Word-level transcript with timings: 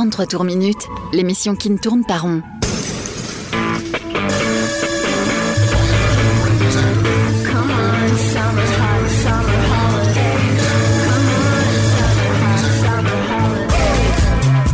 33 0.00 0.24
tours 0.24 0.44
minutes, 0.44 0.88
l'émission 1.12 1.54
qui 1.54 1.68
ne 1.68 1.76
tourne 1.76 2.06
pas 2.06 2.16
rond. 2.16 2.40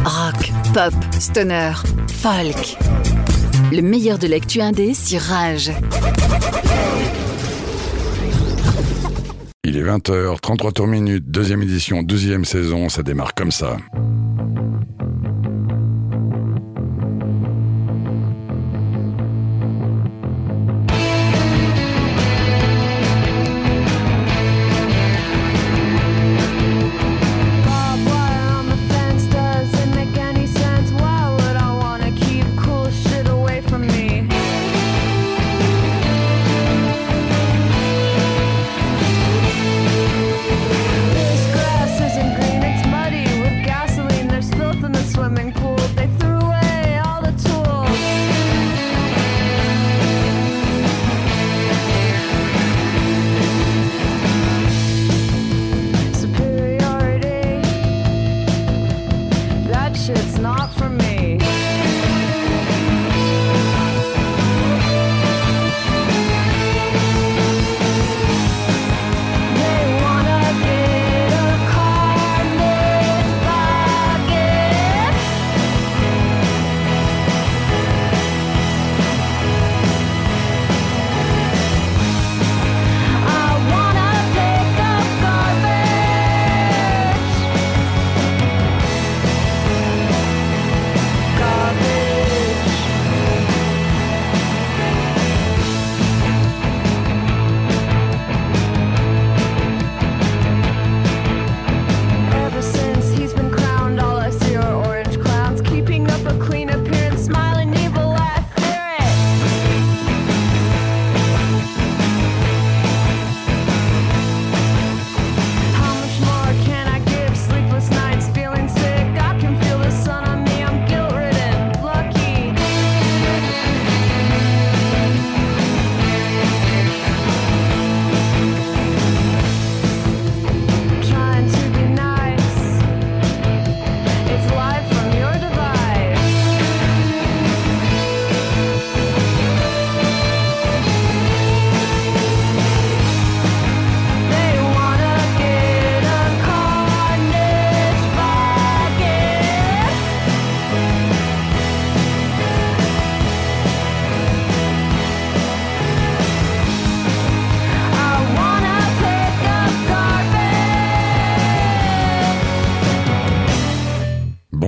Rock, 0.04 0.52
pop, 0.73 0.95
stoner, 1.18 1.72
folk. 2.06 2.77
Le 3.72 3.82
meilleur 3.82 4.18
de 4.20 4.29
l'actu 4.29 4.61
indé 4.61 4.95
sur 4.95 5.20
Rage. 5.22 5.72
Il 9.64 9.77
est 9.77 9.82
20h, 9.82 10.38
33 10.40 10.70
tours 10.70 10.86
minutes, 10.86 11.24
deuxième 11.29 11.62
édition, 11.62 12.04
deuxième 12.04 12.45
saison, 12.45 12.88
ça 12.88 13.02
démarre 13.02 13.34
comme 13.34 13.50
ça. 13.50 13.77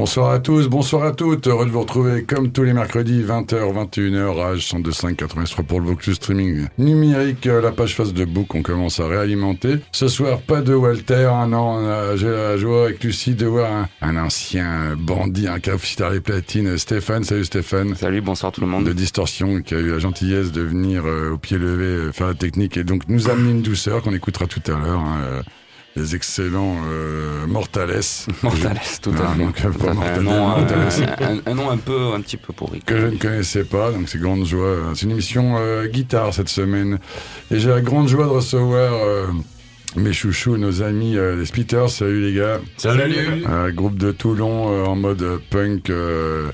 Bonsoir 0.08 0.30
à 0.30 0.38
tous, 0.38 0.69
bonsoir 0.69 1.02
à 1.04 1.12
toutes, 1.12 1.48
heureux 1.48 1.66
de 1.66 1.70
vous 1.70 1.80
retrouver 1.80 2.24
comme 2.24 2.50
tous 2.50 2.62
les 2.62 2.72
mercredis, 2.72 3.22
20h, 3.22 3.74
21h, 3.74 4.34
Rage 4.34 4.60
102.5, 4.66 5.16
83 5.16 5.64
pour 5.64 5.80
le 5.80 5.86
Vaucluse 5.88 6.16
Streaming 6.16 6.66
numérique, 6.78 7.46
euh, 7.46 7.60
la 7.60 7.72
page 7.72 7.94
face 7.94 8.14
de 8.14 8.24
Book, 8.24 8.54
on 8.54 8.62
commence 8.62 9.00
à 9.00 9.06
réalimenter. 9.06 9.80
Ce 9.92 10.08
soir, 10.08 10.41
pas 10.41 10.62
de 10.62 10.72
Walter, 10.72 11.30
non, 11.46 12.16
j'ai 12.16 12.30
la 12.30 12.56
joie 12.56 12.84
avec 12.84 13.04
Lucie 13.04 13.34
de 13.34 13.44
voir 13.44 13.70
un, 13.70 13.88
un 14.00 14.16
ancien 14.16 14.96
bandit, 14.96 15.46
un 15.46 15.60
cafetier 15.60 16.06
les 16.10 16.20
platines, 16.20 16.78
Stéphane, 16.78 17.25
salut 17.25 17.44
Stéphane. 17.44 17.94
Salut, 17.94 18.22
bonsoir 18.22 18.50
tout 18.50 18.62
le 18.62 18.66
monde. 18.66 18.84
de 18.86 18.94
distorsion 18.94 19.60
qui 19.60 19.75
a 19.75 19.78
eu 19.78 19.90
la 19.90 19.98
gentillesse 19.98 20.52
de 20.52 20.62
venir 20.62 21.02
euh, 21.04 21.32
au 21.32 21.36
pied 21.36 21.58
levé 21.58 21.84
euh, 21.84 22.12
faire 22.12 22.28
la 22.28 22.34
technique 22.34 22.78
et 22.78 22.82
donc 22.84 23.02
nous 23.08 23.28
amener 23.28 23.50
une 23.50 23.62
douceur 23.62 24.00
qu'on 24.00 24.14
écoutera 24.14 24.46
tout 24.46 24.62
à 24.69 24.70
l'heure. 24.70 25.00
hein, 25.00 25.20
euh, 25.22 25.42
les 25.98 26.14
excellents 26.14 26.76
euh, 26.88 27.47
Mortales. 27.47 28.00
Mortales, 28.42 28.81
tout 29.03 29.12
Ah, 29.19 29.31
à 29.31 29.34
fait. 29.34 29.38
donc, 29.38 29.54
Tout 29.56 29.69
à 29.69 29.72
fait. 29.72 29.88
Un, 29.88 29.94
Mortales, 29.94 30.22
nom, 30.22 30.50
euh, 30.56 31.41
un- 31.47 31.50
un 31.50 31.54
nom 31.54 31.70
un 31.70 31.76
peu, 31.76 32.12
un 32.14 32.20
petit 32.20 32.36
peu 32.36 32.53
pourri. 32.53 32.81
que 32.81 32.98
je 32.98 33.06
ne 33.06 33.16
connaissais 33.16 33.64
pas, 33.64 33.91
donc 33.92 34.08
c'est 34.08 34.19
grande 34.20 34.44
joie. 34.44 34.76
C'est 34.94 35.03
une 35.06 35.12
émission 35.12 35.56
euh, 35.58 35.87
guitare 35.88 36.32
cette 36.32 36.48
semaine. 36.48 36.98
Et 37.50 37.58
j'ai 37.58 37.69
la 37.70 37.81
grande 37.81 38.08
joie 38.08 38.25
de 38.25 38.31
recevoir 38.31 38.92
euh, 38.94 39.26
mes 39.97 40.12
chouchous, 40.12 40.56
nos 40.56 40.82
amis, 40.82 41.16
euh, 41.16 41.37
les 41.37 41.47
Splitters. 41.47 41.88
Salut 41.91 42.20
les 42.31 42.34
gars. 42.34 42.60
Salut. 42.76 43.44
Groupe 43.75 43.97
de 43.98 44.12
Toulon 44.12 44.70
euh, 44.72 44.84
en 44.84 44.94
mode 44.97 45.25
punk, 45.50 45.91
euh, 45.91 46.48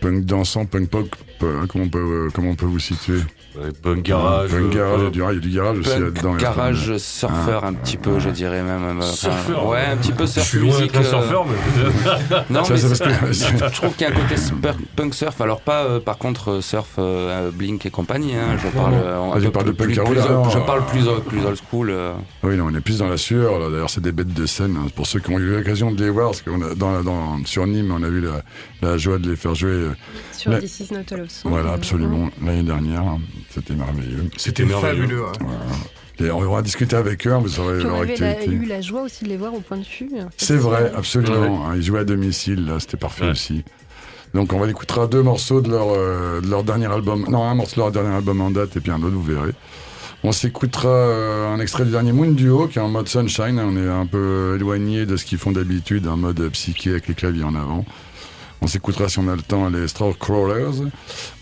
punk 0.00 0.24
dansant, 0.24 0.64
punk 0.66 0.88
pop. 0.88 1.14
Euh, 1.42 1.66
comment, 1.68 1.84
on 1.84 1.88
peut, 1.88 1.98
euh, 1.98 2.28
comment 2.34 2.50
on 2.50 2.54
peut 2.54 2.66
vous 2.66 2.78
situer 2.78 3.20
Punk 3.82 4.02
garage. 4.02 4.50
Punk 4.50 4.70
garage, 4.72 5.00
euh, 5.00 5.10
il 5.12 5.18
y 5.18 5.22
a 5.22 5.34
du- 5.34 5.50
garage 5.50 5.78
aussi 5.78 5.88
là-dedans. 5.90 6.34
il 6.36 6.42
y 6.42 6.44
a 6.44 6.48
garage, 6.48 6.92
pas 6.92 6.98
surfeur, 6.98 7.64
un 7.64 7.72
petit 7.74 7.96
peu, 7.96 8.20
je 8.20 8.28
dirais 8.30 8.62
même. 8.62 9.00
euh, 9.00 9.02
Surfeur. 9.02 9.66
Ouais, 9.66 9.84
un 9.92 9.96
petit 9.96 10.12
peu 10.12 10.26
Je 10.26 10.30
surf 10.32 10.46
suis 10.46 10.58
loin 10.60 10.68
musique. 10.78 10.92
d'être 10.92 10.96
un 11.14 11.18
euh, 11.18 11.22
surfeur, 11.22 11.44
mais. 11.46 11.56
Non, 12.50 12.62
mais 12.70 12.76
je 12.76 13.74
trouve 13.74 13.92
qu'il 13.94 14.06
y 14.06 14.10
a 14.10 14.14
un 14.14 14.16
côté 14.20 14.34
punk 14.96 15.14
surf. 15.14 15.40
Alors 15.40 15.60
pas, 15.60 15.84
euh, 15.84 15.98
par 16.00 16.18
contre, 16.18 16.50
euh, 16.52 16.60
surf 16.60 16.94
euh, 16.98 17.50
Blink 17.50 17.84
et 17.86 17.90
compagnie. 17.90 18.34
Hein, 18.34 18.56
je 18.62 18.68
parle. 18.68 18.94
euh, 18.94 19.30
Ah, 19.32 19.40
de 19.40 19.48
plus- 19.48 19.50
punk 19.50 19.76
plus- 19.76 19.94
Carola, 19.96 20.20
plus- 20.22 20.28
alors, 20.30 20.50
Je 20.50 20.58
euh, 20.58 20.60
parle 20.62 20.86
plus, 20.86 21.08
euh, 21.08 21.18
plus 21.26 21.44
old 21.44 21.58
school. 21.70 21.90
euh. 21.90 22.12
Oui, 22.44 22.56
non, 22.56 22.66
on 22.70 22.74
est 22.74 22.80
plus 22.80 22.98
dans 22.98 23.08
la 23.08 23.16
sueur. 23.16 23.70
D'ailleurs, 23.70 23.90
c'est 23.90 24.00
des 24.02 24.12
bêtes 24.12 24.32
de 24.34 24.46
scène. 24.46 24.76
hein. 24.78 24.86
Pour 24.94 25.06
ceux 25.06 25.18
qui 25.20 25.30
ont 25.32 25.38
eu 25.38 25.56
l'occasion 25.56 25.90
de 25.90 26.04
les 26.04 26.10
voir, 26.10 26.30
parce 26.30 26.42
qu'on 26.42 26.62
a 26.62 26.74
dans, 26.76 26.92
la- 26.92 27.02
dans, 27.02 27.44
sur 27.44 27.66
Nîmes, 27.66 27.92
on 27.92 28.02
a 28.04 28.08
eu 28.08 28.20
la, 28.20 28.42
la 28.88 28.96
joie 28.98 29.18
de 29.18 29.28
les 29.30 29.36
faire 29.36 29.54
jouer. 29.54 29.70
euh, 29.70 29.90
Sur 30.32 30.52
La- 30.52 30.60
This 30.60 30.78
Is 30.80 30.92
Not 30.94 31.12
Voilà, 31.44 31.72
absolument. 31.72 32.28
L'année 32.44 32.62
dernière, 32.62 33.02
hein. 33.02 33.20
c'était 33.50 33.74
merveilleux. 33.74 34.28
C'était 34.36 34.64
merveilleux. 34.64 35.02
Fabuleux. 35.02 35.24
hein. 35.40 36.24
Et 36.24 36.30
on 36.32 36.40
va 36.52 36.62
discuter 36.62 36.96
avec 36.96 37.26
eux, 37.28 37.32
hein, 37.32 37.38
vous 37.38 37.60
on 37.60 37.68
leur 37.68 38.00
actualité. 38.00 38.50
eu 38.50 38.64
la 38.64 38.80
joie 38.80 39.02
aussi 39.02 39.22
de 39.24 39.28
les 39.28 39.36
voir 39.36 39.54
au 39.54 39.60
point 39.60 39.76
de 39.76 39.84
vue. 39.84 40.10
C'est 40.36 40.56
vrai, 40.56 40.90
absolument. 40.96 41.72
Ils 41.74 41.82
jouaient 41.82 42.00
à 42.00 42.04
domicile, 42.04 42.66
là, 42.66 42.80
c'était 42.80 42.96
parfait 42.96 43.26
Ouais. 43.26 43.30
aussi. 43.30 43.62
Donc 44.34 44.52
on 44.52 44.58
va 44.58 44.68
écoutera 44.68 45.06
deux 45.06 45.22
morceaux 45.22 45.60
de 45.60 45.70
leur, 45.70 45.86
euh, 45.90 46.40
de 46.40 46.48
leur 46.50 46.64
dernier 46.64 46.86
album. 46.86 47.24
Non, 47.30 47.44
un 47.44 47.54
morceau 47.54 47.76
de 47.76 47.80
leur 47.80 47.92
dernier 47.92 48.14
album 48.14 48.40
en 48.40 48.50
date 48.50 48.76
et 48.76 48.80
puis 48.80 48.90
un 48.90 49.00
autre, 49.02 49.14
vous 49.14 49.22
verrez. 49.22 49.52
On 50.24 50.32
s'écoutera 50.32 50.88
euh, 50.88 51.54
un 51.54 51.60
extrait 51.60 51.84
du 51.84 51.92
dernier 51.92 52.12
Moon 52.12 52.32
Duo 52.32 52.66
qui 52.66 52.78
est 52.78 52.82
en 52.82 52.88
mode 52.88 53.08
Sunshine. 53.08 53.58
On 53.60 53.76
est 53.76 53.88
un 53.88 54.04
peu 54.04 54.56
éloigné 54.56 55.06
de 55.06 55.16
ce 55.16 55.24
qu'ils 55.24 55.38
font 55.38 55.52
d'habitude, 55.52 56.06
en 56.08 56.16
mode 56.16 56.46
psyché 56.50 56.90
avec 56.90 57.06
les 57.06 57.14
claviers 57.14 57.44
en 57.44 57.54
avant. 57.54 57.84
On 58.60 58.66
s'écoutera, 58.66 59.08
si 59.08 59.18
on 59.20 59.28
a 59.28 59.36
le 59.36 59.42
temps, 59.42 59.68
les 59.68 59.86
Straw 59.88 60.12
Crawlers. 60.14 60.82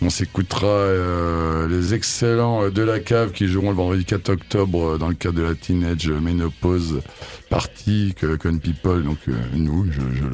On 0.02 0.10
s'écoutera 0.10 0.66
euh, 0.66 1.66
les 1.68 1.94
excellents 1.94 2.64
euh, 2.64 2.70
De 2.70 2.82
La 2.82 3.00
Cave 3.00 3.32
qui 3.32 3.46
joueront 3.48 3.70
le 3.70 3.76
vendredi 3.76 4.04
4 4.04 4.28
octobre 4.28 4.94
euh, 4.94 4.98
dans 4.98 5.08
le 5.08 5.14
cadre 5.14 5.36
de 5.38 5.42
la 5.42 5.54
Teenage 5.54 6.08
Menopause 6.08 7.00
Party 7.48 8.14
que 8.14 8.36
Con 8.36 8.58
People, 8.58 9.02
donc 9.02 9.18
euh, 9.28 9.32
nous, 9.54 9.86
je, 9.90 10.00
je- 10.00 10.26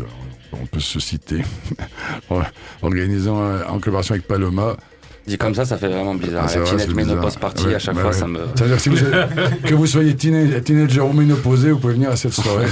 on 0.61 0.67
peut 0.67 0.81
se 0.81 1.01
citer, 1.01 1.43
organisant 2.83 3.41
en 3.69 3.79
collaboration 3.79 4.15
avec 4.15 4.27
Paloma. 4.27 4.77
Dit 5.25 5.39
comme 5.39 5.55
ça, 5.55 5.65
ça 5.65 5.77
fait 5.79 5.87
vraiment 5.87 6.17
bizarre. 6.17 6.47
Ah, 6.49 6.59
vrai, 6.59 6.85
Teenage. 6.85 6.95
Menopause 6.95 7.37
Party, 7.37 7.67
Ouais, 7.67 7.75
à 7.77 7.79
chaque 7.79 7.95
bah 7.95 8.01
fois, 8.01 8.11
ouais. 8.11 8.17
ça 8.17 8.27
me. 8.27 8.41
Ça 8.57 8.65
veut 8.65 8.67
dire 8.71 8.77
que, 8.77 8.83
si 8.83 8.89
vous 8.89 8.99
êtes- 8.99 9.63
que 9.65 9.75
vous 9.75 9.87
soyez 9.87 10.17
teenager, 10.17 10.61
teenager 10.63 11.01
ou 11.01 11.13
ménopausé, 11.13 11.71
vous 11.71 11.79
pouvez 11.79 11.93
venir 11.95 12.11
à 12.11 12.17
cette 12.17 12.33
soirée. 12.33 12.67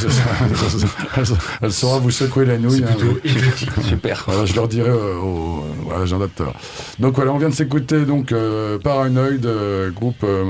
elle, 1.17 1.25
elle 1.63 1.73
saura 1.73 1.99
vous 2.01 2.11
secouer 2.11 2.47
la 2.47 2.59
nouille. 2.59 2.83
hein. 2.83 2.97
Super. 3.89 4.25
Voilà, 4.27 4.47
je 4.47 4.55
leur 4.57 4.67
dirai 4.67 4.91
euh, 4.91 5.15
au, 5.19 5.65
au- 5.87 5.93
à 5.93 6.05
tout 6.07 6.43
à. 6.43 6.53
Donc 6.99 7.15
voilà, 7.15 7.33
on 7.33 7.39
vient 7.39 7.51
de 7.51 7.55
s'écouter 7.55 8.05
donc 8.05 8.33
euh, 8.33 8.79
Paranoid, 8.79 9.45
euh, 9.47 9.91
groupe 9.93 10.25
euh, 10.25 10.45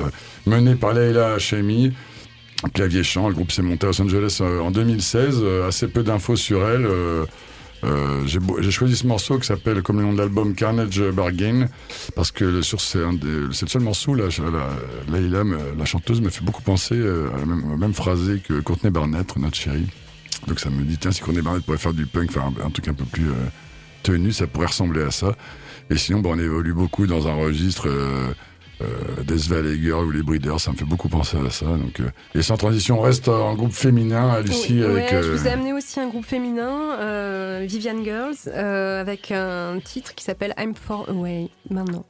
euh, 0.00 0.02
mené 0.46 0.74
par 0.74 0.92
Leila 0.92 1.34
Hachemi, 1.34 1.92
clavier 2.74 3.04
chant. 3.04 3.28
Le 3.28 3.34
groupe 3.34 3.52
s'est 3.52 3.62
monté 3.62 3.86
à 3.86 3.90
Los 3.90 4.02
Angeles 4.02 4.38
euh, 4.40 4.58
en 4.60 4.72
2016. 4.72 5.38
euh, 5.40 5.68
assez 5.68 5.86
peu 5.86 6.02
d'infos 6.02 6.34
sur 6.34 6.66
elle. 6.68 6.86
Euh, 7.84 8.26
j'ai 8.26 8.70
choisi 8.70 8.96
ce 8.96 9.06
morceau 9.06 9.38
qui 9.38 9.46
s'appelle, 9.46 9.82
comme 9.82 9.98
le 9.98 10.04
nom 10.04 10.12
de 10.12 10.18
l'album, 10.18 10.54
Carnage 10.54 11.02
Bargain, 11.10 11.68
parce 12.14 12.30
que 12.30 12.62
sur 12.62 12.80
c'est 12.80 12.98
le 12.98 13.52
seul 13.52 13.82
morceau 13.82 14.14
là, 14.14 14.24
la, 15.10 15.44
la 15.76 15.84
chanteuse, 15.84 16.20
me 16.20 16.30
fait 16.30 16.44
beaucoup 16.44 16.62
penser 16.62 16.94
euh, 16.94 17.32
à 17.34 17.38
la 17.38 17.46
même, 17.46 17.76
même 17.76 17.92
phrasé 17.92 18.40
que 18.40 18.60
Courtney 18.60 18.90
Barnett, 18.90 19.36
notre 19.36 19.56
chérie. 19.56 19.88
Donc 20.46 20.60
ça 20.60 20.70
me 20.70 20.82
dit, 20.84 20.96
tiens, 20.98 21.10
si 21.10 21.20
Courtney 21.20 21.42
Barnett 21.42 21.64
pourrait 21.64 21.78
faire 21.78 21.94
du 21.94 22.06
punk, 22.06 22.30
faire 22.30 22.44
un, 22.44 22.70
truc 22.70 22.88
un 22.88 22.94
peu 22.94 23.04
plus 23.04 23.28
euh, 23.28 23.34
tenu, 24.02 24.32
ça 24.32 24.46
pourrait 24.46 24.66
ressembler 24.66 25.02
à 25.02 25.10
ça. 25.10 25.34
Et 25.90 25.96
sinon, 25.96 26.20
bon, 26.20 26.36
on 26.36 26.38
évolue 26.38 26.74
beaucoup 26.74 27.06
dans 27.06 27.26
un 27.26 27.34
registre 27.34 27.88
euh, 28.82 29.22
Death 29.22 29.46
Valley 29.48 29.78
Girl 29.80 30.04
ou 30.06 30.10
les 30.10 30.22
Breeders, 30.22 30.60
ça 30.60 30.72
me 30.72 30.76
fait 30.76 30.84
beaucoup 30.84 31.08
penser 31.08 31.36
à 31.36 31.50
ça. 31.50 31.66
Donc, 31.66 32.00
euh, 32.00 32.10
et 32.34 32.42
sans 32.42 32.56
transition, 32.56 32.98
on 32.98 33.02
reste 33.02 33.28
en 33.28 33.54
groupe 33.54 33.72
féminin, 33.72 34.40
Lucie, 34.40 34.74
Oui, 34.74 34.84
avec... 34.84 35.12
ouais, 35.12 35.22
je 35.22 35.28
euh, 35.28 35.36
vous 35.36 35.46
ai 35.46 35.50
amené 35.50 35.72
aussi 35.72 36.00
un 36.00 36.08
groupe 36.08 36.24
féminin, 36.24 36.98
euh, 37.00 37.64
Vivian 37.66 38.02
Girls, 38.02 38.34
euh, 38.48 39.00
avec 39.00 39.30
un 39.30 39.78
titre 39.84 40.14
qui 40.14 40.24
s'appelle 40.24 40.54
I'm 40.58 40.74
Far 40.74 41.08
Away, 41.08 41.48
maintenant. 41.70 42.04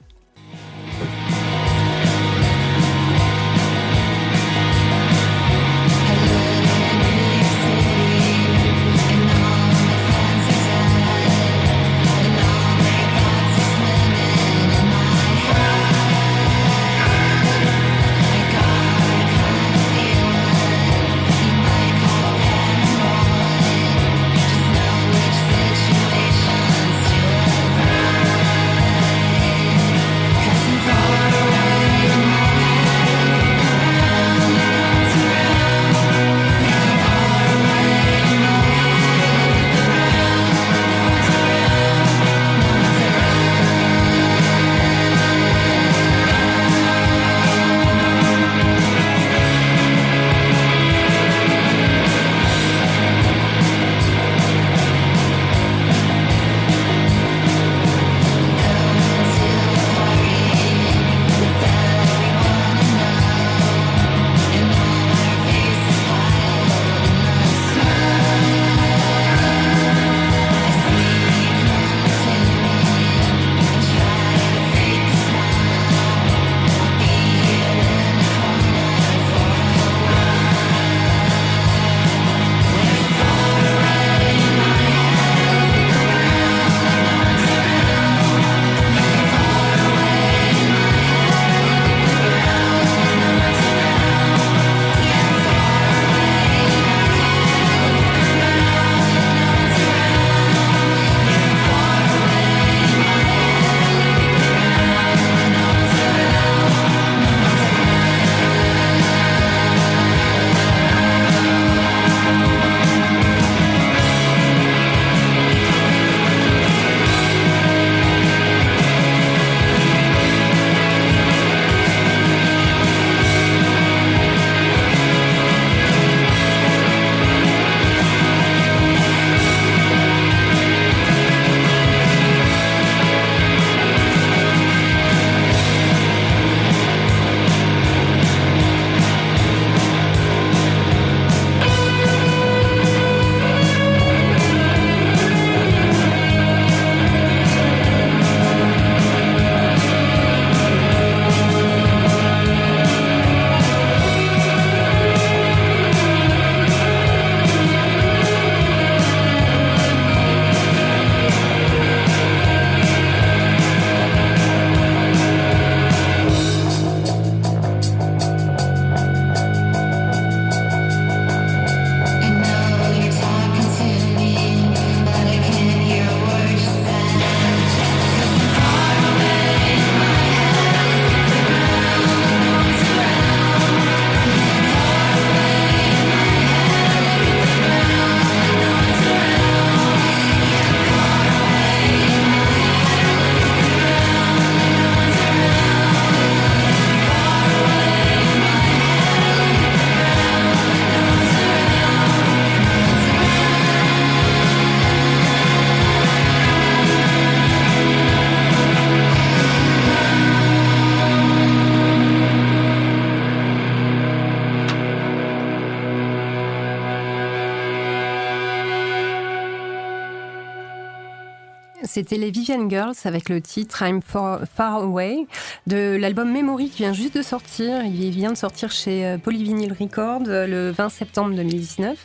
C'était 221.92 222.16
les 222.16 222.30
Vivian 222.30 222.70
Girls 222.70 222.94
avec 223.04 223.28
le 223.28 223.42
titre 223.42 223.82
I'm 223.82 224.00
Far, 224.00 224.40
Far 224.56 224.76
Away 224.76 225.26
de 225.66 225.98
l'album 226.00 226.32
Memory 226.32 226.70
qui 226.70 226.78
vient 226.78 226.94
juste 226.94 227.14
de 227.18 227.20
sortir. 227.22 227.84
Il 227.84 228.10
vient 228.12 228.32
de 228.32 228.36
sortir 228.38 228.70
chez 228.70 229.04
euh, 229.04 229.18
Polyvinyl 229.18 229.74
Records 229.78 230.22
euh, 230.28 230.46
le 230.46 230.70
20 230.70 230.88
septembre 230.88 231.34
2019. 231.36 231.98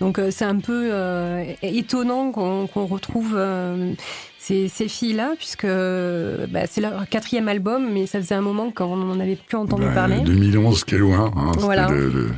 Donc 0.00 0.18
euh, 0.18 0.30
c'est 0.30 0.44
un 0.44 0.58
peu 0.58 0.90
euh, 0.92 1.42
étonnant 1.62 2.32
qu'on 2.32 2.66
retrouve 2.84 3.32
euh, 3.34 3.94
ces, 4.38 4.68
ces 4.68 4.88
filles-là 4.88 5.30
puisque 5.38 5.64
bah, 5.66 6.66
c'est 6.68 6.82
leur 6.82 7.08
quatrième 7.08 7.48
album 7.48 7.88
mais 7.90 8.04
ça 8.06 8.18
faisait 8.20 8.34
un 8.34 8.40
moment 8.42 8.70
qu'on 8.70 8.96
n'en 8.96 9.18
avait 9.20 9.36
plus 9.36 9.56
entendu 9.56 9.84
Bah, 9.86 9.94
parler. 9.94 10.20
2011, 10.20 10.84
qui 10.84 10.96
est 10.96 10.98
loin. 10.98 11.32
Hein, 11.34 11.52
Voilà. 11.58 11.88
le- 11.88 12.10
le- 12.10 12.30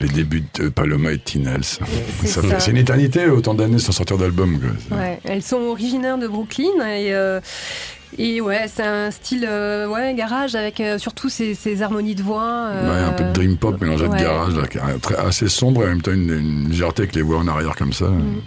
les 0.00 0.08
débuts 0.08 0.44
de 0.54 0.68
Paloma 0.68 1.12
et 1.12 1.18
Tinels. 1.18 1.64
C'est 2.24 2.70
une 2.70 2.76
éternité, 2.76 3.26
autant 3.26 3.54
d'années 3.54 3.78
sans 3.78 3.92
sortir 3.92 4.18
d'album. 4.18 4.58
Ouais, 4.90 5.18
elles 5.24 5.42
sont 5.42 5.56
originaires 5.58 6.18
de 6.18 6.28
Brooklyn 6.28 6.86
et, 6.86 7.12
euh, 7.14 7.40
et 8.16 8.40
ouais, 8.40 8.66
c'est 8.72 8.84
un 8.84 9.10
style 9.10 9.44
euh, 9.48 9.88
ouais, 9.88 10.14
garage 10.14 10.54
avec 10.54 10.80
euh, 10.80 10.98
surtout 10.98 11.28
ces, 11.28 11.54
ces 11.54 11.82
harmonies 11.82 12.14
de 12.14 12.22
voix. 12.22 12.70
Ouais, 12.70 12.88
un 12.88 13.12
peu 13.12 13.24
de 13.24 13.28
euh, 13.28 13.32
dream 13.32 13.56
pop 13.56 13.80
mélangé 13.80 14.04
de 14.04 14.10
ouais. 14.10 14.22
garage, 14.22 14.54
là, 14.54 14.62
assez 15.18 15.48
sombre 15.48 15.82
et 15.82 15.86
en 15.86 15.88
même 15.88 16.02
temps 16.02 16.12
une, 16.12 16.32
une 16.32 16.68
légèreté 16.68 17.02
avec 17.02 17.14
les 17.14 17.22
voix 17.22 17.38
en 17.38 17.48
arrière 17.48 17.76
comme 17.76 17.92
ça. 17.92 18.06
Mm. 18.06 18.40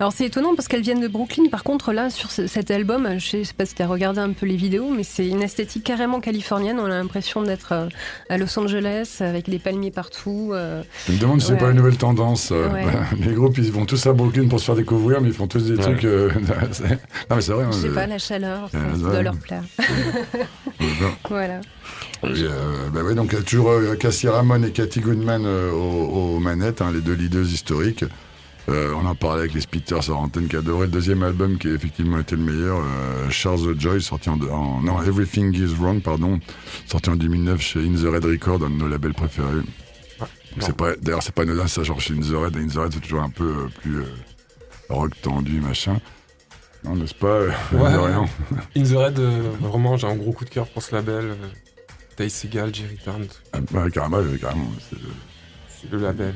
Alors 0.00 0.12
c'est 0.12 0.26
étonnant 0.26 0.54
parce 0.56 0.66
qu'elles 0.68 0.82
viennent 0.82 1.00
de 1.00 1.08
Brooklyn. 1.08 1.44
Par 1.50 1.62
contre, 1.62 1.92
là, 1.92 2.10
sur 2.10 2.30
ce- 2.30 2.46
cet 2.46 2.70
album, 2.70 3.08
je 3.18 3.42
sais 3.44 3.54
pas 3.56 3.64
si 3.64 3.74
tu 3.74 3.82
as 3.82 3.86
regardé 3.86 4.20
un 4.20 4.32
peu 4.32 4.44
les 4.46 4.56
vidéos, 4.56 4.90
mais 4.90 5.04
c'est 5.04 5.26
une 5.28 5.42
esthétique 5.42 5.84
carrément 5.84 6.20
californienne. 6.20 6.78
On 6.80 6.86
a 6.86 6.88
l'impression 6.88 7.42
d'être 7.42 7.72
euh, 7.72 7.88
à 8.28 8.36
Los 8.38 8.58
Angeles 8.58 9.18
avec 9.20 9.48
des 9.48 9.58
palmiers 9.58 9.90
partout. 9.92 10.50
euh. 10.52 10.82
Je 11.06 11.12
me 11.12 11.18
demande 11.18 11.40
si 11.40 11.46
c'est 11.46 11.52
Ouais. 11.54 11.58
pas 11.60 11.70
une 11.70 11.76
nouvelle 11.76 11.96
tendance. 11.96 12.50
euh, 12.52 12.68
Ouais. 12.70 12.84
les 13.20 13.32
groupes, 13.34 13.56
ils 13.58 13.70
vont 13.70 13.86
tous 13.86 14.04
à 14.06 14.12
Brooklyn 14.12 14.48
pour 14.48 14.58
se 14.60 14.64
faire 14.64 14.74
découvrir, 14.74 15.20
mais 15.20 15.28
ils 15.28 15.34
font 15.34 15.46
tous 15.46 15.64
des 15.64 15.76
Ouais. 15.76 15.82
trucs. 15.82 16.04
euh, 16.04 16.30
c'est- 16.72 16.88
non, 17.30 17.36
mais 17.36 17.40
c'est 17.40 17.52
vrai. 17.52 17.64
hein, 17.64 17.70
Je 17.72 17.78
sais 17.78 17.88
euh, 17.88 17.94
pas, 17.94 18.06
la 18.06 18.18
chaleur, 18.18 18.68
ça, 18.70 18.78
euh, 18.78 18.90
ça 18.92 18.96
ouais. 19.04 19.10
doit 19.12 19.22
leur 19.22 19.36
plaire. 19.36 19.62
euh, 19.80 20.84
Voilà. 21.28 21.60
Et, 22.22 22.26
euh, 22.42 22.88
bah 22.92 23.02
ouais, 23.02 23.14
donc 23.14 23.28
il 23.32 23.36
y 23.38 23.40
a 23.40 23.42
toujours 23.44 23.70
euh, 23.70 23.94
Cassie 23.96 24.28
Ramon 24.28 24.62
et 24.64 24.70
Cathy 24.72 25.00
Goodman 25.00 25.44
euh, 25.44 25.70
aux, 25.72 26.36
aux 26.36 26.38
manettes, 26.40 26.80
hein, 26.82 26.90
les 26.92 27.00
deux 27.00 27.12
leaders 27.12 27.42
historiques. 27.44 28.04
Euh, 28.70 28.94
on 28.96 29.04
en 29.06 29.14
parlait 29.14 29.40
avec 29.40 29.52
les 29.54 29.60
Spitters 29.60 30.02
sur 30.04 30.16
antenne 30.16 30.48
qui 30.48 30.56
adoraient 30.56 30.86
le 30.86 30.92
deuxième 30.92 31.22
album 31.22 31.58
qui 31.58 31.68
a 31.68 31.72
effectivement 31.72 32.18
été 32.18 32.34
le 32.34 32.42
meilleur, 32.42 32.78
euh, 32.78 33.28
Charles 33.28 33.78
Joy, 33.78 34.00
sorti 34.00 34.30
en, 34.30 34.40
en- 34.40 34.80
non 34.80 35.02
Everything 35.02 35.54
Is 35.54 35.74
Wrong, 35.78 36.00
pardon, 36.02 36.40
sorti 36.86 37.10
en 37.10 37.16
2009 37.16 37.60
chez 37.60 37.80
In 37.80 37.92
the 37.94 38.06
Red 38.10 38.24
Record, 38.24 38.64
un 38.64 38.70
de 38.70 38.76
nos 38.76 38.88
labels 38.88 39.12
préférés. 39.12 39.48
Donc 40.20 40.60
c'est 40.60 40.74
pas, 40.76 40.96
d'ailleurs 40.96 41.22
c'est 41.22 41.34
pas 41.34 41.42
anodin 41.42 41.66
ça, 41.66 41.82
genre 41.82 42.00
chez 42.00 42.14
In 42.14 42.20
the 42.20 42.32
Red, 42.34 42.56
In 42.56 42.68
the 42.68 42.76
Red 42.76 42.94
c'est 42.94 43.00
toujours 43.00 43.22
un 43.22 43.28
peu 43.30 43.44
euh, 43.44 43.68
plus 43.82 43.98
rock 44.88 45.10
tendu 45.20 45.60
machin. 45.60 46.00
Non, 46.84 46.96
n'est-ce 46.96 47.14
pas 47.14 47.40
Ouais. 47.40 47.52
In 48.76 48.82
the 48.82 48.92
Red, 48.96 49.18
vraiment, 49.60 49.96
j'ai 49.98 50.06
un 50.06 50.16
gros 50.16 50.32
coup 50.32 50.44
de 50.46 50.50
cœur 50.50 50.66
pour 50.68 50.82
ce 50.82 50.94
label. 50.94 51.34
Tay 52.16 52.28
Segal, 52.30 52.72
Jerry 52.74 52.96
Turn, 53.02 53.26
Ah, 53.52 53.90
carrément, 53.92 54.18
c'est 54.88 55.90
le 55.90 55.98
label 55.98 56.34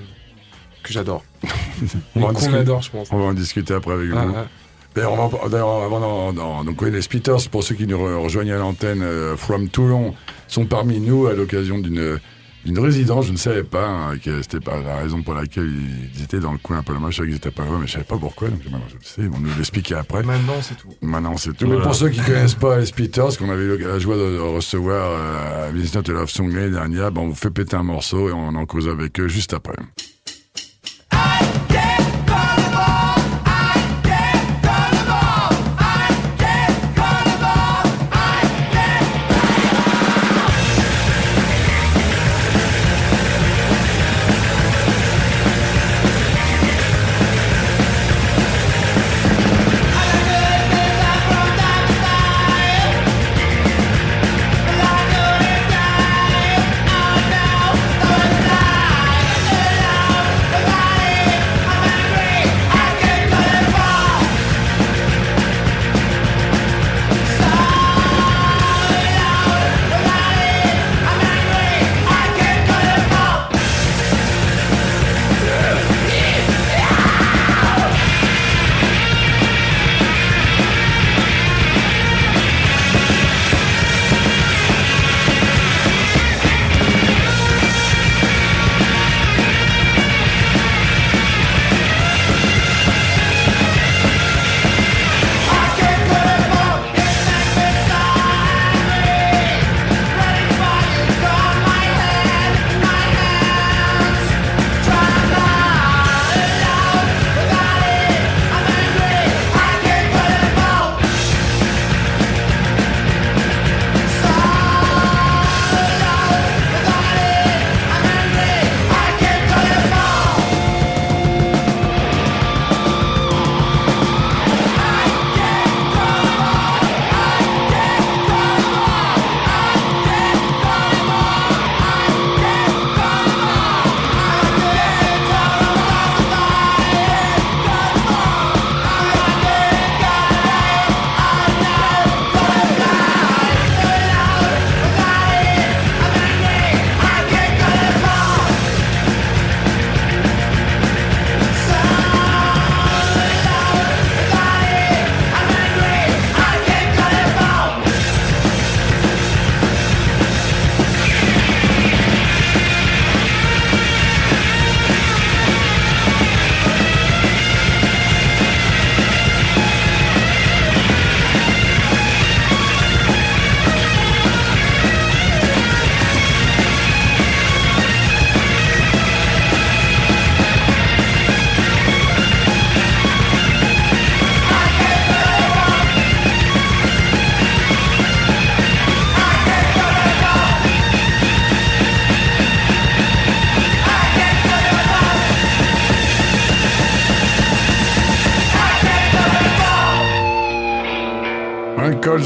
que 0.88 0.92
j'adore. 0.94 1.24
On 2.16 2.20
va 2.20 2.26
en 2.26 2.28
qu'on 2.28 2.34
discuter. 2.38 2.58
adore, 2.58 2.82
je 2.82 2.90
pense. 2.90 3.08
On 3.12 3.18
va 3.18 3.24
en 3.26 3.34
discuter 3.34 3.74
après 3.74 3.94
avec 3.94 4.10
Ah, 4.14 4.24
vous. 4.26 4.32
ah. 4.36 4.46
D'ailleurs, 4.94 5.12
on 5.12 5.28
va- 5.28 5.48
d'ailleurs, 5.48 5.82
avant 5.84 6.32
d'en- 6.32 6.64
donc 6.64 6.82
les 6.82 7.02
Spitters, 7.02 7.48
pour 7.52 7.62
ceux 7.62 7.76
qui 7.76 7.86
nous 7.86 7.96
re- 7.98 8.16
rejoignent 8.20 8.52
à 8.52 8.58
l'antenne, 8.58 9.02
euh, 9.02 9.36
From 9.36 9.68
Toulon, 9.68 10.14
sont 10.48 10.64
parmi 10.66 10.98
nous 10.98 11.26
à 11.28 11.34
l'occasion 11.34 11.78
d'une 11.78 12.18
d'une 12.64 12.80
résidence, 12.80 13.26
je 13.26 13.32
ne 13.32 13.36
savais 13.38 13.62
pas, 13.62 13.86
hein, 13.86 14.18
que 14.22 14.42
c'était 14.42 14.60
pas 14.60 14.78
la 14.82 14.96
raison 14.96 15.22
pour 15.22 15.32
laquelle 15.32 15.70
ils 16.14 16.22
étaient 16.24 16.40
dans 16.40 16.50
le 16.52 16.58
coin 16.58 16.78
un 16.78 16.82
peu 16.82 16.92
là, 16.92 16.98
je 17.08 17.16
savais 17.16 17.28
qu'ils 17.28 17.36
étaient 17.36 17.52
pas 17.52 17.62
là, 17.64 17.70
mais 17.80 17.86
je 17.86 17.92
savais 17.92 18.04
pas 18.04 18.18
pourquoi, 18.18 18.48
donc 18.48 18.58
maintenant 18.64 18.82
je 18.88 18.94
le 18.94 19.00
sais, 19.02 19.22
ils 19.22 19.28
vont 19.30 19.38
nous 19.38 19.48
l'expliquer 19.56 19.94
après. 19.94 20.22
Maintenant, 20.24 20.54
c'est 20.60 20.74
tout. 20.76 20.88
Maintenant, 21.00 21.36
c'est 21.36 21.56
tout. 21.56 21.64
Voilà. 21.66 21.78
Mais 21.78 21.84
pour 21.86 21.94
ceux 21.94 22.08
qui 22.10 22.20
connaissent 22.20 22.54
pas 22.56 22.78
les 22.78 22.86
Spitters, 22.86 23.38
qu'on 23.38 23.48
avait 23.48 23.62
eu 23.62 23.78
la 23.78 23.98
joie 24.00 24.16
de 24.16 24.38
recevoir 24.38 25.12
euh, 25.12 25.68
à 25.68 25.70
Business 25.72 26.08
Love 26.08 26.28
Song 26.28 26.52
l'année 26.52 26.70
dernière, 26.72 27.12
ben, 27.12 27.22
on 27.22 27.28
vous 27.28 27.34
fait 27.36 27.50
péter 27.50 27.76
un 27.76 27.84
morceau 27.84 28.28
et 28.28 28.32
on 28.32 28.48
en 28.48 28.66
cause 28.66 28.88
avec 28.88 29.18
eux 29.20 29.28
juste 29.28 29.54
après. 29.54 29.76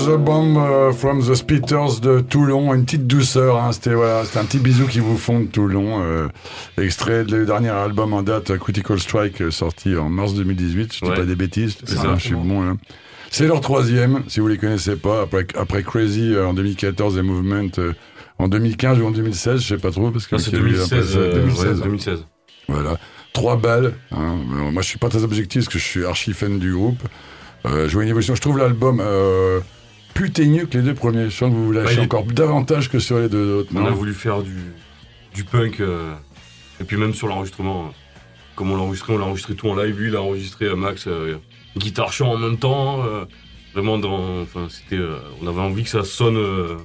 The 0.06 0.16
Bomb 0.16 0.56
euh, 0.56 0.92
from 0.92 1.22
the 1.22 1.34
Spitters 1.34 2.00
de 2.00 2.20
Toulon, 2.20 2.74
une 2.74 2.84
petite 2.84 3.06
douceur, 3.06 3.56
hein, 3.62 3.72
c'était 3.72 3.94
voilà, 3.94 4.22
un 4.36 4.44
petit 4.44 4.58
bisou 4.58 4.86
qui 4.86 5.00
vous 5.00 5.16
font 5.16 5.40
de 5.40 5.46
Toulon, 5.46 6.00
euh, 6.02 6.28
extrait 6.78 7.24
de 7.24 7.36
leur 7.36 7.46
dernier 7.46 7.68
album 7.70 8.12
en 8.12 8.22
date, 8.22 8.56
Critical 8.58 8.98
Strike, 8.98 9.40
euh, 9.42 9.50
sorti 9.50 9.96
en 9.96 10.08
mars 10.08 10.34
2018, 10.34 10.92
je 10.94 11.00
dis 11.04 11.10
Ouais. 11.10 11.16
pas 11.16 11.24
des 11.24 11.34
bêtises, 11.36 11.76
C'est 11.84 11.98
hein, 11.98 12.02
ça. 12.02 12.14
je 12.16 12.22
suis 12.22 12.34
bon 12.34 12.62
là. 12.62 12.74
C'est 13.30 13.46
leur 13.46 13.60
troisième, 13.60 14.22
si 14.28 14.40
vous 14.40 14.48
les 14.48 14.58
connaissez 14.58 14.96
pas, 14.96 15.22
après, 15.22 15.46
après 15.58 15.82
Crazy 15.82 16.34
euh, 16.34 16.46
en 16.46 16.54
2014 16.54 17.16
et 17.18 17.22
Movement 17.22 17.68
euh, 17.78 17.92
en 18.38 18.48
2015 18.48 18.98
ou 19.00 19.06
en 19.06 19.10
2016, 19.10 19.62
je 19.62 19.68
sais 19.74 19.80
pas 19.80 19.90
trop, 19.90 20.10
parce 20.10 20.26
que 20.26 20.36
Ça, 20.38 20.44
c'est 20.50 20.56
il 20.56 20.62
y 20.62 20.64
a 20.64 20.68
eu 20.68 20.80
un 20.80 20.86
2016. 20.86 21.14
peu- 21.14 21.20
euh, 21.20 21.32
2016. 21.34 21.66
ouais, 21.78 21.84
2016. 21.84 22.24
Voilà. 22.68 22.98
Trois 23.32 23.56
balles. 23.56 23.94
hein. 24.10 24.36
Moi, 24.72 24.82
je 24.82 24.86
suis 24.88 24.98
pas 24.98 25.08
très 25.08 25.24
objectif 25.24 25.62
parce 25.64 25.72
que 25.72 25.78
je 25.78 25.84
suis 25.84 26.04
archi 26.04 26.34
fan 26.34 26.58
du 26.58 26.72
groupe. 26.74 27.00
Euh, 27.64 27.88
je 27.88 27.92
vois 27.94 28.02
une 28.02 28.08
évolution. 28.10 28.34
Je 28.34 28.40
trouve 28.42 28.58
l'album 28.58 29.00
euh, 29.00 29.60
putain 30.14 30.46
mieux 30.46 30.66
que 30.66 30.78
les 30.78 30.84
deux 30.84 30.94
premiers. 30.94 31.24
Je 31.30 31.36
sens 31.36 31.50
que 31.50 31.54
vous 31.54 31.66
vous 31.66 31.72
lâchez 31.72 31.96
est- 32.00 32.04
encore 32.04 32.24
davantage 32.24 32.88
que 32.90 32.98
sur 32.98 33.18
les 33.18 33.28
deux 33.28 33.54
autres. 33.60 33.70
On 33.74 33.84
a 33.86 33.90
voulu 33.90 34.14
faire 34.14 34.42
du, 34.42 34.56
du 35.34 35.44
punk. 35.44 35.80
euh, 35.80 36.14
et 36.80 36.84
puis 36.84 36.96
même 36.96 37.14
sur 37.14 37.28
l'enregistrement, 37.28 37.86
euh, 37.86 37.88
comme 38.56 38.70
on 38.70 38.76
l'a 38.76 38.82
enregistré, 38.82 39.12
on 39.14 39.18
l'a 39.18 39.24
enregistré 39.26 39.54
tout 39.54 39.68
en 39.68 39.76
live. 39.76 39.98
Lui, 39.98 40.08
il 40.08 40.16
a 40.16 40.22
enregistré 40.22 40.66
euh, 40.66 40.76
Max, 40.76 41.06
euh, 41.06 41.36
guitare 41.76 42.12
chant 42.12 42.32
en 42.32 42.38
même 42.38 42.58
temps. 42.58 43.04
euh, 43.04 43.24
vraiment 43.74 43.98
dans. 43.98 44.42
Enfin, 44.42 44.66
c'était. 44.68 44.96
euh, 45.00 45.18
on 45.42 45.46
avait 45.46 45.60
envie 45.60 45.84
que 45.84 45.88
ça 45.90 46.04
sonne. 46.04 46.36
euh, 46.36 46.76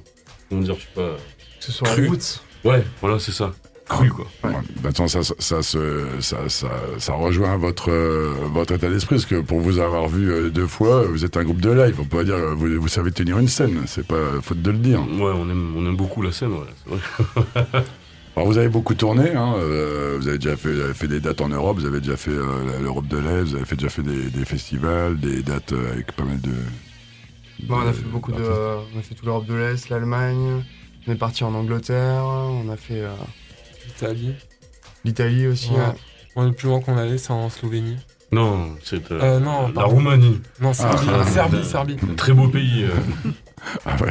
comment 0.48 0.62
dire, 0.62 0.74
je 0.76 0.80
sais 0.82 0.88
pas. 0.94 1.16
Que 1.58 1.64
ce 1.64 1.72
soit 1.72 1.88
Cru. 1.88 2.08
roots. 2.08 2.40
Ouais, 2.64 2.84
voilà, 3.00 3.18
c'est 3.18 3.32
ça. 3.32 3.52
Cru, 3.88 4.10
quoi. 4.10 4.26
Ouais. 4.44 4.50
Maintenant, 4.82 5.08
ça, 5.08 5.22
ça, 5.22 5.34
ça, 5.38 5.62
se- 5.62 6.06
ça, 6.20 6.36
ça, 6.48 6.68
ça 6.98 7.12
rejoint 7.14 7.56
votre, 7.56 7.90
euh, 7.90 8.34
votre 8.52 8.74
état 8.74 8.88
d'esprit, 8.88 9.16
parce 9.16 9.26
que 9.26 9.40
pour 9.40 9.60
vous 9.60 9.78
avoir 9.78 10.08
vu 10.08 10.30
euh, 10.30 10.50
deux 10.50 10.66
fois, 10.66 11.04
vous 11.04 11.24
êtes 11.24 11.36
un 11.36 11.44
groupe 11.44 11.60
de 11.60 11.70
live. 11.70 11.96
On 11.98 12.04
peut 12.04 12.18
pas 12.18 12.24
dire 12.24 12.34
euh, 12.34 12.54
vous, 12.54 12.68
vous 12.80 12.88
savez 12.88 13.10
tenir 13.12 13.38
une 13.38 13.48
scène. 13.48 13.82
C'est 13.86 14.06
pas 14.06 14.40
faute 14.42 14.60
de 14.60 14.70
le 14.70 14.78
dire. 14.78 15.00
Ouais, 15.00 15.32
on 15.34 15.48
aime, 15.50 15.74
on 15.76 15.86
aime 15.86 15.96
beaucoup 15.96 16.20
la 16.22 16.32
scène, 16.32 16.52
ouais, 16.52 16.66
c'est 16.84 16.94
vrai. 16.94 17.84
Alors 18.36 18.46
vous 18.46 18.58
avez 18.58 18.68
beaucoup 18.68 18.94
tourné, 18.94 19.30
hein, 19.34 19.54
euh, 19.56 20.16
vous 20.20 20.28
avez 20.28 20.38
déjà 20.38 20.56
fait, 20.56 20.72
vous 20.72 20.80
avez 20.80 20.94
fait 20.94 21.08
des 21.08 21.18
dates 21.18 21.40
en 21.40 21.48
Europe, 21.48 21.78
vous 21.78 21.86
avez 21.86 21.98
déjà 22.00 22.16
fait 22.16 22.30
euh, 22.30 22.80
l'Europe 22.80 23.08
de 23.08 23.16
l'Est, 23.16 23.42
vous 23.44 23.56
avez 23.56 23.64
fait, 23.64 23.74
déjà 23.74 23.88
fait 23.88 24.02
des, 24.02 24.30
des 24.30 24.44
festivals, 24.44 25.18
des 25.18 25.42
dates 25.42 25.72
avec 25.72 26.12
pas 26.12 26.22
mal 26.22 26.40
de... 26.40 26.52
Bon, 27.64 27.78
on 27.84 27.88
a 27.88 27.92
fait 27.92 28.04
beaucoup 28.04 28.30
de. 28.30 28.36
On 28.40 28.98
a 28.98 29.02
fait 29.02 29.16
toute 29.16 29.24
l'Europe 29.26 29.46
de 29.46 29.54
l'Est, 29.54 29.88
l'Allemagne. 29.88 30.62
On 31.08 31.12
est 31.12 31.16
parti 31.16 31.42
en 31.42 31.52
Angleterre. 31.54 32.22
On 32.24 32.68
a 32.70 32.76
fait 32.76 33.00
euh, 33.00 33.08
Italie. 33.98 34.34
l'Italie 35.04 35.46
aussi. 35.46 35.70
Ouais. 35.70 35.76
ouais. 35.78 35.84
Bon, 36.36 36.44
le 36.44 36.52
plus 36.52 36.68
loin 36.68 36.80
qu'on 36.80 36.96
allait, 36.96 37.18
c'est 37.18 37.30
en 37.32 37.50
Slovénie. 37.50 37.96
Non, 38.30 38.76
c'est 38.84 39.10
euh, 39.10 39.18
Euh, 39.22 39.40
non, 39.40 39.68
la 39.68 39.72
pardon. 39.74 39.94
Roumanie. 39.96 40.40
Non, 40.60 40.72
Serbie, 40.72 41.06
Ah. 41.12 41.26
Serbie, 41.26 41.64
Serbie. 41.64 41.96
Un 42.10 42.14
très 42.14 42.32
beau 42.32 42.48
pays. 42.48 42.84
euh. 42.84 43.30
Ah 43.84 43.96
ouais, 44.00 44.10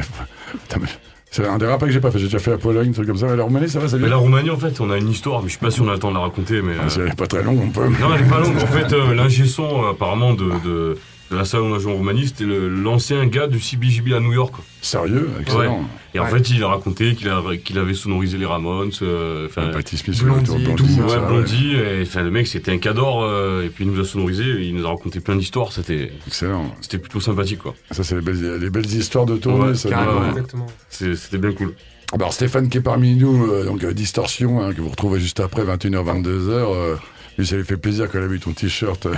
putain, 0.52 0.78
mais 0.82 0.88
c'est 1.30 1.46
un 1.46 1.56
des 1.56 1.66
rappels 1.66 1.88
que 1.88 1.94
j'ai 1.94 2.00
pas 2.00 2.10
fait, 2.10 2.18
j'ai 2.18 2.26
déjà 2.26 2.38
fait 2.38 2.50
la 2.50 2.58
Pologne, 2.58 2.90
un 2.90 2.92
truc 2.92 3.06
comme 3.06 3.16
ça, 3.16 3.26
mais 3.26 3.36
la 3.36 3.44
Roumanie 3.44 3.68
ça 3.68 3.78
va, 3.80 3.88
ça 3.88 3.96
Mais 3.96 4.08
la 4.08 4.16
Roumanie, 4.16 4.50
en 4.50 4.58
fait, 4.58 4.78
on 4.80 4.90
a 4.90 4.98
une 4.98 5.08
histoire, 5.08 5.42
mais 5.42 5.48
je 5.48 5.54
sais 5.54 5.58
pas 5.58 5.70
si 5.70 5.80
on 5.80 5.88
a 5.88 5.92
le 5.94 5.98
temps 5.98 6.10
de 6.10 6.14
la 6.16 6.20
raconter, 6.20 6.60
mais. 6.60 6.74
Ah, 6.78 6.84
euh, 6.84 6.88
C'est 7.08 7.16
pas 7.16 7.26
très 7.26 7.42
long, 7.42 7.58
on 7.62 7.70
peut... 7.70 7.88
Non, 7.88 8.14
elle 8.14 8.26
est 8.26 8.28
pas 8.28 8.40
longue. 8.40 8.56
En 8.56 8.66
fait, 8.66 8.92
euh, 8.92 9.14
l'ingé 9.14 9.46
son, 9.46 9.86
apparemment, 9.86 10.34
de 10.34 10.98
la 11.30 11.44
salle 11.44 11.60
où 11.60 11.64
on 11.64 11.74
a 11.74 11.78
joué 11.78 11.92
en 11.92 11.96
Roumanie, 11.96 12.26
c'était 12.28 12.44
l'ancien 12.46 13.26
gars 13.26 13.46
du 13.46 13.60
CBGB 13.60 14.14
à 14.14 14.20
New 14.20 14.32
York. 14.32 14.54
Sérieux, 14.80 15.28
excellent. 15.40 15.88
Et 16.14 16.18
en 16.20 16.24
Ouais. 16.24 16.30
fait, 16.30 16.50
il 16.50 16.62
a 16.62 16.68
raconté 16.68 17.14
qu'il 17.14 17.28
a- 17.28 17.42
qu'il 17.62 17.78
avait 17.78 17.92
sonorisé 17.94 18.38
les 18.38 18.46
Ramones. 18.46 18.90
euh, 19.02 19.46
Patti 19.54 19.96
Smith, 19.98 20.22
Blondie, 20.22 20.44
tout, 20.46 20.58
Blondie, 20.84 21.00
ouais, 21.00 21.08
ça, 21.08 21.18
Blondie. 21.18 21.74
Et, 21.76 22.02
enfin, 22.02 22.22
le 22.22 22.30
mec, 22.30 22.46
c'était 22.46 22.72
un 22.72 22.78
cador. 22.78 23.22
euh, 23.22 23.64
et 23.64 23.68
puis, 23.68 23.84
il 23.84 23.90
nous 23.90 24.00
a 24.00 24.04
sonorisé. 24.04 24.44
Il 24.44 24.74
nous 24.74 24.86
a 24.86 24.88
raconté 24.90 25.20
plein 25.20 25.36
d'histoires. 25.36 25.70
C'était 25.72 26.12
Excellent. 26.26 26.74
c'était 26.80 26.98
plutôt 26.98 27.20
sympathique, 27.20 27.58
quoi. 27.58 27.74
Ça, 27.90 28.02
c'est 28.04 28.14
les 28.14 28.22
belles, 28.22 28.56
les 28.60 28.70
belles 28.70 28.86
histoires 28.86 29.26
de 29.26 29.36
tournée. 29.36 29.72
Ouais. 29.72 29.94
Ouais. 29.94 31.14
C'était 31.14 31.38
bien 31.38 31.52
cool. 31.52 31.74
Alors, 32.12 32.32
Stéphane 32.32 32.70
qui 32.70 32.78
est 32.78 32.82
parmi 32.82 33.14
nous, 33.16 33.46
euh, 33.52 33.64
donc 33.66 33.84
euh, 33.84 33.92
Distorsion, 33.92 34.62
hein, 34.62 34.72
que 34.72 34.80
vous 34.80 34.88
retrouvez 34.88 35.20
juste 35.20 35.40
après 35.40 35.62
21h, 35.64 36.02
22h. 36.04 36.72
euh, 36.74 36.96
lui, 37.36 37.46
ça 37.46 37.56
lui 37.56 37.64
fait 37.64 37.76
plaisir 37.76 38.10
qu'elle 38.10 38.22
a 38.22 38.26
vu 38.26 38.40
ton 38.40 38.52
t-shirt. 38.52 39.04
euh, 39.06 39.12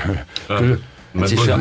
Ah, 0.48 0.60
Un 1.14 1.22
t-shirt- 1.22 1.60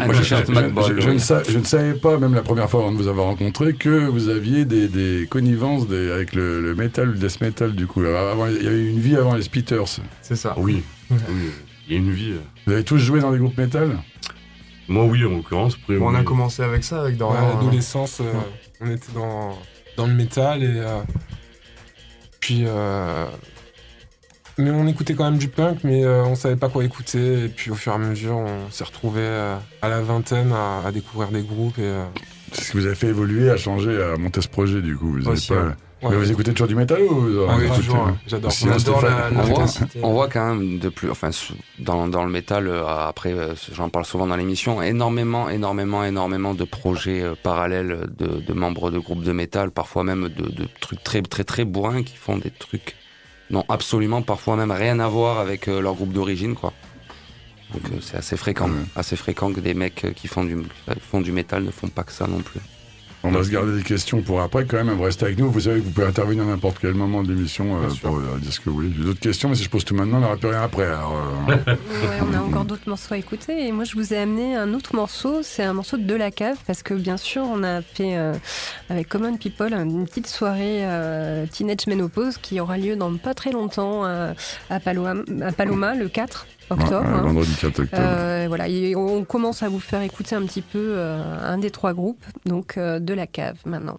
je, 1.50 1.58
ne 1.58 1.64
savais 1.64 1.94
pas, 1.96 2.18
même 2.20 2.36
la 2.36 2.42
première 2.44 2.70
fois 2.70 2.82
avant 2.82 2.92
de 2.92 2.98
vous 2.98 3.08
avoir 3.08 3.26
rencontré, 3.28 3.74
que 3.74 3.90
vous 4.08 4.30
aviez 4.30 4.64
des, 4.66 4.88
des 4.88 5.26
connivences 5.30 5.88
des- 5.88 6.12
avec 6.12 6.34
le, 6.36 6.62
le 6.62 6.76
metal, 6.76 7.08
le 7.08 7.14
death 7.18 7.42
metal, 7.42 7.74
du 7.74 7.88
coup. 7.88 8.02
Avant, 8.04 8.46
il 8.48 8.64
y 8.64 8.68
avait 8.68 8.78
eu 8.78 8.90
une 8.90 9.00
vie 9.00 9.16
avant 9.16 9.34
les 9.36 9.42
Spitters. 9.42 10.00
C'est 10.22 10.36
ça. 10.36 10.54
Oui, 10.58 10.84
Ouais. 11.10 11.18
oui. 11.30 11.50
Il 11.88 11.94
y 11.94 11.96
a 11.96 12.00
une 12.00 12.12
vie. 12.12 12.32
euh. 12.34 12.40
Vous 12.68 12.74
avez 12.74 12.84
tous 12.84 13.00
joué 13.00 13.20
dans 13.22 13.32
des 13.32 13.40
groupes 13.40 13.58
metal? 13.58 13.98
Moi, 14.88 15.06
oui, 15.06 15.26
en 15.26 15.30
l'occurrence. 15.30 15.78
On 15.90 16.14
a 16.14 16.24
commencé 16.24 16.62
avec 16.62 16.84
ça, 16.84 17.02
avec 17.02 17.20
Ouais, 17.20 17.28
hein. 17.30 17.56
l'adolescence, 17.56 18.22
euh, 18.22 18.26
Ouais. 18.26 18.40
on 18.82 18.92
était 18.92 19.12
dans, 19.16 19.58
dans 19.98 20.06
le 20.06 20.14
métal 20.14 20.62
et. 20.64 20.68
euh, 20.68 21.00
puis. 22.40 22.64
euh, 22.68 23.26
mais 24.60 24.70
on 24.72 24.86
écoutait 24.88 25.14
quand 25.16 25.24
même 25.26 25.40
du 25.40 25.48
punk, 25.48 25.80
mais 25.84 26.04
euh, 26.04 26.24
on 26.26 26.36
savait 26.36 26.56
pas 26.56 26.70
quoi 26.70 26.84
écouter. 26.84 27.46
Et 27.46 27.48
puis 27.50 27.72
au 27.72 27.76
fur 27.76 27.94
et 27.94 27.96
à 27.96 27.98
mesure, 27.98 28.36
on 28.38 28.70
s'est 28.70 28.84
retrouvés 28.84 29.22
euh, 29.22 29.56
à 29.82 29.90
la 29.90 30.02
vingtaine 30.02 30.52
à, 30.52 30.86
à 30.88 30.92
découvrir 30.92 31.30
des 31.30 31.42
groupes. 31.42 31.78
Et, 31.80 31.84
euh, 31.84 32.04
C'est 32.52 32.66
ce 32.66 32.72
qui 32.72 32.78
vous 32.78 32.88
a 32.88 32.94
fait 32.96 33.08
évoluer, 33.08 33.50
à 33.50 33.58
changer, 33.58 34.02
à 34.02 34.18
monter 34.18 34.42
ce 34.42 34.48
projet, 34.48 34.82
du 34.82 34.96
coup. 34.96 35.12
Vous 35.14 35.20
avez 35.28 35.30
Aussi, 35.38 35.50
pas... 35.50 35.56
ouais. 35.56 35.72
Mais 36.02 36.08
ouais. 36.10 36.16
vous 36.16 36.32
écoutez 36.32 36.54
toujours 36.54 36.70
du 36.70 36.76
métal 36.76 37.02
ou 37.02 37.10
vous 37.14 37.42
Ah 37.50 37.56
oui, 37.58 37.66
écoutez- 37.66 37.82
toujours, 37.82 37.98
hein. 38.08 38.18
j'adore. 38.26 38.52
Sinon, 38.54 38.72
On 38.72 38.76
adore 38.80 39.00
Stéphane, 39.00 39.34
la, 39.36 39.40
on 39.42 39.44
voit- 39.44 39.58
intensité. 39.58 40.00
On 40.02 40.14
voit 40.14 40.28
quand 40.30 40.56
même 40.56 40.80
de 40.80 40.88
plus, 40.88 41.12
enfin, 41.12 41.30
dans, 41.80 42.08
dans 42.08 42.24
le 42.24 42.32
métal, 42.32 42.68
euh, 42.70 42.86
après, 42.88 43.36
j'en 43.74 43.90
parle 43.90 44.06
souvent 44.06 44.26
dans 44.26 44.38
l'émission, 44.38 44.82
énormément, 44.82 45.50
énormément, 45.50 46.06
énormément 46.06 46.54
de 46.54 46.64
projets 46.64 47.24
parallèles 47.44 48.08
de, 48.18 48.28
de 48.40 48.54
membres 48.54 48.92
de 48.92 49.00
groupes 49.00 49.24
de 49.26 49.34
métal, 49.34 49.72
parfois 49.72 50.06
même 50.06 50.30
de, 50.30 50.50
de 50.50 50.68
trucs 50.80 51.04
très, 51.04 51.22
très, 51.22 51.44
très 51.44 51.66
bourrins 51.66 52.04
qui 52.04 52.16
font 52.16 52.38
des 52.38 52.52
trucs 52.52 52.96
non 53.50 53.66
absolument, 53.68 54.22
parfois 54.22 54.56
même 54.56 54.72
rien 54.72 55.00
à 55.00 55.08
voir 55.08 55.40
avec 55.40 55.68
euh, 55.68 55.82
leur 55.82 55.96
groupe 55.96 56.14
d'origine, 56.14 56.56
quoi. 56.56 56.74
Donc 57.74 57.84
euh, 57.92 58.00
c'est 58.02 58.18
assez 58.18 58.38
fréquent, 58.38 58.70
assez 58.96 59.16
fréquent 59.16 59.52
que 59.54 59.60
des 59.60 59.74
mecs 59.74 60.06
euh, 60.06 60.12
qui 60.12 60.28
font 60.28 60.44
du, 60.44 60.58
qui 60.58 61.00
font 61.00 61.22
du 61.22 61.32
métal 61.32 61.64
ne 61.64 61.72
font 61.72 61.88
pas 61.88 62.04
que 62.04 62.12
ça 62.12 62.28
non 62.28 62.42
plus. 62.42 62.62
On 63.24 63.32
va 63.32 63.44
se 63.44 63.50
garder 63.50 63.76
des 63.76 63.84
questions 63.84 64.22
pour 64.22 64.40
après 64.42 64.66
quand 64.66 64.78
même. 64.84 64.96
Vous 64.96 65.04
restez 65.04 65.26
avec 65.26 65.38
nous. 65.38 65.52
Vous 65.52 65.62
savez 65.62 65.80
que 65.80 65.86
vous 65.86 65.92
pouvez 65.92 66.08
intervenir 66.08 66.44
à 66.44 66.48
n'importe 66.48 66.78
quel 66.80 66.94
moment 66.94 67.22
de 67.22 67.34
l'émission 67.34 67.76
euh, 67.76 67.90
pour 68.02 68.16
euh, 68.16 68.40
dire 68.40 68.54
ce 68.54 68.60
que 68.62 68.70
vous 68.70 68.78
voulez. 68.78 68.92
J'ai 68.98 69.04
d'autres 69.04 69.20
questions, 69.20 69.50
mais 69.50 69.56
si 69.56 69.64
je 69.64 69.70
pose 69.70 69.84
tout 69.84 69.94
maintenant, 69.94 70.18
on 70.18 70.22
n'aura 70.22 70.38
plus 70.38 70.50
rien 70.50 70.62
après. 70.62 70.86
Alors, 70.86 71.16
euh, 71.50 71.54
Ouais, 71.56 71.78
on 72.22 72.34
a 72.34 72.40
encore 72.42 72.64
d'autres 72.64 72.88
morceaux 72.88 73.16
à 73.16 73.18
écouter. 73.18 73.68
Et 73.68 73.72
moi, 73.74 73.84
je 73.84 73.96
vous 73.96 74.14
ai 74.14 74.18
amené 74.18 74.56
un 74.56 74.74
autre 74.74 74.96
morceau. 74.96 75.42
C'est 75.44 75.64
un 75.64 75.74
morceau 75.74 75.98
de 75.98 76.04
De 76.04 76.16
la 76.16 76.32
Cave. 76.32 76.58
Parce 76.66 76.82
que, 76.82 76.94
bien 76.94 77.18
sûr, 77.18 77.44
on 77.44 77.64
a 77.64 77.82
fait 77.82 78.18
euh, 78.18 78.34
avec 78.90 79.10
Common 79.10 79.36
People 79.36 79.74
une 79.74 80.06
petite 80.06 80.28
soirée 80.28 80.86
euh, 80.86 81.46
Teenage 81.46 81.88
Menopause 81.88 82.38
qui 82.38 82.60
aura 82.60 82.78
lieu 82.78 82.96
dans 82.96 83.14
pas 83.18 83.34
très 83.34 83.52
longtemps 83.52 84.06
euh, 84.06 84.34
à, 84.70 84.80
Paloma, 84.80 85.16
à 85.42 85.52
Paloma 85.52 85.94
le 85.94 86.08
4 86.08 86.48
octobre. 86.72 87.02
ouais, 87.02 87.14
hein. 87.14 87.22
vendredi 87.22 87.56
4 87.56 87.80
octobre. 87.80 88.02
Euh, 88.02 88.46
voilà, 88.48 88.68
et 88.68 88.96
on 88.96 89.24
commence 89.24 89.64
à 89.64 89.70
vous 89.70 89.80
faire 89.80 90.02
écouter 90.02 90.36
un 90.36 90.44
petit 90.44 90.62
peu 90.62 90.94
euh, 90.96 91.22
un 91.44 91.58
des 91.58 91.72
trois 91.72 91.94
groupes, 91.94 92.24
donc 92.46 92.78
euh, 92.78 93.00
de 93.00 93.14
la 93.14 93.28
cave 93.28 93.58
maintenant. 93.66 93.98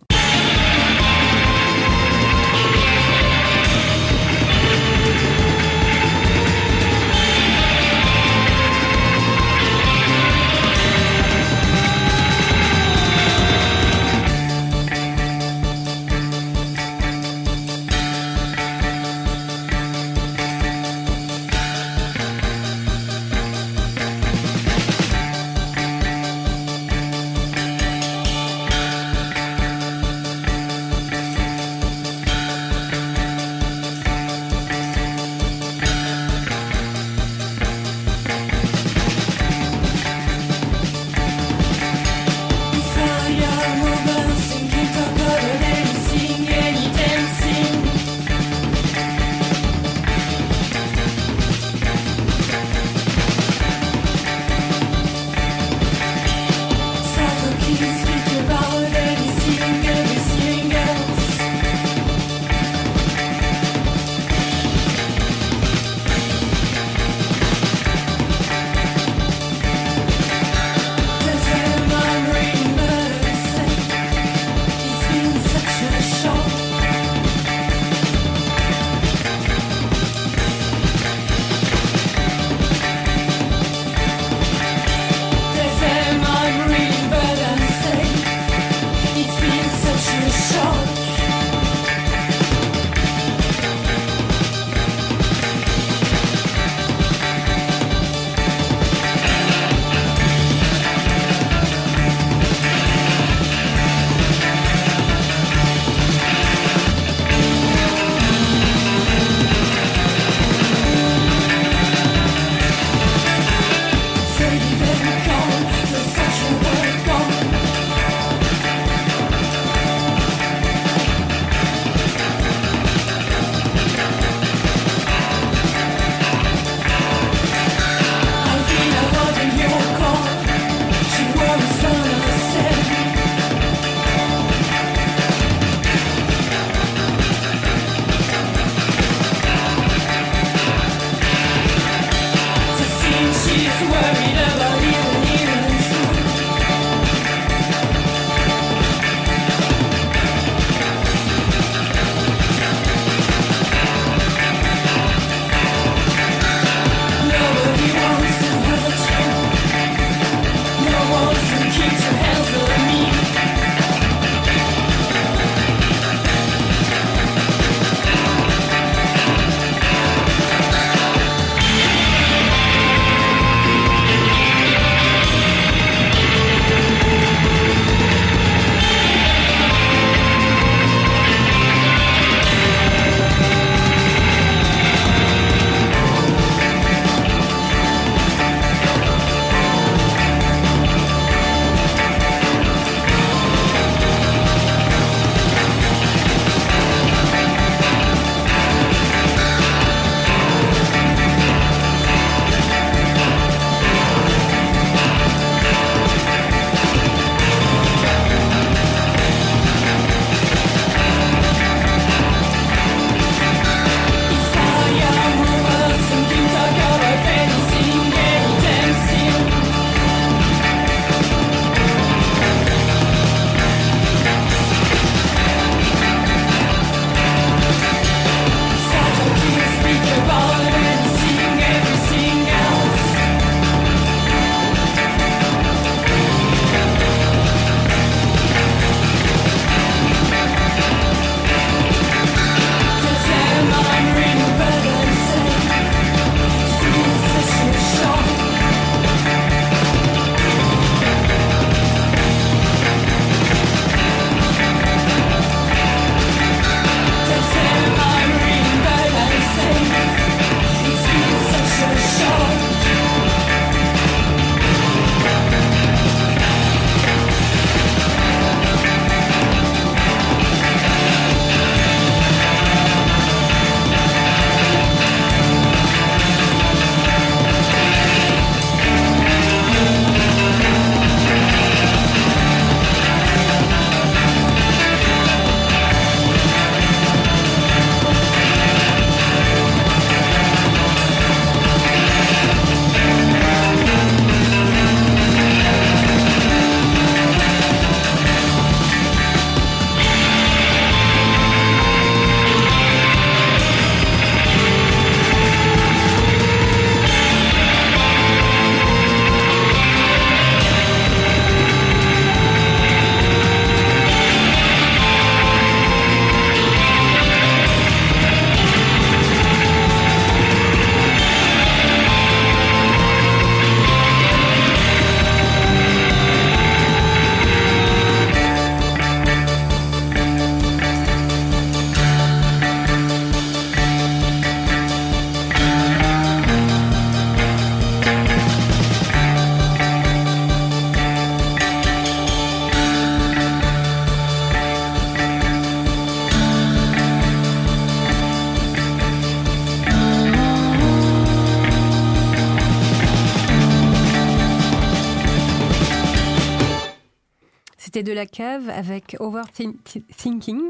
C'était 358.01 358.13
de 358.13 358.17
la 358.17 358.25
cave 358.25 358.71
avec 358.71 359.15
Overthinking 359.21 360.61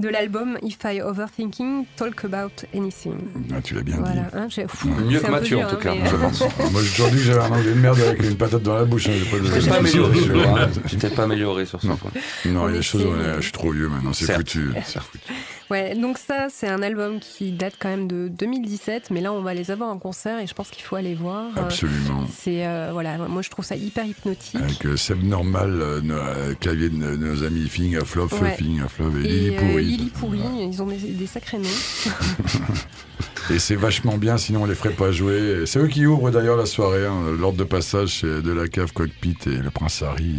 de 0.00 0.08
l'album 0.10 0.58
If 0.62 0.76
I 0.84 1.00
Overthinking 1.00 1.86
Talk 1.96 2.26
About 2.26 2.50
Anything. 2.76 3.14
Ah, 3.54 3.62
tu 3.62 3.72
l'as 3.74 3.80
bien 3.80 3.96
Voilà, 3.96 4.22
dit. 4.48 4.60
hein, 4.60 4.66
Mieux 5.08 5.20
que 5.20 5.30
Mathieu, 5.30 5.56
dur, 5.56 5.66
en 5.66 5.70
tout 5.70 5.76
hein, 5.76 5.80
cas, 5.82 5.94
mais- 5.94 6.10
je 6.10 6.16
pense. 6.16 6.40
Moi, 6.72 6.82
j'ai 6.82 6.90
toujours 6.90 7.08
dit 7.08 7.16
que 7.16 7.22
j'avais 7.22 7.40
un 7.40 7.50
anglais 7.52 7.70
de 7.72 7.80
merde 7.80 7.98
avec 8.00 8.22
une 8.22 8.36
patate 8.36 8.62
dans 8.62 8.74
la 8.74 8.84
bouche. 8.84 9.08
hein, 9.08 9.12
pas 9.30 9.70
pas 9.70 9.76
amélioré 9.78 10.20
sur. 10.20 10.88
Tu 10.90 10.96
t'es 10.98 11.08
pas 11.08 11.22
amélioré 11.22 11.64
sur 11.64 11.80
ce 11.80 11.86
Non. 11.86 11.96
point. 11.96 12.10
Non, 12.44 12.64
On 12.64 12.68
il 12.68 12.72
y 12.72 12.74
a 12.74 12.76
des 12.78 12.82
choses, 12.82 13.06
je 13.36 13.40
suis 13.40 13.52
trop 13.52 13.70
vieux 13.72 13.88
maintenant, 13.88 14.12
c'est 14.12 14.26
Certes. 14.26 14.40
foutu. 14.40 14.72
c'est 14.84 15.00
foutu. 15.10 15.32
Ouais, 15.70 15.94
donc 15.94 16.18
ça, 16.18 16.48
c'est 16.50 16.68
un 16.68 16.82
album 16.82 17.18
qui 17.20 17.52
date 17.52 17.74
quand 17.78 17.88
même 17.88 18.06
de 18.08 18.28
2017, 18.28 19.10
mais 19.10 19.20
là, 19.20 19.32
on 19.32 19.40
va 19.42 19.54
les 19.54 19.70
avoir 19.70 19.88
en 19.90 19.98
concert 19.98 20.38
et 20.40 20.46
je 20.46 20.54
pense 20.54 20.68
qu'il 20.70 20.82
faut 20.82 20.96
aller 20.96 21.14
voir. 21.14 21.46
Euh, 21.56 21.60
Absolument. 21.62 22.26
C'est 22.36 22.66
euh, 22.66 22.90
voilà, 22.92 23.16
moi 23.18 23.42
je 23.42 23.50
trouve 23.50 23.64
ça 23.64 23.76
hyper 23.76 24.04
hypnotique. 24.04 24.60
Avec 24.60 24.84
euh, 24.86 24.96
Seb 24.96 25.22
Normal, 25.22 25.78
euh, 25.80 26.54
clavier 26.60 26.88
de 26.90 26.96
nos, 26.96 27.42
amis 27.44 27.68
Fing 27.68 27.96
à 27.96 28.04
Flop, 28.04 28.28
Ouais. 28.40 28.54
Fing 28.56 28.80
et, 29.24 29.26
Et 29.26 29.28
Lily 29.28 29.50
Pourri. 29.56 29.84
Lily 29.84 30.10
Pourri, 30.10 30.40
ils 30.70 30.82
ont 30.82 30.86
des, 30.86 30.96
des 30.96 31.26
sacrés 31.26 31.58
noms. 31.58 31.68
Et 33.50 33.58
c'est 33.58 33.74
vachement 33.76 34.18
bien, 34.18 34.36
sinon 34.38 34.62
on 34.62 34.66
les 34.66 34.74
ferait 34.74 34.94
pas 34.94 35.10
jouer. 35.10 35.64
C'est 35.66 35.80
eux 35.80 35.88
qui 35.88 36.06
ouvrent 36.06 36.30
d'ailleurs 36.30 36.56
la 36.56 36.64
soirée. 36.66 37.04
hein. 37.06 37.22
L'ordre 37.38 37.58
de 37.58 37.64
passage, 37.64 38.20
c'est 38.20 38.40
de 38.42 38.52
la 38.52 38.68
cave 38.68 38.92
Cockpit 38.92 39.36
et 39.46 39.56
le 39.56 39.70
Prince 39.70 40.02
Harry 40.02 40.36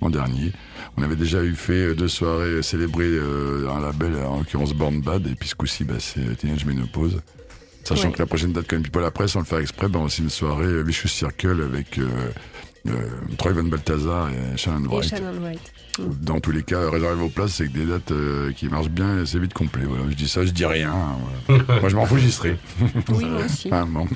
en 0.00 0.10
dernier. 0.10 0.52
On 0.96 1.02
avait 1.02 1.16
déjà 1.16 1.42
eu 1.42 1.54
fait 1.54 1.72
euh, 1.88 1.94
deux 1.94 2.08
soirées 2.08 2.62
célébrées 2.62 3.04
euh, 3.06 3.68
un 3.70 3.80
label, 3.80 4.14
en 4.26 4.38
l'occurrence 4.38 4.74
Born 4.74 5.00
Bad, 5.00 5.26
et 5.26 5.34
puis 5.34 5.48
ce 5.48 5.54
coup-ci, 5.54 5.84
bah, 5.84 5.94
c'est 5.98 6.36
Teenage 6.36 6.64
Menopause. 6.66 7.20
Sachant 7.84 8.08
Ouais. 8.08 8.12
que 8.14 8.18
la 8.18 8.26
prochaine 8.26 8.52
date, 8.52 8.66
comme 8.68 8.82
People 8.82 9.00
la 9.02 9.10
presse, 9.10 9.32
sans 9.32 9.40
le 9.40 9.46
faire 9.46 9.58
exprès, 9.58 9.88
bah, 9.88 9.98
aussi 10.00 10.20
une 10.22 10.30
soirée 10.30 10.66
euh, 10.66 10.82
Vicious 10.82 11.08
Circle 11.08 11.62
avec 11.62 11.98
euh, 11.98 12.06
euh, 12.88 12.92
Troy 13.38 13.52
Van 13.52 13.62
Balthazar 13.64 14.28
et 14.30 14.56
Shannon 14.58 14.84
Et 14.84 14.88
Wright. 14.88 15.10
Shannon 15.10 15.40
Wright. 15.40 15.60
Dans 16.22 16.40
tous 16.40 16.50
les 16.52 16.62
cas, 16.62 16.88
réservez 16.90 17.16
vos 17.16 17.28
places, 17.28 17.54
c'est 17.54 17.66
que 17.66 17.72
des 17.72 17.84
dates 17.86 18.10
euh, 18.12 18.52
qui 18.52 18.68
marchent 18.68 18.88
bien 18.90 19.22
et 19.22 19.26
c'est 19.26 19.38
vite 19.38 19.52
complet. 19.54 19.84
Voilà. 19.86 20.04
Je 20.10 20.14
dis 20.14 20.28
ça, 20.28 20.44
je 20.46 20.50
dis 20.50 20.64
rien. 20.66 20.92
hein, 20.92 21.16
voilà. 21.48 21.64
Moi, 21.80 21.88
je 21.88 21.96
m'en 21.96 22.06
fous, 22.06 22.18
j'y 22.18 22.30
serai. 22.30 22.56
Oui, 23.10 23.24
moi 23.24 23.44
aussi. 23.44 23.68
Ah, 23.72 23.84
bon. 23.86 24.06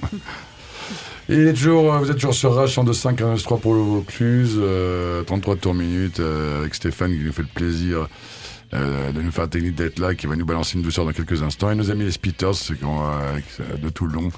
Il 1.28 1.40
est 1.48 1.52
toujours, 1.54 1.92
euh, 1.94 1.98
vous 1.98 2.10
êtes 2.10 2.16
toujours 2.16 2.34
sur 2.34 2.54
Rage 2.54 2.74
102.5 2.76 2.92
193 2.94 3.60
pour 3.60 3.74
le 3.74 3.80
Vaucluse, 3.80 4.56
euh, 4.58 5.22
33 5.22 5.56
tours 5.56 5.74
minutes, 5.74 6.20
euh, 6.20 6.60
avec 6.60 6.74
Stéphane 6.74 7.12
qui 7.12 7.24
nous 7.24 7.32
fait 7.32 7.42
le 7.42 7.48
plaisir 7.54 8.08
euh, 8.74 9.12
de 9.12 9.22
nous 9.22 9.30
faire 9.30 9.44
la 9.44 9.48
technique 9.48 9.74
d'être 9.74 9.98
là, 9.98 10.14
qui 10.14 10.26
va 10.26 10.36
nous 10.36 10.44
balancer 10.44 10.76
une 10.76 10.82
douceur 10.82 11.04
dans 11.06 11.12
quelques 11.12 11.42
instants. 11.42 11.70
Et 11.70 11.74
nos 11.76 11.90
amis 11.90 12.04
les 12.04 12.10
Spitters, 12.10 12.50
euh, 12.72 13.38
de 13.82 13.88
Toulon, 13.88 14.30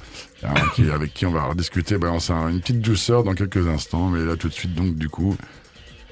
hein, 0.44 0.54
qui, 0.74 0.88
avec 0.90 1.12
qui 1.12 1.26
on 1.26 1.32
va 1.32 1.44
rediscuter, 1.44 1.96
balancer 1.98 2.32
un- 2.32 2.48
une 2.50 2.60
petite 2.60 2.80
douceur 2.80 3.24
dans 3.24 3.34
quelques 3.34 3.66
instants. 3.66 4.08
Mais 4.08 4.24
là, 4.24 4.36
tout 4.36 4.48
de 4.48 4.52
suite, 4.52 4.74
donc, 4.74 4.94
du 4.94 5.08
coup, 5.08 5.36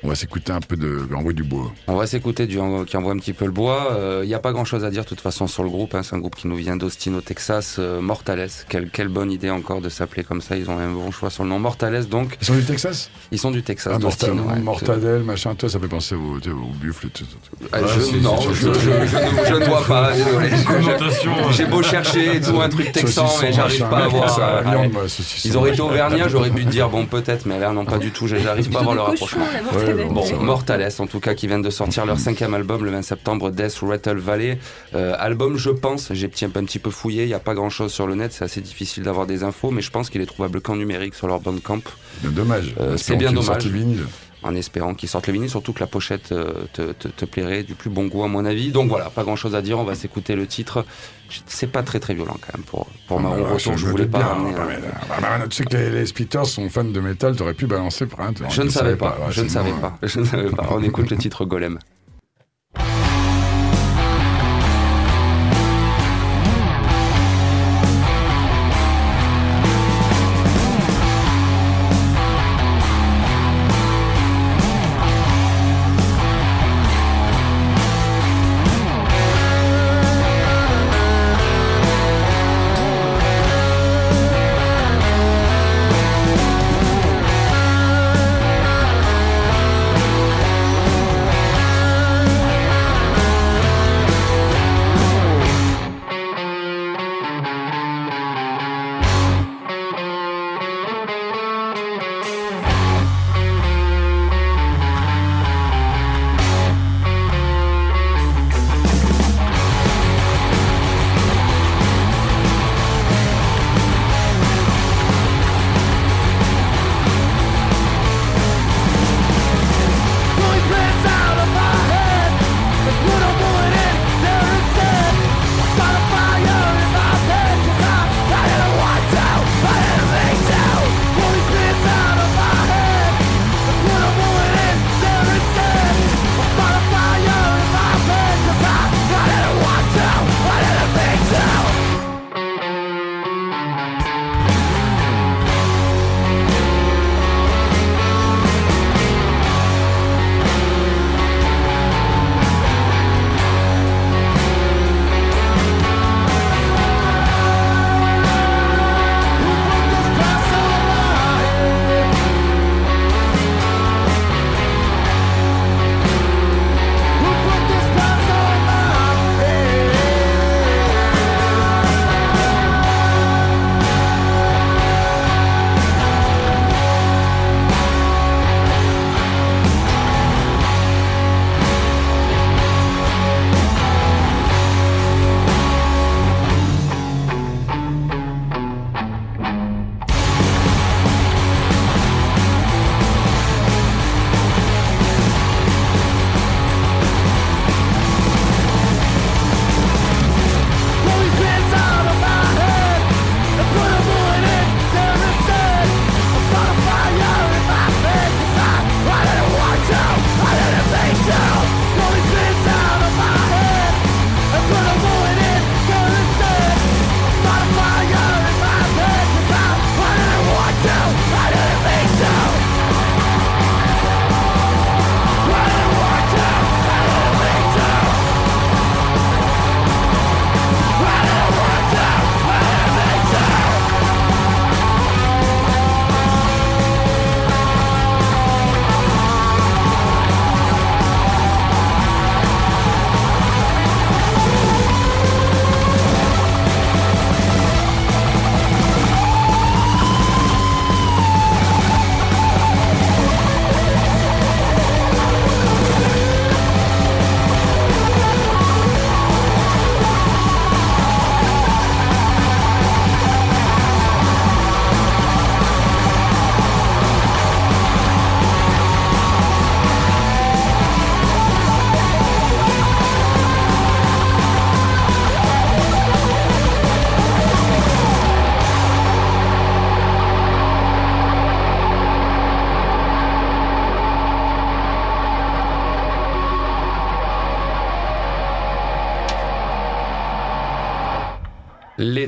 on 0.05 0.09
va 0.09 0.15
s'écouter 0.15 0.53
un 0.53 0.61
peu 0.61 0.77
de 0.77 1.01
l'envoi 1.11 1.33
du 1.33 1.43
bois. 1.43 1.73
On 1.89 1.97
va 1.97 2.07
s'écouter 2.07 2.47
du 2.47 2.59
qui 2.87 2.97
envoie 2.97 3.13
un 3.13 3.17
petit 3.19 3.33
peu 3.33 3.47
le 3.47 3.51
bois. 3.51 3.99
Il 4.23 4.27
n'y 4.29 4.35
a 4.35 4.39
pas 4.39 4.53
grand 4.53 4.65
chose 4.65 4.85
à 4.85 4.91
dire 4.91 5.03
de 5.05 5.09
toute 5.09 5.21
façon 5.21 5.47
sur 5.47 5.63
le 5.65 5.71
groupe. 5.71 5.95
hein. 5.95 6.03
C'est 6.03 6.15
un 6.15 6.19
groupe 6.19 6.37
qui 6.37 6.47
nous 6.47 6.57
vient 6.57 6.77
d'Austin 6.77 7.15
au 7.15 7.21
Texas. 7.21 7.77
Euh, 7.79 8.01
Mortales. 8.01 8.49
Quelle, 8.69 8.91
quelle 8.91 9.09
bonne 9.09 9.31
idée 9.33 9.51
encore 9.51 9.81
de 9.81 9.89
s'appeler 9.89 10.23
comme 10.25 10.41
ça. 10.43 10.57
Ils 10.57 10.69
ont 10.71 10.79
un 10.79 10.91
bon 10.91 11.11
choix 11.11 11.31
sur 11.31 11.43
le 11.45 11.49
nom. 11.51 11.59
Mortales 11.59 12.07
donc. 12.07 12.37
Ils 12.41 12.47
sont 12.47 12.55
du 12.55 12.65
Texas? 12.65 13.11
Ils 13.33 13.39
sont 13.39 13.51
du 13.51 13.63
Texas. 13.63 13.95
ah, 13.97 13.99
Morta- 13.99 14.31
ouais. 14.31 14.61
Mortadelle, 14.61 15.23
machin, 15.23 15.55
toi, 15.55 15.69
ça 15.69 15.79
fait 15.81 15.89
penser 15.89 16.15
au, 16.15 16.39
buffle. 16.81 17.09
tout. 17.09 17.25
Ah, 17.73 17.79
je, 17.87 18.17
non, 18.19 18.41
je, 18.41 18.53
je, 18.53 18.73
je, 18.75 18.91
ne- 18.91 19.47
je 19.47 19.55
ne 19.55 19.65
vois 19.67 19.85
pas, 19.87 20.13
désolé. 20.13 20.49
Connotation, 20.67 21.33
J'ai 21.53 21.67
beau 21.67 21.83
chercher 21.83 22.41
tout, 22.41 22.61
un 22.61 22.69
truc 22.69 22.93
texan, 22.93 23.27
mais 23.43 23.53
j'arrive 23.53 23.89
pas 23.89 24.05
à 24.05 24.09
voir. 24.09 24.39
euh, 24.41 25.09
saucisson, 25.09 25.49
Ils 25.49 25.57
auraient 25.57 25.71
été 25.73 25.81
auvergnats, 25.81 26.29
j'aurais 26.29 26.51
pu 26.51 26.65
te 26.65 26.71
dire 26.71 26.89
bon 26.89 27.07
peut-être, 27.07 27.47
mais 27.47 27.59
là 27.59 27.73
non 27.73 27.85
pas 27.85 27.99
du 27.99 28.11
tout, 28.11 28.27
j'arrive 28.27 28.69
pas 28.71 28.81
à 28.81 28.83
voir 28.83 28.95
le 28.95 29.01
rapprochement. 29.01 29.47
Bon. 30.11 30.25
Mortales 30.43 30.93
en 30.99 31.07
tout 31.07 31.21
cas 31.21 31.35
qui 31.35 31.47
viennent 31.47 31.63
de 31.63 31.71
sortir 31.71 32.05
leur 32.07 32.19
cinquième 32.19 32.55
album 32.55 32.85
le 32.85 32.91
20 32.91 33.03
septembre, 33.03 33.51
Death 33.51 33.79
Rattle 33.83 34.19
Valley. 34.19 34.59
Euh, 34.95 35.15
album 35.19 35.57
je 35.57 35.71
pense, 35.71 36.09
j'ai 36.13 36.29
petit- 36.29 36.45
un 36.45 36.51
petit 36.51 36.79
peu 36.79 36.91
fouillé, 36.91 37.23
il 37.25 37.29
n'y 37.29 37.35
a 37.35 37.39
pas 37.39 37.55
grand 37.55 37.71
chose 37.71 37.93
sur 37.93 38.07
le 38.07 38.15
net, 38.15 38.33
c'est 38.33 38.45
assez 38.45 38.61
difficile 38.61 39.03
d'avoir 39.05 39.27
des 39.27 39.43
infos, 39.45 39.71
mais 39.71 39.83
je 39.83 39.91
pense 39.91 40.11
qu'il 40.11 40.21
est 40.21 40.27
trouvable 40.27 40.61
qu'en 40.61 40.77
numérique 40.77 41.15
sur 41.15 41.27
leur 41.27 41.41
Bandcamp, 41.41 41.81
Bien 42.23 42.31
dommage. 42.31 42.75
Euh, 42.81 42.97
c'est 42.97 43.17
bien 43.17 43.33
dommage. 43.33 43.67
vinyle. 43.67 44.05
En 44.45 44.55
espérant 44.55 44.95
qu'ils 44.95 45.09
sortent 45.09 45.27
le 45.27 45.33
vinyle, 45.33 45.51
surtout 45.51 45.73
que 45.73 45.81
la 45.81 45.87
pochette 45.87 46.31
euh, 46.33 46.53
te, 46.73 46.93
te- 46.93 47.09
te 47.09 47.25
plairait, 47.25 47.63
du 47.65 47.75
plus 47.75 47.91
bon 47.91 48.07
goût 48.07 48.23
à 48.23 48.29
mon 48.29 48.45
avis. 48.45 48.71
Donc 48.71 48.89
voilà, 48.89 49.11
pas 49.11 49.23
grand 49.25 49.37
chose 49.37 49.55
à 49.55 49.63
dire, 49.63 49.79
on 49.79 49.85
va 49.85 49.95
s'écouter 49.95 50.37
le 50.37 50.47
titre. 50.47 50.85
C'est 51.47 51.67
pas 51.73 51.83
très 51.83 51.99
très 51.99 52.15
violent 52.15 52.37
quand 52.41 52.57
même 52.57 52.65
pour, 52.65 52.87
pour 53.09 53.19
ma 53.19 53.31
Ah, 53.31 53.37
bah, 53.41 53.49
retour, 53.55 53.73
je 53.73 53.79
je 53.79 53.87
voulais 53.87 54.07
pas 54.07 54.19
bien, 54.19 54.27
ramener. 54.29 54.53
bah, 54.53 54.63
un- 54.63 54.67
mais, 54.67 54.77
bah, 55.09 55.17
bah, 55.39 55.47
tu 55.49 55.57
sais 55.57 55.65
que 55.65 55.77
les, 55.77 55.91
les 55.91 56.07
Spitters 56.07 56.47
sont 56.47 56.69
fans 56.69 56.85
de 56.85 57.01
métal, 57.01 57.35
t'aurais 57.35 57.55
pu 57.55 57.67
balancer 57.67 58.07
pour 58.07 58.21
un. 58.21 58.33
Je 58.51 58.63
ne 58.63 58.69
savais 58.69 58.97
pas, 58.97 59.17
ouais, 59.21 59.31
je 59.33 59.41
ne 59.43 59.49
savais 59.49 59.73
pas, 59.81 59.99
je 60.03 60.21
ne 60.21 60.25
savais 60.25 60.51
pas. 60.51 60.67
On 60.71 60.83
écoute 60.83 61.11
le 61.11 61.17
titre. 61.17 61.45
Golem 61.47 61.79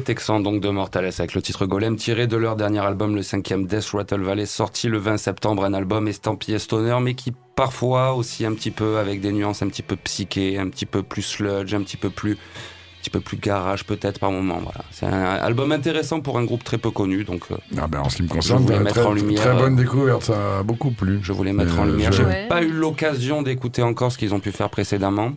Texans 0.06 0.40
donc 0.42 0.60
de 0.60 0.68
Mortales 0.70 1.10
avec 1.18 1.34
le 1.34 1.42
titre 1.42 1.66
Golem 1.66 1.96
tiré 1.96 2.26
de 2.28 2.36
leur 2.36 2.54
dernier 2.56 2.78
album, 2.78 3.14
le 3.16 3.22
cinquième 3.22 3.66
Death 3.66 3.90
Rattle 3.92 4.22
Valley, 4.22 4.46
sorti 4.46 4.88
le 4.88 4.98
20 4.98 5.16
septembre, 5.18 5.64
un 5.64 5.74
album 5.74 6.06
estampillé 6.08 6.58
stoner, 6.60 6.96
mais 7.02 7.14
qui 7.14 7.32
parfois 7.56 8.14
aussi 8.14 8.46
un 8.46 8.54
petit 8.54 8.70
peu 8.70 8.98
avec 8.98 9.20
des 9.20 9.32
nuances 9.32 9.62
un 9.62 9.68
petit 9.68 9.82
peu 9.82 9.96
psyché, 9.96 10.58
un 10.58 10.68
petit 10.68 10.86
peu 10.86 11.02
plus 11.02 11.22
sludge, 11.22 11.74
un 11.74 11.82
petit 11.82 11.96
peu 11.96 12.08
plus, 12.10 12.32
un 12.34 13.00
petit 13.02 13.10
peu 13.10 13.20
plus 13.20 13.36
garage 13.36 13.84
peut-être 13.84 14.20
par 14.20 14.30
moment. 14.30 14.58
Voilà, 14.62 14.84
c'est 14.92 15.06
un 15.06 15.12
album 15.24 15.72
intéressant 15.72 16.20
pour 16.20 16.38
un 16.38 16.44
groupe 16.44 16.62
très 16.64 16.78
peu 16.78 16.90
connu, 16.92 17.24
donc 17.24 17.42
euh, 17.50 17.56
Ah 17.76 17.86
ben, 17.88 18.00
en 18.00 18.08
ce 18.08 18.16
qui 18.16 18.22
me 18.22 18.28
concerne, 18.28 18.62
voulais 18.62 18.76
très, 18.76 18.84
mettre 18.84 19.06
en 19.06 19.12
lumière, 19.12 19.40
très 19.42 19.54
bonne 19.54 19.74
euh, 19.74 19.82
découverte, 19.82 20.22
ça 20.22 20.58
a 20.58 20.62
beaucoup 20.62 20.92
plu. 20.92 21.18
je 21.22 21.32
voulais 21.32 21.52
mettre 21.52 21.74
Mais, 21.74 21.80
en 21.80 21.84
lumière. 21.84 22.12
je- 22.12 22.18
J'ai 22.22 22.28
Ouais. 22.28 22.46
pas 22.48 22.62
eu 22.62 22.70
l'occasion 22.70 23.42
d'écouter 23.42 23.82
encore 23.82 24.12
ce 24.12 24.18
qu'ils 24.18 24.34
ont 24.34 24.40
pu 24.40 24.52
faire 24.52 24.70
précédemment, 24.70 25.32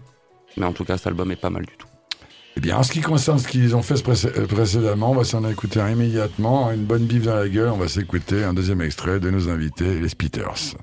mais 0.57 0.65
en 0.67 0.73
tout 0.73 0.85
cas 0.85 0.97
cet 0.97 1.07
album 1.07 1.31
est 1.31 1.35
pas 1.41 1.49
mal 1.49 1.65
du 1.65 1.75
tout. 1.77 1.87
Eh 2.57 2.59
bien, 2.61 2.77
en 2.77 2.83
ce 2.83 2.91
qui 2.91 3.01
concerne 3.01 3.39
ce 3.39 3.47
qu'ils 3.47 3.75
ont 3.75 3.81
fait 3.81 3.95
euh, 3.95 4.47
précédemment, 4.47 5.11
on 5.11 5.15
va 5.15 5.23
s'en 5.23 5.47
écouter 5.49 5.79
immédiatement. 5.79 6.71
Une 6.71 6.83
bonne 6.83 7.05
bif 7.05 7.23
dans 7.23 7.35
la 7.35 7.47
gueule, 7.47 7.69
on 7.69 7.77
va 7.77 7.87
s'écouter 7.87 8.43
un 8.43 8.53
deuxième 8.53 8.81
extrait 8.81 9.19
de 9.19 9.29
nos 9.29 9.49
invités, 9.49 9.99
les 9.99 10.09
Spitters. 10.09 10.75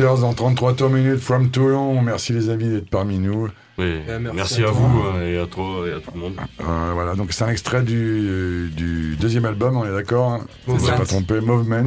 En 0.00 0.32
33 0.32 0.74
tours 0.76 0.90
minutes 0.90 1.18
from 1.18 1.50
Toulon. 1.50 2.00
Merci 2.02 2.32
les 2.32 2.50
amis 2.50 2.68
d'être 2.68 2.88
parmi 2.88 3.18
nous. 3.18 3.48
Oui, 3.78 3.96
Eh, 4.08 4.18
merci 4.20 4.36
merci, 4.36 4.62
à 4.64 4.70
vous 4.70 5.02
euh, 5.08 5.34
et 5.34 5.38
à 5.40 5.46
toi 5.46 5.88
et 5.88 5.92
à 5.92 5.98
tout 5.98 6.12
le 6.14 6.20
monde. 6.20 6.34
Euh, 6.60 6.90
voilà, 6.94 7.14
donc 7.16 7.32
c'est 7.32 7.42
un 7.42 7.48
extrait 7.48 7.82
du, 7.82 8.70
du 8.76 9.16
deuxième 9.16 9.44
album, 9.44 9.76
on 9.76 9.84
est 9.84 9.90
d'accord 9.92 10.32
hein 10.34 10.40
Je 10.68 10.72
ne 10.72 10.76
Movement. 10.78 10.96
pas 10.96 11.04
trompé, 11.04 11.40
Movement. 11.40 11.84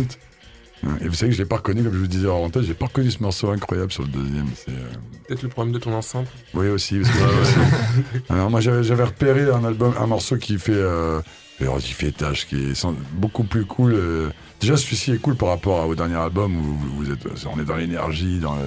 Et 1.01 1.07
vous 1.07 1.13
savez 1.13 1.29
que 1.31 1.37
je 1.37 1.41
l'ai 1.41 1.47
pas 1.47 1.57
reconnu, 1.57 1.83
comme 1.83 1.93
je 1.93 1.99
vous 1.99 2.07
disais 2.07 2.27
en 2.27 2.39
rentrée, 2.39 2.63
j'ai 2.63 2.73
pas 2.73 2.87
reconnu 2.87 3.11
ce 3.11 3.21
morceau 3.23 3.49
incroyable 3.51 3.91
sur 3.93 4.03
le 4.03 4.09
deuxième. 4.09 4.47
C'est, 4.55 4.71
euh, 4.71 4.89
Peut-être 5.27 5.43
le 5.43 5.49
problème 5.49 5.73
de 5.73 5.79
ton 5.79 5.93
enceinte. 5.93 6.27
Oui 6.53 6.67
aussi. 6.67 6.99
Parce 6.99 7.11
que, 7.13 8.29
Alors 8.33 8.49
moi 8.49 8.59
j'avais, 8.59 8.83
j'avais 8.83 9.03
repéré 9.05 9.49
un 9.49 9.63
album, 9.63 9.93
un 9.99 10.07
morceau 10.07 10.35
qui 10.37 10.57
fait, 10.57 10.71
euh, 10.73 11.21
alors, 11.65 11.79
qui 11.79 11.93
fait 11.93 12.11
tâche, 12.11 12.47
qui 12.47 12.55
est 12.55 12.85
beaucoup 13.13 13.43
plus 13.43 13.65
cool. 13.65 13.93
euh. 13.93 14.29
Déjà 14.59 14.77
celui-ci 14.77 15.11
est 15.13 15.17
cool 15.17 15.35
par 15.35 15.49
rapport 15.49 15.87
au 15.87 15.95
dernier 15.95 16.15
album 16.15 16.55
où 16.55 16.77
vous, 16.97 17.11
êtes, 17.11 17.19
on 17.51 17.59
est 17.59 17.65
dans 17.65 17.75
l'énergie, 17.77 18.39
dans 18.39 18.55
le, 18.55 18.61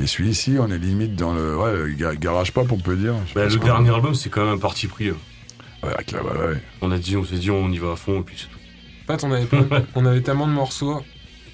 et 0.00 0.06
celui-ci 0.06 0.56
on 0.58 0.70
est 0.70 0.78
limite 0.78 1.14
dans 1.16 1.34
le, 1.34 1.56
ouais, 1.56 1.76
le 1.76 1.88
ga- 1.94 2.14
garage 2.14 2.52
pop 2.52 2.70
on 2.72 2.78
peut 2.78 2.96
dire. 2.96 3.14
Bah, 3.34 3.44
le 3.46 3.56
dernier 3.56 3.90
album, 3.94 4.14
c'est 4.14 4.30
quand 4.30 4.44
même 4.44 4.54
un 4.54 4.58
parti 4.58 4.86
pris. 4.86 5.08
hein. 5.10 5.16
Ouais, 5.82 5.92
avec 5.94 6.10
la- 6.12 6.22
ouais, 6.24 6.30
ouais. 6.54 6.62
On 6.80 6.90
a 6.90 6.98
dit, 6.98 7.16
on 7.16 7.24
s'est 7.24 7.36
dit, 7.36 7.50
on 7.50 7.70
y 7.70 7.78
va 7.78 7.92
à 7.92 7.96
fond 7.96 8.20
et 8.20 8.22
puis 8.22 8.36
c'est 8.38 8.46
tout. 8.48 8.58
En 9.12 9.16
fait, 9.18 9.24
on 9.26 9.32
avait, 9.32 9.44
pas- 9.46 9.82
on 9.94 10.06
avait 10.06 10.22
tellement 10.22 10.46
de 10.46 10.52
morceaux 10.52 11.02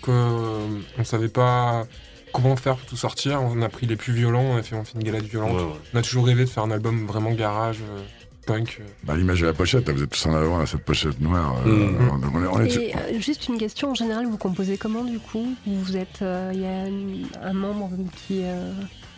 qu'on 0.01 0.69
ne 0.99 1.05
savait 1.05 1.29
pas 1.29 1.85
comment 2.33 2.57
faire 2.57 2.77
pour 2.77 2.87
tout 2.87 2.97
sortir. 2.97 3.41
On 3.43 3.61
a 3.63 3.69
pris 3.69 3.87
les 3.87 3.97
plus 3.97 4.13
violents, 4.13 4.43
on 4.43 4.57
a 4.57 4.63
fait, 4.63 4.77
on 4.77 4.85
fait 4.85 4.95
une 4.99 5.03
galette 5.05 5.25
violente. 5.25 5.53
Ouais, 5.57 5.63
ouais. 5.63 5.81
On 5.95 5.99
a 5.99 6.03
toujours 6.03 6.27
rêvé 6.27 6.45
de 6.45 6.51
faire 6.51 6.63
un 6.63 6.71
album 6.71 7.07
vraiment 7.07 7.33
garage, 7.33 7.79
euh, 7.83 8.01
punk. 8.45 8.81
Bah, 9.05 9.17
l'image 9.17 9.41
de 9.41 9.47
la 9.47 9.53
pochette, 9.53 9.87
là, 9.89 9.95
vous 9.95 10.03
êtes 10.03 10.11
tous 10.11 10.27
en 10.27 10.35
avant, 10.35 10.59
là, 10.59 10.67
cette 10.67 10.85
pochette 10.85 11.21
noire. 11.21 11.57
euh, 11.67 11.71
Mhm. 11.71 12.11
on, 12.35 12.43
est, 12.43 12.47
on 12.47 12.61
est- 12.63 12.75
Et 12.77 12.95
euh, 12.95 13.21
juste 13.21 13.49
une 13.49 13.59
question, 13.59 13.91
en 13.91 13.95
général, 13.95 14.27
vous 14.27 14.39
composez 14.39 14.77
comment 14.77 15.05
du 15.05 15.19
coup? 15.19 15.55
Vous 15.67 15.97
êtes, 15.97 16.21
euh, 16.23 16.51
il 16.55 16.61
y 16.61 16.67
a 16.67 16.87
une- 16.87 17.27
un 17.43 17.53
membre 17.53 17.91
qui, 18.27 18.41
euh, 18.45 18.73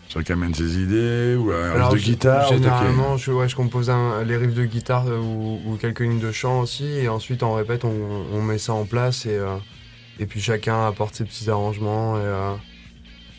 Chacun 0.09 0.35
amène 0.35 0.55
ses 0.55 0.79
idées, 0.79 1.35
ou 1.37 1.51
un 1.51 1.73
riff 1.91 2.01
de 2.01 2.05
guitare. 2.11 2.49
Généralement, 2.49 3.17
je, 3.17 3.33
ouais, 3.33 3.49
je 3.49 3.57
compose 3.57 3.91
un- 3.91 4.23
les 4.23 4.37
riffs 4.37 4.55
de 4.55 4.65
guitare 4.65 5.05
euh, 5.09 5.19
ou, 5.19 5.61
ou 5.67 5.77
quelques 5.77 6.01
lignes 6.01 6.21
de 6.21 6.31
chant 6.31 6.61
aussi, 6.61 6.85
et 6.85 7.09
ensuite 7.09 7.43
on 7.43 7.55
répète, 7.55 7.85
on, 7.85 8.25
on 8.33 8.41
met 8.41 8.59
ça 8.59 8.73
en 8.73 8.85
place, 8.85 9.27
et, 9.27 9.31
euh, 9.31 9.57
et 10.21 10.27
puis 10.27 10.41
chacun 10.41 10.87
apporte 10.87 11.17
ses 11.17 11.25
petits 11.25 11.51
arrangements. 11.51 12.17
Et, 12.19 12.21
euh, 12.23 12.53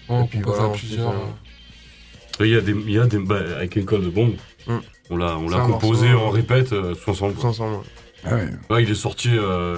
on 0.09 0.25
puis 0.25 0.39
voilà, 0.43 0.67
plusieurs. 0.69 1.13
Il 2.41 2.47
y 2.47 2.55
a 2.55 2.61
des, 2.61 2.71
il 2.73 2.91
y 2.91 2.99
a 2.99 3.05
des 3.07 3.17
bah, 3.17 3.39
avec 3.55 3.77
École 3.77 4.03
de 4.03 4.09
Bombe. 4.09 4.33
Mm. 4.67 4.77
On 5.09 5.17
l'a, 5.17 5.37
on 5.37 5.47
l'a 5.49 5.59
composé, 5.59 6.09
morceau, 6.09 6.25
on 6.27 6.29
répète 6.31 6.73
euh, 6.73 6.93
tous 6.95 7.11
ensemble. 7.11 7.33
tous 7.35 7.45
ensemble. 7.45 7.77
Ah 8.25 8.35
ouais. 8.35 8.49
Ouais, 8.69 8.83
il 8.83 8.89
est 8.91 8.95
sorti 8.95 9.29
euh, 9.33 9.77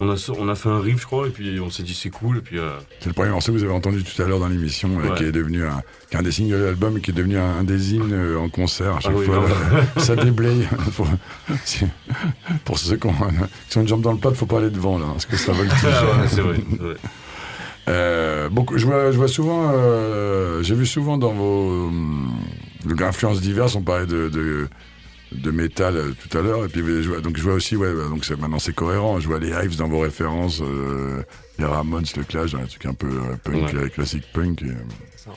On 0.00 0.10
a, 0.10 0.30
on 0.38 0.48
a 0.50 0.54
fait 0.54 0.68
un 0.68 0.80
riff, 0.80 1.00
je 1.00 1.06
crois, 1.06 1.26
et 1.28 1.30
puis 1.30 1.58
on 1.60 1.70
s'est 1.70 1.82
dit 1.82 1.94
c'est 1.94 2.10
cool, 2.10 2.38
et 2.38 2.40
puis 2.42 2.58
euh, 2.58 2.72
C'est 3.00 3.06
le 3.06 3.14
premier 3.14 3.30
morceau 3.30 3.52
que 3.52 3.56
vous 3.56 3.64
avez 3.64 3.72
entendu 3.72 4.04
tout 4.04 4.20
à 4.22 4.26
l'heure 4.26 4.38
dans 4.40 4.48
l'émission, 4.48 4.90
euh, 4.98 5.08
Ouais. 5.08 5.16
qui 5.16 5.24
est 5.24 5.32
devenu 5.32 5.64
un, 5.64 5.80
qui 6.10 6.16
est 6.16 6.18
un 6.18 6.22
des 6.22 6.32
singles 6.32 6.58
de 6.58 6.64
l'album, 6.64 7.00
qui 7.00 7.10
est 7.12 7.14
devenu 7.14 7.38
un, 7.38 7.60
un 7.60 7.64
des 7.64 7.94
hymnes 7.94 8.12
euh, 8.12 8.38
en 8.38 8.50
concert. 8.50 8.96
À 8.96 9.00
chaque 9.00 9.12
Ah 9.14 9.18
oui, 9.18 9.24
fois, 9.24 9.36
non. 9.36 9.42
là, 9.48 9.84
ça 9.96 10.14
déblaye. 10.16 10.68
pour, 10.96 11.06
si- 11.64 11.86
pour 12.66 12.78
ceux 12.78 12.96
qui 12.96 13.06
ont, 13.06 13.14
qui 13.70 13.78
ont 13.78 13.80
une 13.80 13.88
jambe 13.88 14.02
dans 14.02 14.12
le 14.12 14.18
plat, 14.18 14.30
faut 14.34 14.44
pas 14.44 14.58
aller 14.58 14.68
devant, 14.70 14.98
là, 14.98 15.06
parce 15.12 15.24
que 15.24 15.36
ça 15.38 15.52
voltige. 15.52 15.74
Ah 15.84 16.04
ouais, 16.04 16.28
c'est 16.28 16.40
vrai. 16.42 16.56
c'est 16.70 16.76
vrai. 16.82 16.96
Euh, 17.88 18.48
beaucoup, 18.48 18.76
je 18.78 18.84
vois, 18.84 19.12
je 19.12 19.16
vois 19.16 19.28
souvent, 19.28 19.70
euh, 19.72 20.60
j'ai 20.62 20.74
vu 20.74 20.84
souvent 20.86 21.16
dans 21.18 21.32
vos 21.32 21.86
hum, 21.86 22.32
influences 23.02 23.40
diverses, 23.40 23.74
on 23.74 23.82
parlait 23.82 24.06
de, 24.06 24.28
de, 24.28 24.68
de 25.32 25.50
métal 25.50 25.96
euh, 25.96 26.12
tout 26.28 26.36
à 26.38 26.42
l'heure, 26.42 26.64
et 26.64 26.68
puis 26.68 26.80
je 27.02 27.08
vois, 27.08 27.20
donc 27.20 27.36
je 27.36 27.42
vois 27.42 27.54
aussi, 27.54 27.76
ouais, 27.76 27.92
bah, 27.94 28.08
donc 28.08 28.24
c'est, 28.24 28.38
maintenant 28.38 28.58
c'est 28.58 28.74
cohérent, 28.74 29.18
je 29.20 29.26
vois 29.28 29.38
les 29.38 29.48
Hives 29.50 29.76
dans 29.76 29.88
vos 29.88 30.00
références, 30.00 30.60
euh, 30.62 31.22
les 31.58 31.64
Ramones, 31.64 32.04
le 32.16 32.22
Clash, 32.24 32.54
les 32.54 32.66
trucs 32.66 32.86
un 32.86 32.94
peu 32.94 33.08
euh, 33.08 33.36
punk, 33.42 33.54
Ouais. 33.72 33.74
euh, 33.74 33.88
classique 33.88 34.24
punk. 34.32 34.62
Et, 34.62 34.66
euh. 34.66 35.32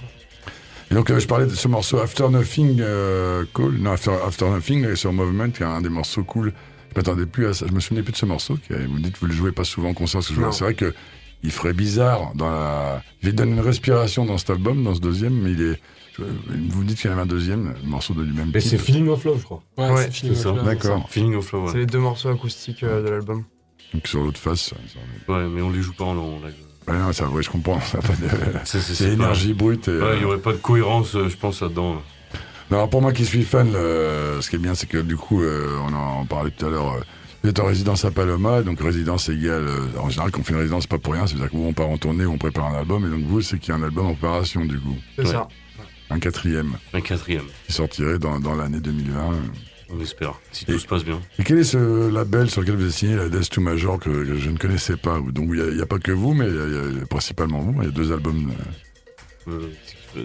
Et 0.91 0.95
donc 0.95 1.09
euh, 1.11 1.19
je 1.19 1.27
parlais 1.27 1.45
de 1.45 1.53
ce 1.53 1.67
morceau 1.67 1.99
After 1.99 2.27
Nothing 2.29 2.79
euh, 2.81 3.45
Cool, 3.53 3.75
non 3.77 3.91
After, 3.91 4.11
After 4.25 4.49
Nothing 4.49 4.95
sur 4.95 5.13
Movement, 5.13 5.51
qui 5.51 5.61
est 5.63 5.65
un 5.67 5.81
des 5.81 5.89
morceaux 5.89 6.23
cool. 6.23 6.51
Je 6.91 6.95
m'attendais 6.95 7.27
plus 7.27 7.45
à 7.45 7.53
ça, 7.53 7.67
je 7.67 7.73
me 7.73 7.79
souvenais 7.79 8.01
plus 8.01 8.13
de 8.13 8.17
ce 8.17 8.25
morceau. 8.25 8.55
Qui, 8.57 8.73
vous 8.73 8.93
me 8.95 8.99
dites 9.01 9.13
que 9.13 9.19
vous 9.19 9.27
le 9.27 9.33
jouez 9.33 9.51
pas 9.51 9.63
souvent 9.63 9.89
en 9.89 9.93
concert, 9.93 10.23
c'est 10.23 10.33
vrai 10.33 10.73
que 10.73 10.93
il 11.43 11.51
ferait 11.51 11.73
bizarre 11.73 12.31
dans 12.33 12.49
la. 12.49 13.03
Il 13.21 13.33
donne 13.35 13.51
une 13.51 13.59
respiration 13.59 14.25
dans 14.25 14.37
cet 14.39 14.49
album, 14.49 14.83
dans 14.83 14.95
ce 14.95 14.99
deuxième, 14.99 15.33
mais 15.39 15.51
il 15.51 15.61
est. 15.61 15.79
Vous 16.69 16.81
me 16.81 16.85
dites 16.85 16.99
qu'il 16.99 17.09
y 17.09 17.13
en 17.13 17.13
avait 17.13 17.23
un 17.23 17.25
deuxième, 17.25 17.73
morceau 17.83 18.13
de 18.13 18.23
du 18.23 18.33
même 18.33 18.51
Mais 18.53 18.59
c'est. 18.59 18.77
Feeling 18.77 19.07
of 19.09 19.23
Love, 19.23 19.39
je 19.39 19.43
crois. 19.43 19.61
Ouais, 19.77 19.89
Ouais, 19.91 20.09
c'est 20.11 20.33
ça. 20.35 20.51
D'accord. 20.51 21.07
Feeling 21.09 21.35
of 21.35 21.51
Love, 21.51 21.71
C'est 21.71 21.77
les 21.79 21.85
deux 21.85 21.99
morceaux 21.99 22.29
acoustiques 22.29 22.83
euh, 22.83 23.03
de 23.03 23.09
l'album. 23.09 23.43
Donc 23.93 24.07
sur 24.07 24.23
l'autre 24.23 24.39
face. 24.39 24.69
ça- 24.69 24.75
Ouais, 25.33 25.47
mais 25.47 25.61
on 25.61 25.69
les 25.71 25.81
joue 25.81 25.93
pas 25.93 26.05
en 26.05 26.13
live. 26.13 26.53
Ouais, 26.87 26.97
non, 26.97 27.11
ça, 27.13 27.27
ouais, 27.27 27.43
je 27.43 27.49
comprends. 27.49 27.79
C'est 27.81 28.01
c'est- 28.65 28.79
C'est 28.81 28.93
c'est 28.95 29.07
pas- 29.07 29.13
énergie 29.13 29.53
brute. 29.53 29.87
Et, 29.87 29.91
Ouais, 29.91 30.15
il 30.17 30.21
y 30.21 30.23
euh, 30.23 30.27
aurait 30.27 30.37
pas 30.39 30.53
de 30.53 30.57
cohérence, 30.57 31.15
euh, 31.15 31.29
je 31.29 31.37
pense, 31.37 31.61
là-dedans. 31.61 32.01
Non, 32.71 32.77
alors 32.77 32.89
pour 32.89 33.01
moi 33.01 33.13
qui 33.13 33.25
suis 33.25 33.43
fan, 33.43 33.71
le- 33.71 34.39
ce 34.41 34.49
qui 34.49 34.55
est 34.55 34.59
bien, 34.59 34.75
c'est 34.75 34.87
que 34.87 34.97
du 34.99 35.15
coup, 35.17 35.41
euh, 35.41 35.75
on 35.87 35.93
en 35.93 36.25
parlait 36.25 36.51
tout 36.51 36.65
à 36.65 36.69
l'heure. 36.69 36.93
euh, 36.93 36.99
vous 37.41 37.49
êtes 37.49 37.59
en 37.59 37.65
résidence 37.65 38.03
à 38.05 38.11
Paloma, 38.11 38.61
donc 38.63 38.79
résidence 38.81 39.29
égale. 39.29 39.65
euh, 39.67 39.87
en 39.99 40.09
général, 40.09 40.29
quand 40.31 40.41
on 40.41 40.43
fait 40.43 40.53
une 40.53 40.59
résidence, 40.59 40.85
pas 40.87 40.97
pour 40.99 41.13
rien. 41.13 41.25
C'est-à-dire 41.25 41.49
qu'on 41.49 41.73
part 41.73 41.89
en 41.89 41.97
tournée, 41.97 42.25
on 42.25 42.37
prépare 42.37 42.65
un 42.65 42.77
album, 42.79 43.05
et 43.05 43.09
donc 43.09 43.25
vous, 43.27 43.41
c'est 43.41 43.57
qu'il 43.59 43.69
y 43.69 43.71
a 43.71 43.79
un 43.79 43.83
album 43.83 44.07
en 44.07 44.13
préparation, 44.13 44.65
du 44.65 44.79
coup. 44.79 44.95
C'est 45.15 45.25
Ouais. 45.25 45.31
ça. 45.31 45.47
Un 46.09 46.19
quatrième, 46.19 46.73
Un 46.93 47.01
quatrième, 47.01 47.45
qui 47.67 47.73
sortirait 47.73 48.17
dans, 48.19 48.39
dans 48.39 48.55
l'année 48.55 48.79
2020. 48.79 49.31
on 49.91 50.01
espère, 50.01 50.33
si 50.51 50.63
Et- 50.67 50.73
tout 50.73 50.79
se 50.79 50.87
passe 50.87 51.03
bien. 51.03 51.19
Et 51.37 51.43
quel 51.43 51.59
est 51.59 51.63
ce 51.63 52.09
label 52.11 52.49
sur 52.49 52.61
lequel 52.61 52.75
vous 52.75 52.83
avez 52.83 52.91
signé 52.91 53.15
la 53.15 53.29
Death 53.29 53.49
to 53.49 53.61
Major 53.61 53.99
que, 53.99 54.09
que 54.09 54.35
je 54.37 54.49
ne 54.49 54.57
connaissais 54.57 54.97
pas 54.97 55.19
Donc 55.19 55.49
il 55.53 55.75
n'y 55.75 55.81
a, 55.81 55.85
pas 55.85 55.99
que 55.99 56.11
vous, 56.11 56.33
mais 56.33 56.47
il 56.47 56.55
y 56.55 56.59
a, 56.59 56.65
il 56.91 56.97
y 56.99 57.01
a 57.01 57.05
principalement 57.05 57.59
vous. 57.59 57.75
Il 57.81 57.85
y 57.85 57.87
a 57.87 57.91
deux 57.91 58.11
albums. 58.11 58.51
euh. 59.47 59.51
Euh. 60.17 60.21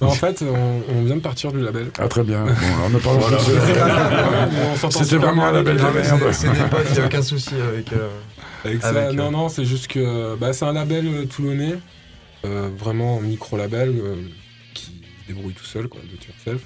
Non, 0.00 0.08
en 0.08 0.10
fait, 0.12 0.42
on, 0.42 0.82
on 0.88 1.04
vient 1.04 1.16
de 1.16 1.20
partir 1.20 1.52
du 1.52 1.60
label. 1.60 1.90
Ah, 1.98 2.08
très 2.08 2.24
bien. 2.24 2.44
Bon, 2.44 2.50
alors 2.76 2.90
ne 2.90 2.98
Voilà. 2.98 3.36
pas 3.36 4.48
On 4.72 4.76
s'entend 4.76 5.04
C'était 5.04 5.16
vraiment 5.16 5.44
un 5.46 5.52
label 5.52 5.78
avec 5.78 6.02
de 6.04 6.08
merde. 6.08 6.22
il 6.86 6.92
n'y 6.92 6.98
a 7.00 7.04
aucun 7.06 7.22
souci 7.22 7.54
avec. 7.54 7.92
euh, 7.92 8.08
Avec 8.64 8.80
ça, 8.80 8.88
Avec, 8.88 9.12
non, 9.16 9.26
euh, 9.26 9.30
non, 9.30 9.48
c'est 9.50 9.64
juste 9.66 9.86
que 9.88 10.34
bah, 10.36 10.52
c'est 10.54 10.64
un 10.64 10.72
label 10.72 11.28
toulonnais, 11.28 11.74
euh, 12.46 12.70
vraiment 12.78 13.18
un 13.18 13.22
micro-label 13.22 13.94
euh, 15.24 15.26
qui 15.26 15.32
se 15.32 15.34
débrouille 15.34 15.54
tout 15.54 15.64
seul, 15.64 15.88
quoi, 15.88 16.00
do 16.02 16.14
it 16.14 16.26
yourself. 16.26 16.62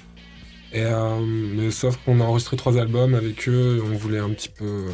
Et, 0.71 0.83
euh, 0.83 1.19
mais 1.25 1.71
sauf 1.71 1.97
qu'on 2.05 2.19
a 2.19 2.23
enregistré 2.23 2.55
trois 2.57 2.77
albums 2.77 3.15
avec 3.15 3.47
eux, 3.49 3.77
et 3.77 3.81
on 3.81 3.97
voulait 3.97 4.19
un 4.19 4.29
petit 4.29 4.49
peu 4.49 4.65
euh, 4.65 4.89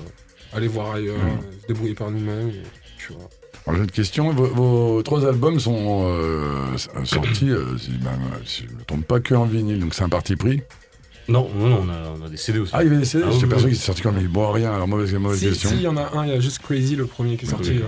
aller 0.53 0.67
voir 0.67 0.95
ailleurs, 0.95 1.15
euh, 1.17 1.61
se 1.61 1.67
débrouiller 1.67 1.95
par 1.95 2.11
nous-mêmes. 2.11 2.51
Alors, 3.67 3.77
j'ai 3.77 3.83
une 3.83 3.91
question. 3.91 4.31
Vos, 4.31 4.45
vos 4.47 5.03
trois 5.03 5.25
albums 5.27 5.59
sont 5.59 6.05
euh, 6.07 6.77
sortis, 7.03 7.49
euh, 7.49 7.77
si, 7.77 7.91
ben, 7.91 8.11
si 8.45 8.63
je 8.67 8.73
ne 8.73 8.79
me 8.79 8.83
trompe 8.85 9.05
pas, 9.05 9.19
que 9.19 9.35
en 9.35 9.45
vinyle. 9.45 9.79
Donc 9.79 9.93
c'est 9.93 10.03
un 10.03 10.09
parti 10.09 10.35
pris? 10.35 10.61
Non, 11.27 11.49
non, 11.55 11.69
non, 11.69 11.83
on 11.85 11.89
a, 11.89 12.13
on 12.21 12.25
a 12.25 12.29
des 12.29 12.37
CD 12.37 12.59
aussi. 12.59 12.71
Ah, 12.75 12.83
il 12.83 12.87
y 12.87 12.89
avait 12.91 12.99
des 12.99 13.05
CD 13.05 13.23
Ah, 13.27 13.31
J'étais 13.31 13.43
oui, 13.45 13.49
persuadé 13.49 13.65
oui. 13.65 13.71
qu'il 13.71 13.77
était 13.79 13.85
sorti 13.85 14.01
comme 14.03 14.17
il 14.19 14.27
boit 14.27 14.53
rien. 14.53 14.73
Alors 14.73 14.87
mauvaise, 14.87 15.11
mauvaise 15.15 15.39
Si, 15.39 15.45
question. 15.47 15.69
si, 15.69 15.75
il 15.77 15.81
y 15.81 15.87
en 15.87 15.97
a 15.97 16.11
un, 16.15 16.25
il 16.25 16.29
y 16.31 16.35
a 16.35 16.39
juste 16.39 16.59
Crazy, 16.59 16.95
le 16.95 17.05
premier 17.07 17.35
qui 17.37 17.45
est 17.45 17.49
sorti 17.49 17.71
Oui. 17.71 17.83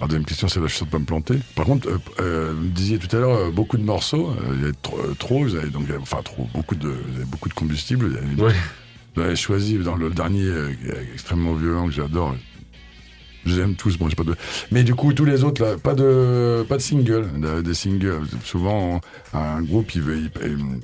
La 0.00 0.06
deuxième 0.06 0.24
question, 0.24 0.48
c'est 0.48 0.60
suis 0.60 0.76
sûr 0.78 0.86
de 0.86 0.90
pas 0.90 0.98
me 0.98 1.04
planter. 1.04 1.34
Par 1.56 1.64
contre, 1.66 1.88
euh, 1.88 1.98
euh, 2.20 2.52
vous 2.54 2.62
me 2.64 2.68
disiez 2.70 2.98
tout 2.98 3.14
à 3.16 3.20
l'heure, 3.20 3.36
euh, 3.36 3.50
beaucoup 3.50 3.76
de 3.76 3.82
morceaux, 3.82 4.32
il 4.54 4.66
y 4.66 4.70
a 4.70 4.72
trop, 4.82 4.98
trop, 5.18 5.42
vous 5.44 5.54
avez 5.56 5.68
donc, 5.70 5.86
enfin 6.00 6.20
trop, 6.22 6.48
beaucoup 6.54 6.74
de, 6.74 6.88
vous 6.88 7.16
avez 7.16 7.24
beaucoup 7.24 7.48
de 7.48 7.54
combustible. 7.54 8.06
Vous 8.08 8.16
avez, 8.16 8.42
Ouais. 8.42 8.54
vous 9.16 9.22
avez 9.22 9.36
choisi 9.36 9.78
dans 9.78 9.96
le 9.96 10.10
dernier, 10.10 10.48
extrêmement 11.14 11.54
violent 11.54 11.86
que 11.86 11.92
j'adore. 11.92 12.34
Je 13.46 13.56
les 13.56 13.62
aime 13.62 13.74
tous, 13.74 13.96
bon, 13.96 14.08
j'ai 14.10 14.16
pas 14.16 14.24
de. 14.24 14.36
Mais 14.70 14.84
du 14.84 14.94
coup, 14.94 15.14
tous 15.14 15.24
les 15.24 15.44
autres, 15.44 15.62
là, 15.62 15.78
pas 15.78 15.94
de, 15.94 16.62
pas 16.68 16.76
de 16.76 16.82
single, 16.82 17.26
de- 17.40 17.62
des 17.62 17.72
singles. 17.74 18.20
Souvent, 18.44 19.00
un 19.32 19.62
groupe, 19.62 19.94
il 19.94 20.02
veut, 20.02 20.18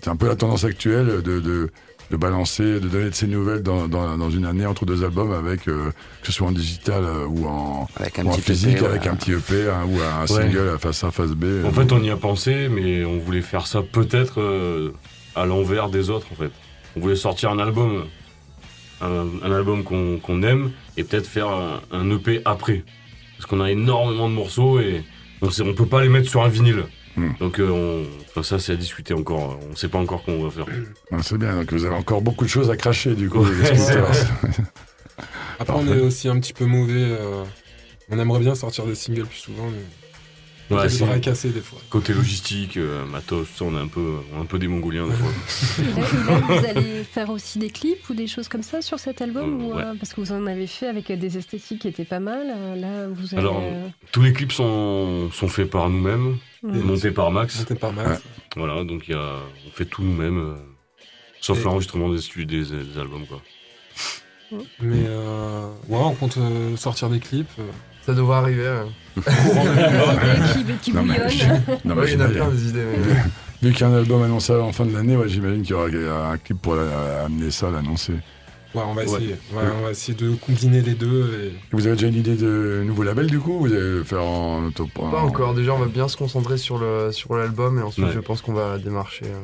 c'est 0.03 0.09
un 0.09 0.17
peu 0.17 0.27
la 0.27 0.37
tendance 0.37 0.65
actuelle 0.65 1.21
de, 1.23 1.39
de, 1.41 1.71
de 2.11 2.17
balancer, 2.17 2.81
de 2.81 2.89
donner 2.89 3.11
de 3.11 3.15
ses 3.15 3.27
nouvelles 3.27 3.63
dans, 3.63 3.89
dans, 3.89 4.17
dans 4.17 4.31
une 4.31 4.47
année 4.47 4.67
entre 4.67 4.85
deux 4.85 5.05
albums 5.05 5.33
avec, 5.33 5.69
euh, 5.69 5.91
que 6.21 6.27
ce 6.27 6.33
soit 6.33 6.47
en 6.47 6.53
digital 6.53 7.05
euh, 7.05 7.27
ou 7.27 7.47
en, 7.47 7.89
Avec 7.97 8.19
un 8.19 8.27
ou 8.27 8.29
en 8.29 8.33
petit 8.33 8.43
physique, 8.43 8.77
EP, 8.79 8.87
avec 8.87 9.03
ouais. 9.03 9.09
un 9.09 9.17
petit 9.17 9.33
EP 9.33 9.69
hein, 9.69 9.87
ou 9.89 9.99
un 10.01 10.27
single 10.27 10.69
à 10.75 10.79
face 10.79 11.03
A, 11.05 11.11
face 11.11 11.33
B. 11.33 11.65
En 11.65 11.73
fait, 11.73 11.91
on 11.93 12.03
y 12.03 12.11
a 12.11 12.17
pensé, 12.17 12.69
mais 12.69 13.05
on 13.05 13.19
voulait 13.19 13.43
faire 13.43 13.67
ça 13.67 13.83
peut-être 13.83 14.41
euh, 14.41 14.93
à 15.35 15.47
l'envers 15.47 15.89
des 15.89 16.11
autres, 16.11 16.27
en 16.33 16.37
fait. 16.37 16.51
On 16.97 17.01
voulait 17.01 17.17
sortir 17.17 17.51
un 17.51 17.59
album, 17.59 18.05
un, 19.01 19.27
un 19.43 19.53
album 19.53 19.83
qu'on 19.83 20.19
qu'on 20.19 20.43
aime, 20.43 20.71
et 20.97 21.05
peut-être 21.05 21.27
faire 21.27 21.49
un, 21.49 21.81
un 21.91 22.11
EP 22.11 22.41
après. 22.45 22.85
Parce 23.37 23.47
qu'on 23.47 23.61
a 23.61 23.71
énormément 23.71 24.29
de 24.29 24.35
morceaux 24.35 24.81
et 24.81 25.05
on 25.43 25.51
sait, 25.51 25.63
on 25.63 25.75
peut 25.75 25.87
pas 25.87 26.03
les 26.03 26.09
mettre 26.09 26.31
sur 26.31 26.43
un 26.43 26.49
vinyle. 26.49 26.85
Hmm. 27.17 27.31
Donc 27.41 27.61
euh, 27.61 27.71
on, 27.71 28.05
enfin, 28.29 28.43
ça, 28.43 28.59
c'est 28.59 28.73
à 28.73 28.77
discuter 28.77 29.15
encore. 29.15 29.59
On 29.71 29.77
sait 29.77 29.89
pas 29.89 29.99
encore 29.99 30.23
comment 30.25 30.39
on 30.39 30.49
va 30.49 30.51
faire. 30.51 30.67
Ah, 31.11 31.17
c'est 31.23 31.39
bien, 31.39 31.57
donc 31.57 31.73
vous 31.73 31.85
avez 31.85 31.95
encore 31.95 32.21
beaucoup 32.21 32.45
de 32.45 32.51
choses 32.51 32.71
à 32.71 32.77
cracher 32.77 33.15
du 33.15 33.31
coup. 33.31 33.41
Ouais. 33.41 33.49
Après, 35.59 35.75
on 35.77 35.87
est 35.93 36.01
aussi 36.01 36.29
un 36.29 36.39
petit 36.39 36.53
peu 36.53 36.67
mauvais. 36.67 36.93
euh, 36.97 37.45
on 38.11 38.19
aimerait 38.19 38.41
bien 38.41 38.55
sortir 38.55 38.85
des 38.87 38.95
singles 38.95 39.25
plus 39.27 39.39
souvent, 39.39 39.67
mais 39.69 39.83
Ouais, 40.75 40.81
a 40.81 40.83
des 40.85 40.89
c'est- 40.89 41.05
bras 41.05 41.19
cassés 41.21 41.51
des 41.51 41.61
fois. 41.61 41.79
côté 41.91 42.13
logistique, 42.13 42.77
euh, 42.77 43.05
matos, 43.07 43.47
ça, 43.55 43.65
on 43.65 43.77
est 43.77 43.81
un 43.81 43.87
peu, 43.87 44.17
on 44.35 44.39
est 44.39 44.43
un 44.43 44.47
peu 44.47 44.59
des 44.59 44.67
Mongoliens 44.69 45.07
des 45.07 45.15
fois. 45.15 45.29
Et 45.79 45.83
là, 45.85 46.07
et 46.09 46.31
là, 46.31 46.41
vous 46.41 46.67
allez 46.81 47.05
faire 47.05 47.31
aussi 47.31 47.59
des 47.59 47.71
clips 47.71 48.09
ou 48.11 48.15
des 48.15 48.27
choses 48.27 48.49
comme 48.49 48.63
ça 48.65 48.83
sur 48.83 48.99
cet 48.99 49.23
album 49.23 49.61
Euh, 49.61 49.65
ou, 49.65 49.75
ouais. 49.75 49.83
euh, 49.85 49.95
Parce 49.99 50.13
que 50.13 50.21
vous 50.21 50.33
en 50.33 50.45
avez 50.47 50.67
fait 50.67 50.87
avec 50.89 51.11
des 51.13 51.39
esthétiques 51.39 51.83
qui 51.83 51.89
étaient 51.89 52.05
pas 52.05 52.19
mal. 52.21 52.47
euh, 52.57 52.75
Là, 52.77 53.07
vous 53.09 53.27
avez. 53.35 53.39
Alors, 53.39 53.63
Tous 54.13 54.23
les 54.23 54.33
clips 54.33 54.53
sont, 54.53 55.31
sont 55.33 55.49
faits 55.49 55.71
par 55.71 55.89
nous-mêmes, 55.89 56.37
montés 56.63 57.11
par 57.13 57.31
Max. 57.31 57.65
Mal. 57.95 57.95
Ouais. 58.09 58.15
ça. 58.15 58.21
Voilà, 58.57 58.83
donc 58.85 59.05
il 59.09 59.13
y 59.13 59.15
a, 59.17 59.35
on 59.67 59.71
fait 59.71 59.85
tout 59.85 60.03
nous-mêmes, 60.03 60.39
euh, 60.39 60.55
sauf 61.41 61.63
l'enregistrement 61.63 62.09
des, 62.09 62.19
des, 62.45 62.45
des 62.65 62.99
albums. 62.99 63.25
Quoi. 63.27 63.41
Mais 64.81 65.05
euh, 65.07 65.67
ouais, 65.89 65.99
on 65.99 66.15
compte 66.15 66.39
sortir 66.77 67.09
des 67.09 67.19
clips. 67.21 67.51
Ça 68.05 68.15
devrait 68.15 68.37
arriver. 68.37 68.67
euh. 68.67 68.85
Des 69.17 70.61
idées 70.61 70.73
qui, 70.83 70.91
qui 70.91 70.93
Non, 70.93 71.03
mais- 71.03 71.15
bouillonnent. 71.19 71.63
Non, 71.85 71.95
mais 71.95 72.03
Ouais, 72.03 72.13
il 72.13 72.19
y 72.19 72.23
en 72.23 72.25
a 72.25 72.29
j'imagine- 72.29 72.35
plein 72.35 72.49
des 72.51 72.69
idées. 72.69 72.85
mais- 73.07 73.15
Vu 73.69 73.73
qu'il 73.73 73.81
y 73.81 73.85
a 73.85 73.89
un 73.89 73.95
album 73.97 74.23
annoncé 74.23 74.53
en 74.55 74.73
fin 74.73 74.85
de 74.85 74.93
l'année, 74.93 75.17
ouais, 75.17 75.29
j'imagine 75.29 75.63
qu'il 75.63 75.71
y 75.71 75.75
aura 75.75 76.33
un 76.33 76.37
clip 76.39 76.61
pour 76.61 76.75
amener 77.25 77.51
ça, 77.51 77.71
l'annoncer. 77.71 78.13
Ouais, 78.75 78.83
on 78.87 78.93
va 78.93 79.03
Ouais. 79.03 79.09
essayer. 79.09 79.31
Ouais, 79.55 79.63
on 79.79 79.85
va 79.85 79.91
essayer 79.93 80.13
de 80.19 80.35
combiner 80.35 80.83
les 80.83 80.93
deux. 80.93 81.31
Et... 81.51 81.53
Vous 81.73 81.87
avez 81.87 81.97
déjà 81.97 82.09
une 82.09 82.17
idée 82.17 82.35
de 82.37 82.83
nouveau 82.85 83.05
label 83.05 83.27
du 83.27 83.39
coup 83.39 83.59
Vous 83.61 83.67
allez 83.73 83.81
le 83.81 84.05
faire 84.05 84.23
en 84.23 84.65
auto 84.67 84.87
Pas 84.95 85.01
encore. 85.23 85.55
Déjà, 85.55 85.73
on 85.73 85.79
va 85.79 85.87
bien 85.87 86.09
se 86.09 86.17
concentrer 86.19 86.59
sur 86.59 86.77
le 86.79 87.11
sur 87.13 87.35
l'album 87.37 87.79
et 87.79 87.83
ensuite, 87.83 88.05
Ouais. 88.07 88.13
je 88.15 88.21
pense 88.21 88.43
qu'on 88.43 88.53
va 88.53 88.77
démarcher. 88.77 89.25
euh. 89.25 89.39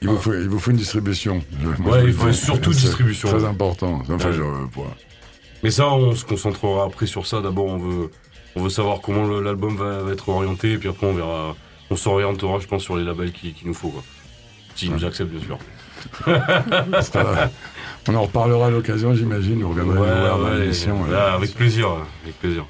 Il 0.00 0.08
vous, 0.08 0.16
faut, 0.16 0.32
il 0.32 0.48
vous 0.48 0.58
faut 0.60 0.70
une 0.70 0.76
distribution. 0.78 1.42
Moi, 1.80 1.98
il 2.04 2.12
vous 2.12 2.26
faut 2.28 2.32
surtout 2.32 2.72
C'est 2.72 2.82
distribution. 2.86 3.28
Très 3.28 3.44
important. 3.44 4.00
Enfin, 4.08 4.30
je, 4.32 4.40
euh, 4.40 4.46
Mais 5.62 5.70
ça, 5.72 5.88
on 5.88 6.14
se 6.14 6.24
concentrera 6.24 6.84
après 6.86 7.06
sur 7.06 7.26
ça. 7.26 7.40
D'abord, 7.42 7.66
on 7.66 7.78
veut, 7.78 8.10
on 8.58 8.62
veut 8.62 8.70
savoir 8.70 9.00
comment 9.00 9.26
l'album 9.40 9.76
va, 9.76 10.02
va 10.02 10.12
être 10.12 10.28
orienté, 10.28 10.72
et 10.72 10.78
puis 10.78 10.88
après, 10.88 11.06
on 11.06 11.14
verra. 11.14 11.54
On 11.90 11.96
s'orientera, 11.96 12.58
je 12.58 12.66
pense, 12.66 12.82
sur 12.82 12.96
les 12.96 13.04
labels 13.04 13.32
qu'il 13.32 13.54
qu'il 13.54 13.66
nous 13.66 13.74
faut. 13.74 13.88
Quoi. 13.88 14.02
S'ils 14.74 14.92
nous 14.92 15.04
acceptent, 15.04 15.30
bien 15.30 15.40
sûr. 15.40 15.58
ça 17.02 17.50
on 18.08 18.14
en 18.14 18.22
reparlera 18.22 18.68
à 18.68 18.70
l'occasion, 18.70 19.14
j'imagine. 19.14 19.62
Voir 19.62 20.38
dans 20.38 20.50
l'émission. 20.50 21.04
plaisir. 21.54 21.88
Avec 22.24 22.38
plaisir. 22.38 22.64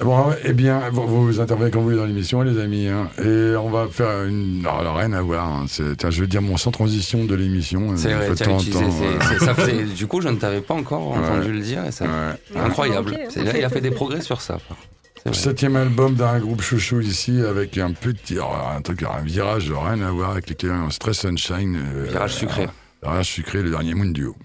Bon, 0.00 0.26
eh 0.44 0.52
bien, 0.52 0.90
vous, 0.92 1.06
vous 1.26 1.40
intervenez 1.40 1.70
quand 1.70 1.78
vous 1.78 1.86
voulez 1.86 1.96
dans 1.96 2.04
l'émission, 2.04 2.42
les 2.42 2.60
amis. 2.60 2.86
hein. 2.88 3.08
et 3.24 3.56
on 3.56 3.70
va 3.70 3.86
faire 3.90 4.24
une. 4.24 4.60
Alors, 4.64 4.80
alors, 4.80 4.96
rien 4.96 5.12
à 5.14 5.22
voir. 5.22 5.46
hein. 5.48 5.66
Tiens, 5.98 6.10
je 6.10 6.20
veux 6.20 6.26
dire 6.26 6.42
mon 6.42 6.56
sans 6.58 6.70
transition 6.70 7.24
de 7.24 7.34
l'émission. 7.34 7.96
C'est 7.96 8.12
vrai, 8.12 8.34
temps 8.34 8.58
utilisé. 8.58 8.80
temps, 8.80 8.90
c'est- 9.28 9.44
ça 9.44 9.54
faisait- 9.54 9.84
du 9.84 10.06
coup, 10.06 10.20
je 10.20 10.28
ne 10.28 10.36
t'avais 10.36 10.60
pas 10.60 10.74
encore 10.74 11.12
entendu 11.12 11.50
le 11.52 11.60
dire. 11.60 11.84
Et 11.86 11.92
ça, 11.92 12.04
Ouais. 12.04 12.60
Incroyable. 12.60 13.12
Là, 13.36 13.58
il 13.58 13.64
a 13.64 13.68
fait 13.70 13.80
des 13.80 13.90
progrès 13.90 14.20
sur 14.20 14.40
ça. 14.42 14.58
Vrai. 15.24 15.34
Septième 15.34 15.74
album 15.76 16.14
d'un 16.14 16.38
groupe 16.38 16.60
chouchou 16.62 17.00
ici 17.00 17.40
avec 17.40 17.78
un 17.78 17.90
petit, 17.92 18.34
alors, 18.34 18.72
un 18.76 18.80
truc, 18.82 19.02
un 19.02 19.22
virage 19.24 19.72
rien 19.72 20.00
à 20.02 20.10
voir 20.12 20.30
avec 20.32 20.48
les 20.48 20.56
Stress 20.90 21.20
Sunshine. 21.20 21.76
euh, 21.96 22.06
Virage 22.10 22.34
sucré. 22.34 22.64
euh, 22.64 22.66
virage 23.08 23.26
sucré, 23.30 23.62
le 23.62 23.70
dernier 23.70 23.94
Mundio. 23.94 24.36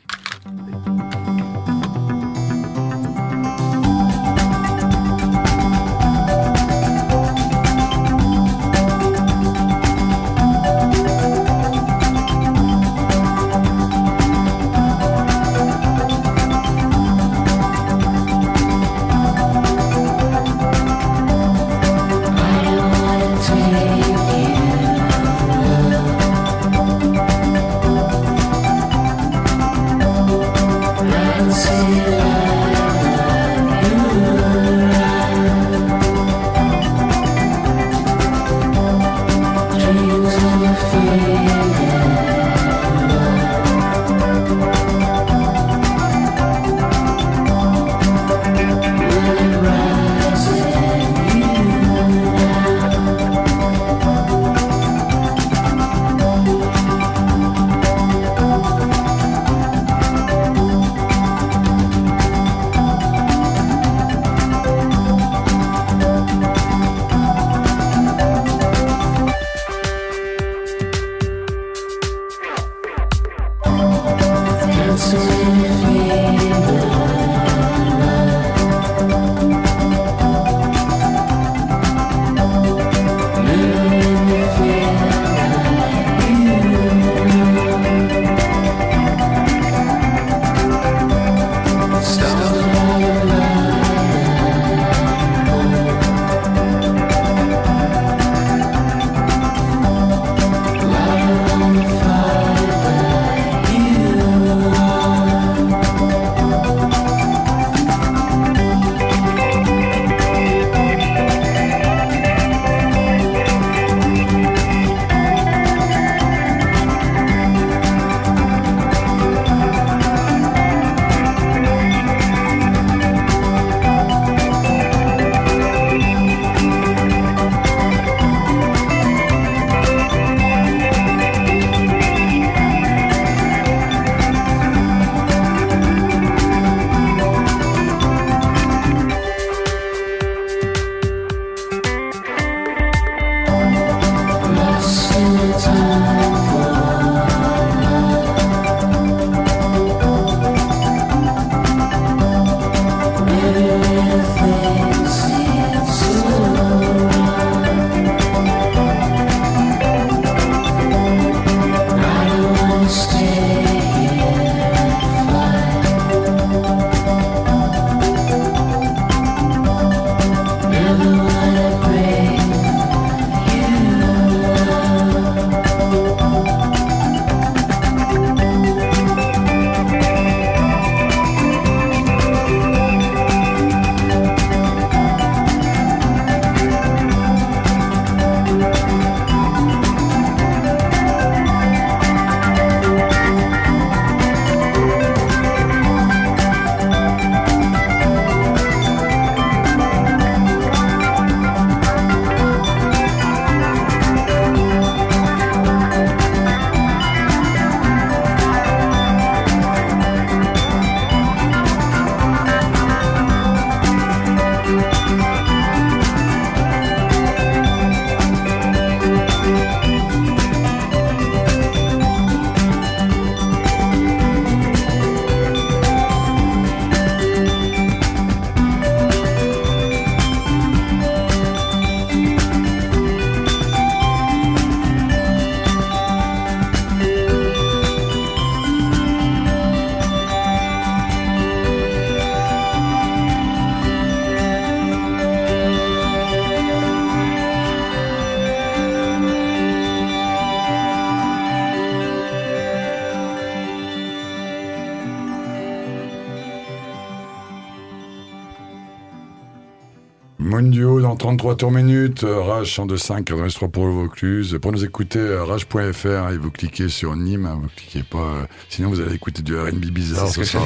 Mondio 260.56 261.00
dans 261.00 261.16
33 261.16 261.56
tours 261.56 261.72
minutes, 261.72 262.26
euh, 262.26 262.42
Rage 262.42 262.76
102.5, 262.78 263.24
83 263.24 263.70
pour 263.70 263.86
le 263.86 263.92
Vaucluse. 263.94 264.60
Pour 264.62 264.74
nous 264.74 264.84
écouter, 264.84 265.18
euh, 265.20 265.46
rage.fr, 265.46 266.30
et 266.34 266.38
vous 266.38 266.52
cliquez 266.52 266.90
sur 266.90 267.16
Nîmes, 267.16 267.46
hein, 267.46 267.58
vous 267.62 267.70
cliquez 267.74 268.04
pas, 268.04 268.18
euh, 268.18 268.44
sinon 268.68 268.90
vous 268.90 269.00
allez 269.00 269.16
écouter 269.16 269.42
du 269.44 269.58
R&B 269.58 269.86
bizarre. 269.86 270.28
C'est 270.28 270.44
ce 270.44 270.52
que 270.52 270.60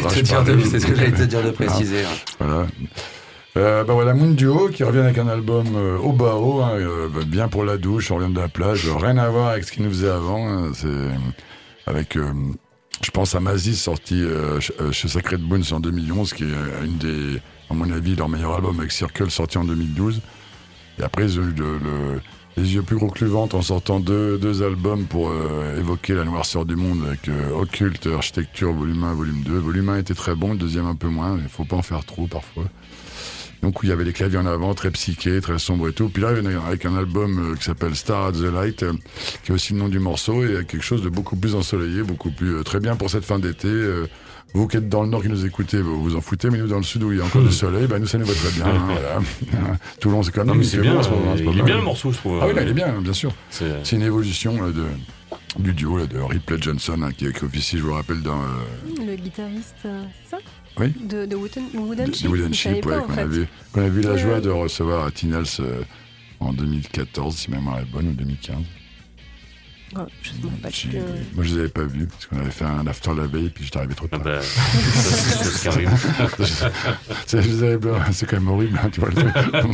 j'allais 0.96 1.12
te 1.12 1.24
dire 1.24 1.44
de- 1.44 1.52
préciser. 1.52 2.04
hein. 2.04 2.10
Voilà. 2.40 2.68
Euh, 3.58 3.84
bah 3.84 3.94
voilà, 3.94 4.16
Mundio 4.16 4.70
qui 4.70 4.84
revient 4.84 5.00
avec 5.00 5.20
un 5.20 5.28
album 5.28 5.68
euh, 5.76 5.98
au 6.00 6.12
bas 6.14 6.34
haut, 6.36 6.62
hein, 6.62 6.72
euh, 6.80 7.08
bien 7.28 7.48
pour 7.48 7.64
la 7.64 7.78
douche, 7.78 8.10
on 8.10 8.16
revient 8.18 8.34
de 8.34 8.40
la 8.40 8.48
plage, 8.50 8.90
rien 8.90 9.18
à 9.20 9.30
voir 9.30 9.50
avec 9.50 9.66
ce 9.66 9.72
qu'il 9.72 9.84
nous 9.84 9.92
faisait 9.92 10.10
avant. 10.10 10.48
hein, 10.50 10.72
c'est 10.74 10.88
avec, 11.86 12.18
je 12.18 13.12
pense 13.12 13.36
à 13.36 13.40
Mazis 13.40 13.76
sorti 13.78 14.24
ch- 14.60 14.72
chez 14.92 15.08
Sacred 15.08 15.42
Bones 15.42 15.64
en 15.72 15.80
2011, 15.80 16.34
qui 16.34 16.44
est 16.44 16.48
une 16.84 16.98
des, 16.98 17.40
à 17.70 17.74
mon 17.74 17.90
avis, 17.92 18.16
leur 18.16 18.30
meilleur 18.30 18.54
album 18.56 18.80
avec 18.80 18.92
Circle 18.92 19.30
sorti 19.32 19.58
en 19.58 19.64
2012. 19.66 20.22
Et 21.00 21.04
après 21.04 21.24
ils 21.26 21.40
ont 21.40 21.44
eu 21.44 21.54
le- 21.58 21.78
le- 21.78 22.22
les 22.58 22.74
yeux 22.76 22.84
plus 22.84 22.96
gros 22.96 23.10
que 23.10 23.26
le 23.26 23.30
ventre 23.32 23.56
en 23.58 23.62
sortant 23.62 24.00
deux, 24.00 24.38
deux 24.38 24.64
albums 24.64 25.04
pour 25.06 25.30
euh, 25.30 25.78
évoquer 25.78 26.14
la 26.14 26.24
noirceur 26.24 26.66
du 26.66 26.78
monde 26.78 27.00
avec 27.06 27.28
euh, 27.28 27.52
Occulte, 27.52 28.08
Architecture, 28.08 28.72
volume 28.72 29.04
1, 29.04 29.14
volume 29.14 29.42
2. 29.44 29.58
Volume 29.58 29.90
1 29.90 29.98
était 30.00 30.14
très 30.14 30.36
bon, 30.36 30.52
le 30.54 30.58
deuxième 30.58 30.86
un 30.86 30.96
peu 30.96 31.08
moins, 31.10 31.38
il 31.42 31.50
faut 31.50 31.66
pas 31.66 31.76
en 31.76 31.82
faire 31.82 32.06
trop 32.06 32.28
parfois. 32.28 32.64
Donc 33.62 33.80
il 33.84 33.90
y 33.90 33.92
avait 33.92 34.06
les 34.06 34.14
claviers 34.14 34.38
en 34.38 34.46
avant, 34.46 34.74
très 34.74 34.92
psyché, 34.92 35.42
très 35.42 35.60
sombre 35.60 35.90
et 35.90 35.94
tout. 35.94 36.08
Puis 36.08 36.22
là, 36.22 36.30
avec 36.68 36.86
un 36.86 36.96
album 36.96 37.52
euh, 37.52 37.56
qui 37.56 37.64
s'appelle 37.66 37.96
Star 37.96 38.28
at 38.28 38.32
the 38.34 38.42
Light, 38.54 38.84
euh, 38.84 38.94
qui 39.44 39.52
est 39.52 39.56
aussi 39.56 39.74
le 39.74 39.80
nom 39.80 39.90
du 39.90 40.00
morceau, 40.00 40.44
et 40.46 40.64
quelque 40.66 40.84
chose 40.84 41.02
de 41.02 41.10
beaucoup 41.10 41.36
plus 41.36 41.56
ensoleillé, 41.56 42.04
beaucoup 42.04 42.32
plus 42.32 42.64
très 42.64 42.80
bien 42.80 42.96
pour 42.96 43.10
cette 43.10 43.26
fin 43.26 43.40
d'été. 43.40 43.68
euh, 43.68 44.06
vous 44.56 44.68
qui 44.68 44.78
êtes 44.78 44.88
dans 44.90 45.04
le 45.04 45.10
nord 45.10 45.22
qui 45.22 45.30
nous 45.30 45.46
écoutez, 45.46 45.82
vous 45.82 46.02
vous 46.02 46.16
en 46.16 46.22
foutez, 46.22 46.50
mais 46.50 46.58
nous 46.58 46.68
dans 46.68 46.78
le 46.78 46.84
sud 46.84 47.04
où 47.04 47.12
il 47.12 47.18
y 47.18 47.22
a 47.22 47.26
encore 47.26 47.44
du 47.44 47.52
soleil, 47.52 47.88
ben 47.88 48.00
nous 48.00 48.08
ça 48.08 48.18
nous 48.18 48.26
va 48.26 48.34
très 48.34 48.52
bien. 48.52 48.66
hein, 48.66 48.88
voilà. 48.88 49.78
Toulon 50.00 50.24
c'est 50.24 50.32
quand 50.32 50.42
même 50.42 50.48
Non, 50.48 50.56
mais 50.56 50.66
il 50.66 50.70
c'est 50.70 50.80
bien, 50.80 51.02
c'est 51.04 51.10
pas 51.10 51.16
il 51.36 51.42
est 51.42 51.54
mal. 51.54 51.64
bien 51.66 51.78
le 51.78 51.84
morceau, 51.84 52.12
je 52.12 52.18
trouve. 52.18 52.40
Ah 52.42 52.48
oui, 52.48 52.56
là, 52.56 52.62
il 52.64 52.70
est 52.70 52.74
bien, 52.74 53.02
bien 53.02 53.14
sûr. 53.14 53.34
C'est- 53.50 53.66
C'est 53.84 53.96
une 53.98 54.02
évolution 54.04 54.62
là, 54.62 54.72
de, 54.72 54.86
du 55.62 55.74
duo 55.74 55.98
là, 55.98 56.06
de 56.08 56.20
Ripley 56.20 56.58
Johnson, 56.62 57.02
hein, 57.04 57.12
qui, 57.12 57.32
qui 57.32 57.44
officie, 57.44 57.78
je 57.78 57.84
vous 57.84 57.94
rappelle, 57.94 58.22
dans 58.22 58.40
euh, 58.42 59.06
Le 59.06 59.16
guitariste, 59.16 59.76
euh, 59.86 60.04
c'est 60.24 60.38
ça 60.38 60.42
Oui. 60.80 60.94
De, 61.04 61.26
de 61.26 61.36
Wooden, 61.36 61.64
de- 61.74 61.78
Wooden 61.80 62.10
de 62.10 62.14
Ship, 62.16 62.30
Wooden 62.30 62.54
je 62.54 62.62
savais 62.62 62.76
Ship, 62.76 62.84
pas, 62.86 62.90
ouais, 62.92 62.98
en 62.98 63.02
qu'on 63.08 63.14
fait. 63.14 63.22
avait, 63.22 63.48
qu'on 63.74 63.82
avait 63.82 64.00
eu 64.00 64.04
la 64.04 64.12
Ouais, 64.14 64.18
joie 64.20 64.40
de 64.42 64.50
recevoir 64.50 65.06
à 65.06 65.12
Tinals 65.12 65.44
euh, 65.60 65.82
en 66.40 66.54
2014, 66.54 67.36
si 67.36 67.52
ma 67.52 67.58
mémoire 67.58 67.80
est 67.80 67.92
bonne, 67.92 68.08
ou 68.08 68.12
2015. 68.14 68.56
Oh, 69.98 70.02
je 70.24 70.32
pas 70.62 70.70
Moi, 71.36 71.44
je 71.46 71.54
les 71.54 71.60
avais 71.60 71.70
pas 71.70 71.84
vus, 71.84 72.08
parce 72.08 72.26
qu'on 72.26 72.40
avait 72.40 72.50
fait 72.52 72.66
un 72.66 72.86
after 72.88 73.12
la 73.16 73.28
veille, 73.28 73.50
puis 73.50 73.64
j'étais 73.66 73.78
arrivé 73.78 73.94
trop 73.96 74.08
Ah 74.12 74.18
tard. 74.18 74.26
bah, 74.26 74.42
ça, 74.42 75.72
c'est 78.12 78.26
quand 78.30 78.38
même 78.38 78.48
horrible, 78.50 78.80
hein, 78.84 78.90
tu 78.92 79.00
vois 79.00 79.10
le 79.10 79.16
truc. 79.16 79.34
bon, 79.64 79.72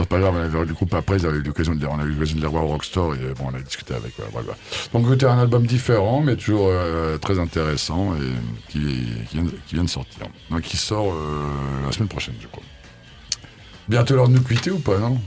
c'est 0.00 0.08
pas 0.08 0.18
grave, 0.18 0.34
on 0.34 0.38
avait, 0.58 0.66
du 0.66 0.72
coup, 0.74 0.86
après, 0.92 1.18
ils 1.18 1.26
avaient 1.26 1.38
eu 1.38 1.42
l'occasion 1.42 1.74
de, 1.74 1.86
on 1.86 1.98
a 1.98 2.04
eu 2.04 2.12
l'occasion 2.12 2.36
de 2.36 2.40
les 2.40 2.46
revoir 2.46 2.64
au 2.64 2.68
Rockstore, 2.68 3.14
et 3.14 3.18
euh, 3.18 3.34
bon, 3.34 3.48
on 3.52 3.54
a 3.54 3.60
discuté 3.60 3.94
avec, 3.94 4.14
voilà, 4.16 4.30
voilà. 4.32 4.54
Donc, 4.92 5.06
c'était 5.12 5.26
un 5.26 5.38
album 5.38 5.66
différent, 5.66 6.22
mais 6.22 6.36
toujours 6.36 6.68
euh, 6.70 7.18
très 7.18 7.38
intéressant, 7.38 8.14
et 8.16 8.32
qui, 8.72 8.78
qui, 9.28 9.34
vient, 9.36 9.44
de- 9.44 9.54
qui 9.66 9.74
vient 9.74 9.84
de 9.84 9.88
sortir. 9.90 10.26
Donc, 10.50 10.62
qui 10.62 10.76
sort 10.76 11.12
euh, 11.12 11.84
la 11.86 11.92
semaine 11.92 12.08
prochaine, 12.08 12.34
je 12.40 12.46
crois. 12.48 12.62
Bientôt 13.88 14.16
l'heure 14.16 14.28
de 14.28 14.34
nous 14.34 14.42
quitter 14.42 14.70
ou 14.72 14.80
pas, 14.80 14.98
non? 14.98 15.20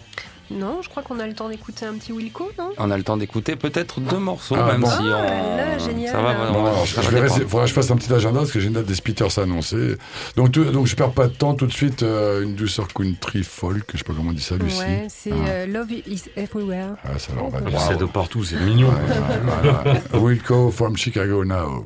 Non, 0.51 0.81
je 0.81 0.89
crois 0.89 1.03
qu'on 1.03 1.19
a 1.19 1.27
le 1.27 1.33
temps 1.33 1.47
d'écouter 1.49 1.85
un 1.85 1.93
petit 1.93 2.11
Wilco, 2.11 2.49
non? 2.57 2.71
On 2.77 2.89
a 2.89 2.97
le 2.97 3.03
temps 3.03 3.17
d'écouter 3.17 3.55
peut-être 3.55 3.99
deux 3.99 4.17
morceaux, 4.17 4.55
Ah, 4.57 4.65
même 4.71 4.81
bon. 4.81 4.89
si 4.89 4.97
on. 5.01 5.13
Ah, 5.13 5.55
là, 5.57 5.77
génial. 5.77 6.11
Ça 6.11 6.21
va, 6.21 6.33
Bon, 6.51 6.65
alors, 6.65 6.85
je 6.85 6.99
rester- 6.99 7.41
faudra 7.45 7.63
que 7.65 7.69
je 7.69 7.73
fasse 7.75 7.91
un 7.91 7.95
petit 7.97 8.11
agenda 8.13 8.39
parce 8.39 8.51
que 8.51 8.59
j'ai 8.59 8.67
une 8.67 8.73
date 8.73 8.85
des 8.87 8.95
Spitters 8.95 9.37
annoncée. 9.39 9.95
Donc, 10.35 10.51
tout- 10.51 10.63
donc 10.65 10.87
je 10.87 10.95
perds 10.95 11.11
pas 11.11 11.27
de 11.27 11.33
temps 11.33 11.53
tout 11.53 11.67
de 11.67 11.71
suite. 11.73 12.01
euh, 12.03 12.43
une 12.43 12.55
douceur 12.55 12.87
country 12.87 13.43
folk, 13.43 13.83
je 13.93 13.97
sais 13.99 14.03
pas 14.03 14.13
comment 14.15 14.31
on 14.31 14.33
dit 14.33 14.41
ça, 14.41 14.55
Lucie. 14.55 14.79
Ouais, 14.79 15.05
c'est 15.09 15.31
Ah. 15.31 15.49
euh, 15.49 15.65
Love 15.67 15.91
is 15.91 16.23
Everywhere. 16.35 16.95
Ah, 17.05 17.19
ça 17.19 17.33
leur 17.35 17.49
va. 17.49 17.59
C'est 17.87 17.97
de 17.97 18.05
partout, 18.05 18.43
c'est 18.43 18.59
mignon. 18.59 18.89
Ouais, 18.89 18.93
ouais, 18.95 19.39
voilà. 19.63 19.99
Wilco 20.23 20.71
from 20.71 20.97
Chicago 20.97 21.43
now. 21.45 21.85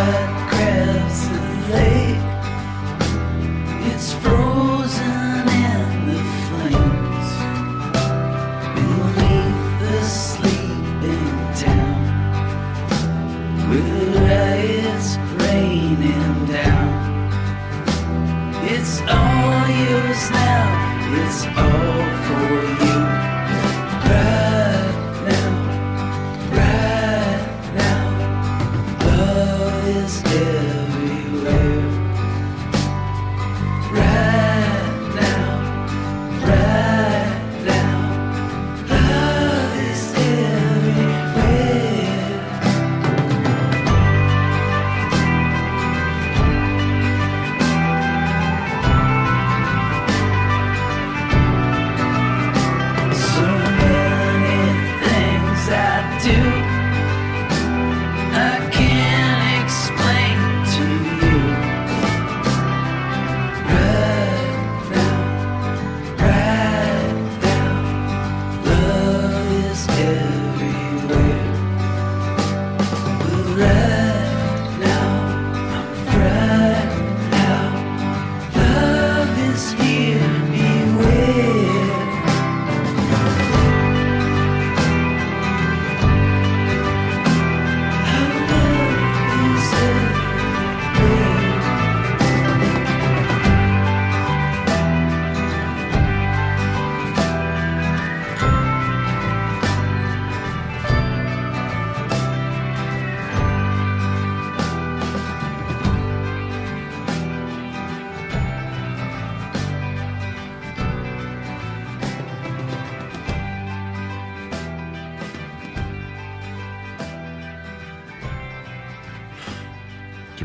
woman 0.00 0.29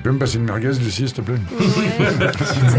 peux 0.09 0.13
me 0.13 0.19
passer 0.19 0.37
une 0.37 0.43
merguez, 0.43 0.67
Lucie, 0.73 1.07
s'il 1.07 1.13
te 1.13 1.21
plaît 1.21 1.35
Ouais. 1.59 2.27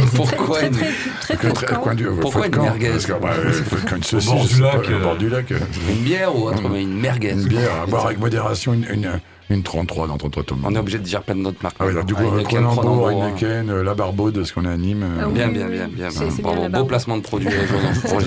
Pourquoi 0.15 0.59
très, 0.59 0.67
une- 0.69 0.75
très, 1.21 1.37
très, 1.37 1.53
très 1.53 1.67
de 1.67 1.81
coin 1.81 1.95
du- 1.95 2.07
Pourquoi 2.21 2.43
de 2.43 2.47
une 2.47 2.53
camp, 2.53 2.63
merguez 2.63 2.91
Parce 2.91 3.07
que, 3.07 3.13
bah, 3.13 3.31
euh, 3.37 3.53
une 3.97 4.03
saucisse, 4.03 4.31
bord 4.31 4.47
je 4.49 4.55
du 4.57 4.63
lac, 4.63 4.73
pas, 4.73 4.79
au 4.79 4.93
euh. 4.93 5.03
bord 5.03 5.17
du 5.17 5.29
lac. 5.29 5.53
euh, 5.53 5.59
Une 5.91 6.03
bière 6.05 6.37
ou 6.37 6.49
autre, 6.49 6.63
mais 6.69 6.83
une 6.83 6.95
merguez. 6.99 7.33
Une 7.33 7.45
bière, 7.49 7.83
à 7.83 7.87
boire 7.87 8.07
avec 8.07 8.19
modération, 8.21 8.75
une, 8.75 8.87
une, 8.91 9.11
une 9.51 9.63
33 9.63 10.07
dans 10.07 10.17
33 10.19 10.43
tomes. 10.45 10.61
On 10.65 10.75
est 10.75 10.79
obligé 10.79 10.99
de 10.99 11.03
dire 11.05 11.23
plein 11.23 11.35
d'autres 11.37 11.63
marques. 11.63 11.77
Ah 11.81 11.85
oui, 11.87 11.91
alors, 11.93 12.05
du 12.05 12.15
coup, 12.15 12.23
Heineken, 12.23 12.65
Cronenbourg, 12.67 13.09
hein. 13.23 13.27
Heineken, 13.29 13.71
euh, 13.71 13.83
la 13.83 13.95
Barbaude, 13.95 14.45
ce 14.45 14.53
qu'on 14.53 14.63
Nîmes. 14.77 15.03
euh, 15.03 15.21
Ah 15.23 15.25
oui, 15.29 15.35
Bien, 15.35 15.49
oui, 15.49 15.55
bien, 15.55 15.67
bien, 15.67 15.89
bien. 15.89 16.09
Bien 16.11 16.61
la 16.61 16.69
Beau 16.69 16.85
placement 16.85 17.17
de 17.17 17.23
produit 17.23 17.49
euh. 17.49 18.23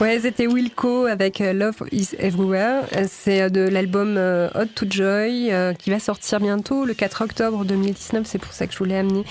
Ouais, 0.00 0.18
c'était 0.20 0.48
Wilco 0.48 1.06
avec 1.06 1.40
euh, 1.40 1.52
Love 1.52 1.76
is 1.92 2.08
Everywhere. 2.18 2.82
Euh, 2.96 3.04
C'est 3.08 3.42
euh, 3.42 3.48
de 3.48 3.60
l'album 3.60 4.18
Hot 4.54 4.66
to 4.74 4.86
Joy 4.90 5.52
qui 5.78 5.90
va 5.90 5.98
sortir 6.00 6.40
bientôt 6.40 6.84
le 6.84 6.94
4 6.94 7.22
octobre 7.22 7.64
2019. 7.64 8.26
C'est 8.26 8.38
pour 8.38 8.52
ça 8.52 8.66
que 8.66 8.72
je 8.72 8.78
voulais 8.78 8.98
amener. 8.98 9.24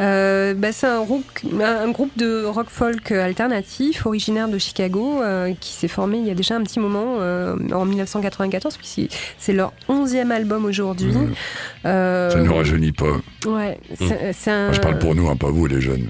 Euh, 0.00 0.54
bah, 0.54 0.72
c'est 0.72 0.86
un, 0.86 1.04
groupe 1.04 2.16
de 2.16 2.44
rock 2.44 2.68
folk 2.70 3.12
alternatif 3.12 4.06
originaire 4.06 4.48
de 4.48 4.58
Chicago 4.58 5.20
euh, 5.22 5.52
qui 5.60 5.72
s'est 5.72 5.88
formé 5.88 6.18
il 6.18 6.26
y 6.26 6.30
a 6.30 6.34
déjà 6.34 6.56
un 6.56 6.62
petit 6.62 6.80
moment 6.80 7.16
euh, 7.20 7.56
en 7.72 7.84
1994 7.84 8.76
puisque 8.76 9.12
c'est 9.38 9.52
leur 9.52 9.72
11e 9.88 10.30
album 10.30 10.64
aujourd'hui. 10.64 11.12
Mmh. 11.12 11.34
Ça 11.82 12.30
ne 12.36 12.42
nous 12.42 12.54
rajeunit 12.54 12.92
pas. 12.92 13.20
ouais, 13.46 13.78
c'est 13.98 14.32
c'est 14.32 14.50
un, 14.50 14.66
Moi, 14.66 14.74
je 14.74 14.80
parle 14.80 14.98
pour 14.98 15.14
nous, 15.14 15.28
hein, 15.28 15.36
pas 15.36 15.50
vous, 15.50 15.66
les 15.66 15.80
jeunes. 15.80 16.08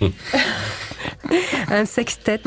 un 1.70 1.84
sextet 1.84 2.40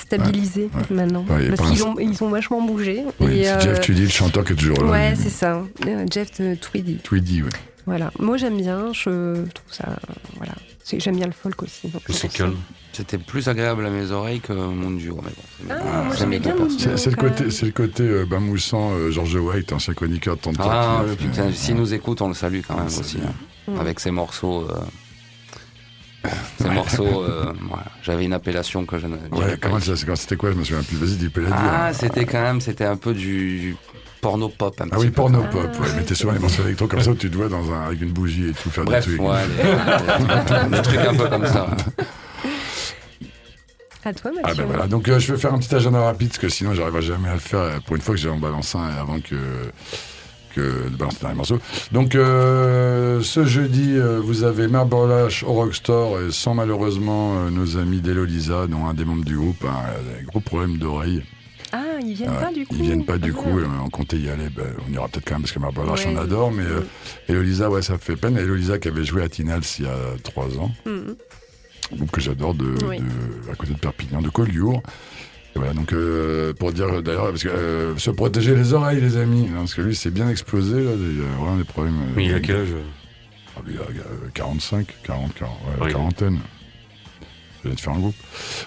stabilisé 0.00 0.68
maintenant 0.90 1.24
Ouais, 1.28 1.48
parce 1.50 1.70
qu'ils 1.70 1.84
ont, 1.84 1.96
ils 1.98 2.22
ont 2.24 2.28
vachement 2.28 2.60
bougé. 2.62 3.02
Oui, 3.20 3.38
Et, 3.40 3.44
c'est 3.44 3.50
euh, 3.52 3.60
Jeff 3.60 3.80
Tweedy, 3.82 4.02
le 4.02 4.08
chanteur 4.08 4.44
qui 4.44 4.52
est 4.52 4.56
toujours 4.56 4.82
là. 4.84 4.90
Ouais, 4.90 5.14
c'est 5.16 5.30
ça. 5.30 5.62
Euh, 5.86 6.06
Jeff 6.10 6.28
euh, 6.40 6.54
Tweedy. 6.56 6.96
Tweedy, 6.96 7.42
ouais. 7.42 7.48
Voilà. 7.86 8.10
Moi, 8.18 8.36
j'aime 8.36 8.56
bien. 8.56 8.92
Je 8.92 9.34
trouve 9.52 9.72
ça. 9.72 9.96
Voilà. 10.36 10.52
J'aime 10.98 11.16
bien 11.16 11.26
le 11.26 11.32
folk 11.32 11.62
aussi. 11.62 11.90
C'est 12.08 12.32
calme. 12.32 12.56
C'était 12.92 13.18
plus 13.18 13.46
agréable 13.48 13.86
à 13.86 13.90
mes 13.90 14.10
oreilles 14.10 14.40
que 14.40 14.52
mon 14.52 14.90
duo. 14.90 15.20
Mais 15.24 15.30
bon, 15.30 15.42
c'est 15.68 15.72
Ah, 15.72 16.02
moi, 16.04 16.14
j'aimais 16.18 16.38
bien. 16.40 16.54
C'est 16.96 17.10
le 17.10 17.16
côté, 17.16 17.50
c'est 17.50 17.66
le 17.66 17.72
côté 17.72 18.02
euh, 18.02 18.26
bain 18.26 18.40
moussant, 18.40 18.90
euh, 18.92 19.10
George 19.12 19.36
White, 19.36 19.72
ancien 19.72 19.94
chroniqueur 19.94 20.36
de 20.36 20.40
Tantan. 20.40 20.68
Ah, 20.68 21.04
putain, 21.16 21.52
s'il 21.52 21.76
nous 21.76 21.94
écoute, 21.94 22.20
on 22.20 22.28
le 22.28 22.34
salue 22.34 22.60
quand 22.66 22.76
même 22.76 22.86
aussi. 22.86 23.18
hein. 23.24 23.74
Avec 23.80 24.00
ses 24.00 24.10
morceaux. 24.10 24.66
euh, 24.68 24.74
Ces 26.60 26.68
morceaux, 26.68 27.22
euh, 27.24 27.52
voilà. 27.68 27.84
j'avais 28.02 28.24
une 28.24 28.32
appellation 28.34 28.84
que 28.84 28.98
je 28.98 29.06
ne 29.06 29.16
Ouais, 29.32 29.56
comment 29.60 29.80
ça, 29.80 29.96
c'est 29.96 30.04
quand 30.06 30.16
c'était 30.16 30.36
quoi? 30.36 30.50
Je 30.52 30.56
me 30.56 30.64
souviens 30.64 30.82
plus. 30.82 30.96
Vas-y, 30.98 31.16
dis. 31.16 31.30
Ah, 31.52 31.92
c'était 31.94 32.26
quand 32.26 32.42
même, 32.42 32.60
c'était 32.60 32.84
un 32.84 32.96
peu 32.96 33.14
du 33.14 33.74
porno 34.20 34.50
pop. 34.50 34.78
Un 34.80 34.84
Ah 34.84 34.96
petit 34.96 35.00
oui, 35.00 35.06
peu. 35.06 35.12
porno 35.12 35.40
Ah, 35.44 35.48
pop. 35.48 35.62
Ouais, 35.62 35.78
ouais. 35.80 35.92
mais 35.96 36.02
t'es 36.02 36.14
souvent 36.14 36.32
les 36.34 36.38
morceaux 36.38 36.62
électro 36.64 36.86
comme 36.86 37.00
ça 37.00 37.10
où 37.10 37.14
tu 37.14 37.30
te 37.30 37.36
vois 37.36 37.48
dans 37.48 37.72
un, 37.72 37.86
avec 37.86 38.02
une 38.02 38.12
bougie 38.12 38.50
et 38.50 38.52
tout 38.52 38.68
faire 38.70 38.84
Bref, 38.84 39.06
des 39.08 39.16
trucs. 39.16 39.26
ouais, 39.26 39.46
des, 40.70 40.82
trucs 40.82 41.00
un 41.00 41.14
peu 41.14 41.28
comme 41.28 41.46
ça. 41.46 41.66
À 44.04 44.14
toi, 44.14 44.30
Ah 44.42 44.48
Mathieu. 44.48 44.62
ben 44.62 44.68
voilà, 44.68 44.86
donc 44.88 45.08
euh, 45.08 45.18
je 45.18 45.32
vais 45.34 45.38
faire 45.38 45.52
un 45.52 45.58
petit 45.58 45.74
agenda 45.74 46.00
rapide 46.00 46.28
parce 46.28 46.38
que 46.38 46.48
sinon 46.48 46.72
j'arriverai 46.74 47.02
jamais 47.02 47.28
à 47.28 47.34
le 47.34 47.38
faire. 47.38 47.80
Pour 47.86 47.96
une 47.96 48.02
fois 48.02 48.14
que 48.14 48.20
j'ai 48.20 48.30
en 48.30 48.38
balance 48.38 48.74
un 48.74 48.84
avant 48.98 49.20
que 49.20 49.36
que 50.54 50.88
de 50.88 50.96
balancer 50.96 51.18
dans 51.22 51.28
les 51.30 51.34
morceaux. 51.34 51.58
Donc 51.92 52.14
euh, 52.14 53.20
ce 53.22 53.44
jeudi, 53.44 53.94
euh, 53.96 54.20
vous 54.22 54.44
avez 54.44 54.68
Marborlash 54.68 55.42
au 55.44 55.52
Rockstore 55.52 56.20
et 56.20 56.30
sans 56.32 56.54
malheureusement 56.54 57.34
euh, 57.38 57.50
nos 57.50 57.76
amis 57.76 58.00
d'Elolisa, 58.00 58.66
dont 58.66 58.86
un 58.86 58.94
des 58.94 59.04
membres 59.04 59.24
du 59.24 59.36
groupe 59.36 59.64
a 59.64 59.68
un 60.20 60.24
gros 60.24 60.40
problème 60.40 60.76
d'oreille. 60.78 61.22
Ah, 61.72 61.78
ils 62.04 62.14
viennent 62.14 62.30
pas 62.32 62.52
du 62.52 62.66
coup. 62.66 62.74
Ils 62.78 62.82
viennent 62.82 63.04
pas 63.04 63.18
du 63.18 63.30
Ah. 63.36 63.40
coup, 63.40 63.48
on 63.84 63.88
comptait 63.90 64.18
y 64.18 64.28
aller, 64.28 64.48
ben, 64.50 64.64
on 64.88 64.92
ira 64.92 65.06
peut-être 65.08 65.24
quand 65.24 65.34
même 65.34 65.42
parce 65.42 65.52
que 65.52 65.60
Marborlash 65.60 66.04
Ouais. 66.04 66.12
on 66.16 66.20
adore, 66.20 66.50
mais 66.50 66.64
euh, 66.64 66.80
Elolisa, 67.28 67.70
ouais, 67.70 67.82
ça 67.82 67.96
fait 67.96 68.16
peine. 68.16 68.36
Elolisa 68.36 68.78
qui 68.78 68.88
avait 68.88 69.04
joué 69.04 69.22
à 69.22 69.28
Tinals 69.28 69.62
il 69.78 69.84
y 69.84 69.88
a 69.88 69.94
trois 70.24 70.46
ans 70.58 70.70
Mhm. 70.84 71.14
groupe 71.96 72.10
que 72.10 72.20
j'adore 72.20 72.54
de, 72.54 72.74
Oui. 72.88 72.98
de- 72.98 73.52
à 73.52 73.54
côté 73.54 73.72
de 73.74 73.78
Perpignan, 73.78 74.20
de 74.20 74.28
Collioure. 74.30 74.82
Voilà, 75.56 75.72
donc 75.74 75.92
euh, 75.92 76.52
pour 76.54 76.72
dire 76.72 77.02
d'ailleurs, 77.02 77.30
parce 77.30 77.42
que 77.42 77.48
euh, 77.48 77.96
se 77.98 78.10
protéger 78.10 78.54
les 78.54 78.72
oreilles, 78.72 79.00
les 79.00 79.16
amis, 79.16 79.48
hein, 79.50 79.58
parce 79.60 79.74
que 79.74 79.82
lui 79.82 79.94
c'est 79.96 80.10
bien 80.12 80.28
explosé, 80.30 80.82
là, 80.84 80.90
il 80.96 81.20
a 81.22 81.36
vraiment 81.42 81.56
des 81.56 81.64
problèmes. 81.64 81.96
euh, 82.00 82.12
Mais 82.16 82.26
il 82.26 82.34
a 82.34 82.40
quel 82.40 82.56
âge 82.56 82.68
ah, 83.56 83.60
il 83.68 83.76
a, 83.76 83.80
euh, 83.80 84.28
45, 84.32 84.86
40, 85.04 85.34
40 85.34 85.52
ouais, 85.66 85.84
Oui. 85.86 85.92
quarantaine. 85.92 86.38
Je 87.62 87.68
faire 87.72 87.92
un 87.92 87.98
groupe. 87.98 88.14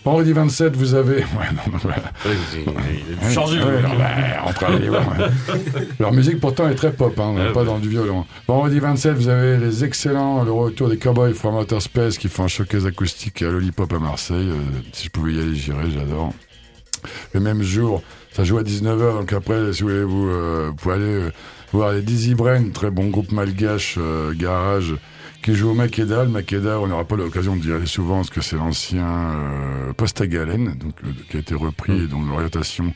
Vendredi 0.06 0.34
27, 0.34 0.76
vous 0.78 0.94
avez. 0.94 1.16
Ouais, 1.16 1.24
non, 1.56 1.72
non, 1.72 1.80
il 1.84 2.30
est- 2.60 3.34
est 3.34 3.38
Ouais, 3.38 3.64
ouais, 3.64 3.82
non, 3.82 3.90
bah, 3.98 4.70
les. 4.78 5.86
Leur 6.00 6.12
musique 6.14 6.40
pourtant 6.40 6.70
est 6.70 6.76
très 6.76 6.92
pop, 6.92 7.18
hein, 7.20 7.34
Ouais, 7.34 7.52
pas 7.54 7.62
ouais. 7.62 7.66
dans 7.66 7.80
du 7.80 7.90
violon. 7.90 8.26
Vendredi 8.48 8.80
27, 8.80 9.14
vous 9.16 9.30
avez 9.30 9.58
les 9.58 9.84
excellents, 9.84 10.44
le 10.44 10.52
retour 10.52 10.90
des 10.90 10.98
Cowboys 10.98 11.34
from 11.34 11.56
Outer 11.56 11.80
Space 11.80 12.20
qui 12.20 12.28
font 12.28 12.44
un 12.44 12.48
showcase 12.48 12.86
acoustique 12.86 13.42
à 13.42 13.46
Lollipop 13.50 13.92
à 13.94 14.00
Marseille. 14.00 14.50
Euh, 14.52 14.60
si 14.92 15.06
je 15.06 15.10
pouvais 15.10 15.34
y 15.34 15.40
aller, 15.42 15.56
j'irais, 15.56 15.90
j'adore. 15.92 16.32
Le 17.34 17.40
même 17.40 17.62
jour, 17.62 18.02
ça 18.32 18.44
joue 18.44 18.58
à 18.58 18.64
19h, 18.64 19.14
donc 19.20 19.34
après, 19.34 19.74
si 19.74 19.84
vous 19.84 19.90
voulez, 19.90 20.04
vous, 20.04 20.28
euh, 20.30 20.68
vous 20.70 20.76
pouvez 20.76 20.96
aller 20.96 21.04
euh, 21.06 21.32
voir 21.72 21.92
les 21.94 22.02
Dizzy 22.02 22.36
Brain, 22.36 22.70
très 22.70 22.92
bon 22.92 23.08
groupe 23.08 23.32
malgache, 23.32 23.96
euh, 23.98 24.34
garage, 24.36 24.96
qui 25.42 25.54
joue 25.56 25.72
au 25.72 25.74
Makeda. 25.74 26.24
Le 26.24 26.30
Makeda, 26.30 26.80
on 26.80 26.88
n'aura 26.88 27.06
pas 27.06 27.16
l'occasion 27.16 27.56
d'y 27.56 27.72
aller 27.72 27.86
souvent 27.86 28.18
parce 28.18 28.30
que 28.30 28.42
c'est 28.42 28.56
l'ancien 28.56 29.06
euh, 29.06 29.94
à 30.20 30.28
Galen, 30.28 30.76
donc, 30.76 30.94
euh, 31.04 31.10
qui 31.30 31.38
a 31.38 31.40
été 31.40 31.54
repris 31.56 32.04
et 32.04 32.08
dont 32.08 32.22
l'orientation 32.22 32.94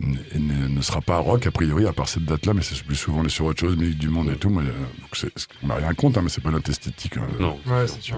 ne, 0.00 0.80
sera 0.80 1.00
pas 1.00 1.18
rock 1.18 1.46
a 1.46 1.50
priori 1.50 1.86
à 1.86 1.92
part 1.92 2.08
cette 2.08 2.24
date-là, 2.24 2.54
mais 2.54 2.62
c'est 2.62 2.82
plus 2.82 2.96
souvent 2.96 3.22
les 3.22 3.28
sur 3.28 3.44
autre 3.46 3.60
chose, 3.60 3.76
musique 3.76 3.98
du 3.98 4.08
monde 4.08 4.30
et 4.30 4.36
tout. 4.36 4.50
Mais, 4.50 4.62
euh, 4.62 4.72
donc 5.00 5.32
on 5.62 5.66
n'a 5.68 5.74
rien 5.76 5.94
contre, 5.94 6.18
hein, 6.18 6.22
mais 6.22 6.28
c'est 6.28 6.42
pas 6.42 6.50
notre 6.50 6.70
esthétique. 6.70 7.16
hein, 7.16 7.26
Non. 7.40 7.58
Ouais, 7.66 7.86
c'est 7.86 8.00
sûr. 8.02 8.16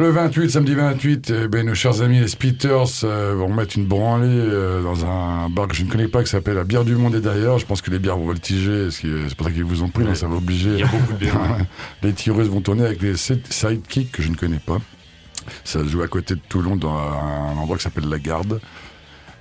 Le 0.00 0.08
28, 0.08 0.50
samedi 0.50 0.74
28, 0.74 1.30
eh 1.44 1.48
ben, 1.48 1.66
nos 1.66 1.74
chers 1.74 2.00
amis 2.00 2.20
les 2.20 2.28
Spitters 2.28 3.04
euh, 3.04 3.34
vont 3.36 3.52
mettre 3.52 3.76
une 3.76 3.84
branlée 3.84 4.26
euh, 4.30 4.82
dans 4.82 5.04
un 5.04 5.50
bar 5.50 5.68
que 5.68 5.74
je 5.76 5.84
ne 5.84 5.90
connais 5.90 6.08
pas 6.08 6.24
qui 6.24 6.30
s'appelle 6.30 6.54
la 6.54 6.64
bière 6.64 6.86
du 6.86 6.94
monde 6.96 7.14
et 7.16 7.20
d'ailleurs. 7.20 7.58
Je 7.58 7.66
pense 7.66 7.82
que 7.82 7.90
les 7.90 7.98
bières 7.98 8.16
vont 8.16 8.24
voltiger, 8.24 8.86
est- 8.86 8.90
c'est 8.92 9.34
pour 9.36 9.46
ça 9.46 9.52
qu'ils 9.52 9.62
vous 9.64 9.82
ont 9.82 9.90
pris, 9.90 10.04
donc 10.04 10.16
ça 10.16 10.26
va 10.26 10.36
obliger. 10.36 10.70
Il 10.70 10.78
y 10.78 10.82
a 10.84 10.86
beaucoup 10.86 11.12
de 11.12 11.18
bières. 11.18 11.38
les 12.02 12.14
tireuses 12.14 12.48
vont 12.48 12.62
tourner 12.62 12.86
avec 12.86 13.02
les 13.02 13.14
side- 13.14 13.46
sidekicks 13.52 14.10
que 14.10 14.22
je 14.22 14.30
ne 14.30 14.36
connais 14.36 14.58
pas. 14.64 14.78
Ça 15.64 15.80
se 15.80 15.88
joue 15.88 16.00
à 16.00 16.08
côté 16.08 16.34
de 16.34 16.40
Toulon 16.48 16.76
dans 16.76 16.96
un 16.96 17.58
endroit 17.58 17.76
qui 17.76 17.82
s'appelle 17.82 18.08
La 18.08 18.18
Garde. 18.18 18.58